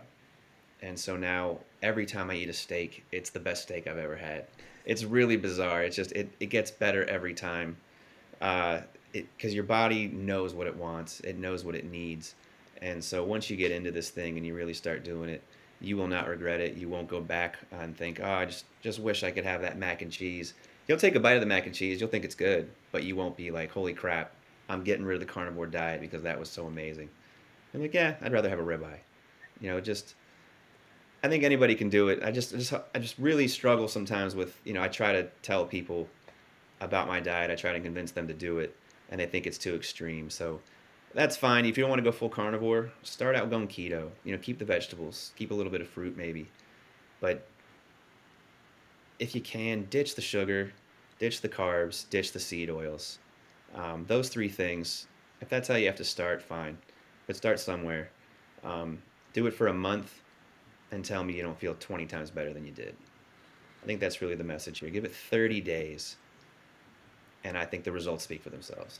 and 0.81 0.97
so 0.97 1.17
now 1.17 1.59
every 1.81 2.05
time 2.05 2.29
I 2.29 2.35
eat 2.35 2.49
a 2.49 2.53
steak, 2.53 3.03
it's 3.11 3.29
the 3.29 3.39
best 3.39 3.63
steak 3.63 3.87
I've 3.87 3.97
ever 3.97 4.17
had. 4.17 4.45
It's 4.85 5.03
really 5.03 5.37
bizarre. 5.37 5.83
It's 5.83 5.95
just 5.95 6.11
it, 6.11 6.29
it 6.39 6.47
gets 6.47 6.71
better 6.71 7.05
every 7.05 7.33
time, 7.33 7.77
because 8.33 8.83
uh, 9.43 9.47
your 9.47 9.63
body 9.63 10.07
knows 10.07 10.53
what 10.53 10.67
it 10.67 10.75
wants. 10.75 11.21
It 11.21 11.37
knows 11.37 11.63
what 11.63 11.75
it 11.75 11.85
needs 11.85 12.35
and 12.81 13.03
so 13.03 13.23
once 13.23 13.49
you 13.49 13.57
get 13.57 13.71
into 13.71 13.91
this 13.91 14.09
thing 14.09 14.37
and 14.37 14.45
you 14.45 14.53
really 14.53 14.73
start 14.73 15.03
doing 15.03 15.29
it, 15.29 15.43
you 15.81 15.97
will 15.97 16.07
not 16.07 16.27
regret 16.27 16.59
it. 16.59 16.75
You 16.75 16.89
won't 16.89 17.07
go 17.07 17.21
back 17.21 17.57
and 17.71 17.95
think, 17.95 18.19
oh, 18.21 18.29
I 18.29 18.45
just 18.45 18.65
just 18.81 18.99
wish 18.99 19.23
I 19.23 19.31
could 19.31 19.45
have 19.45 19.61
that 19.61 19.77
mac 19.77 20.01
and 20.01 20.11
cheese. 20.11 20.53
You'll 20.87 20.97
take 20.97 21.15
a 21.15 21.19
bite 21.19 21.33
of 21.33 21.41
the 21.41 21.47
mac 21.47 21.65
and 21.65 21.75
cheese, 21.75 21.99
you'll 21.99 22.09
think 22.09 22.25
it's 22.25 22.35
good, 22.35 22.69
but 22.91 23.03
you 23.03 23.15
won't 23.15 23.37
be 23.37 23.51
like, 23.51 23.71
holy 23.71 23.93
crap, 23.93 24.33
I'm 24.69 24.83
getting 24.83 25.05
rid 25.05 25.15
of 25.15 25.19
the 25.19 25.31
carnivore 25.31 25.67
diet 25.67 26.01
because 26.01 26.23
that 26.23 26.39
was 26.39 26.49
so 26.49 26.65
amazing. 26.65 27.09
I'm 27.73 27.81
like, 27.81 27.93
yeah, 27.93 28.15
I'd 28.21 28.33
rather 28.33 28.49
have 28.49 28.59
a 28.59 28.63
ribeye. 28.63 28.99
You 29.61 29.69
know, 29.69 29.79
just 29.79 30.15
I 31.23 31.27
think 31.27 31.43
anybody 31.43 31.75
can 31.75 31.89
do 31.89 32.09
it. 32.09 32.23
I 32.23 32.31
just, 32.31 32.53
I 32.53 32.57
just 32.57 32.73
I 32.73 32.99
just 32.99 33.17
really 33.17 33.47
struggle 33.47 33.87
sometimes 33.87 34.35
with, 34.35 34.59
you 34.63 34.73
know, 34.73 34.81
I 34.81 34.87
try 34.87 35.11
to 35.11 35.27
tell 35.41 35.65
people 35.65 36.07
about 36.81 37.07
my 37.07 37.19
diet. 37.19 37.51
I 37.51 37.55
try 37.55 37.73
to 37.73 37.79
convince 37.79 38.11
them 38.11 38.27
to 38.27 38.33
do 38.33 38.59
it, 38.59 38.75
and 39.09 39.19
they 39.19 39.25
think 39.25 39.45
it's 39.45 39.57
too 39.57 39.75
extreme. 39.75 40.29
So 40.29 40.61
that's 41.13 41.35
fine. 41.35 41.65
If 41.65 41.77
you 41.77 41.83
don't 41.83 41.89
want 41.89 41.99
to 41.99 42.03
go 42.03 42.11
full 42.11 42.29
carnivore, 42.29 42.91
start 43.03 43.35
out 43.35 43.49
going 43.49 43.67
keto. 43.67 44.09
You 44.23 44.33
know, 44.33 44.37
keep 44.37 44.59
the 44.59 44.65
vegetables, 44.65 45.31
keep 45.35 45.51
a 45.51 45.53
little 45.53 45.71
bit 45.71 45.81
of 45.81 45.87
fruit 45.87 46.15
maybe. 46.15 46.47
But 47.19 47.47
if 49.17 49.35
you 49.35 49.41
can, 49.41 49.85
ditch 49.89 50.15
the 50.15 50.21
sugar, 50.21 50.71
ditch 51.17 51.41
the 51.41 51.49
carbs, 51.49 52.09
ditch 52.09 52.31
the 52.31 52.39
seed 52.39 52.69
oils. 52.69 53.19
Um, 53.75 54.05
those 54.07 54.29
three 54.29 54.49
things, 54.49 55.07
if 55.41 55.49
that's 55.49 55.67
how 55.67 55.75
you 55.75 55.87
have 55.87 55.95
to 55.97 56.03
start, 56.03 56.41
fine. 56.41 56.77
But 57.27 57.35
start 57.35 57.59
somewhere. 57.59 58.09
Um, 58.63 59.01
do 59.33 59.45
it 59.47 59.53
for 59.53 59.67
a 59.67 59.73
month 59.73 60.21
and 60.91 61.03
tell 61.03 61.23
me 61.23 61.33
you 61.33 61.43
don't 61.43 61.59
feel 61.59 61.75
20 61.79 62.05
times 62.05 62.31
better 62.31 62.53
than 62.53 62.65
you 62.65 62.71
did. 62.71 62.95
I 63.83 63.85
think 63.85 63.99
that's 63.99 64.21
really 64.21 64.35
the 64.35 64.43
message 64.43 64.79
here. 64.79 64.89
Give 64.89 65.05
it 65.05 65.13
30 65.13 65.61
days, 65.61 66.17
and 67.43 67.57
I 67.57 67.65
think 67.65 67.83
the 67.83 67.91
results 67.91 68.23
speak 68.23 68.41
for 68.41 68.49
themselves. 68.49 68.99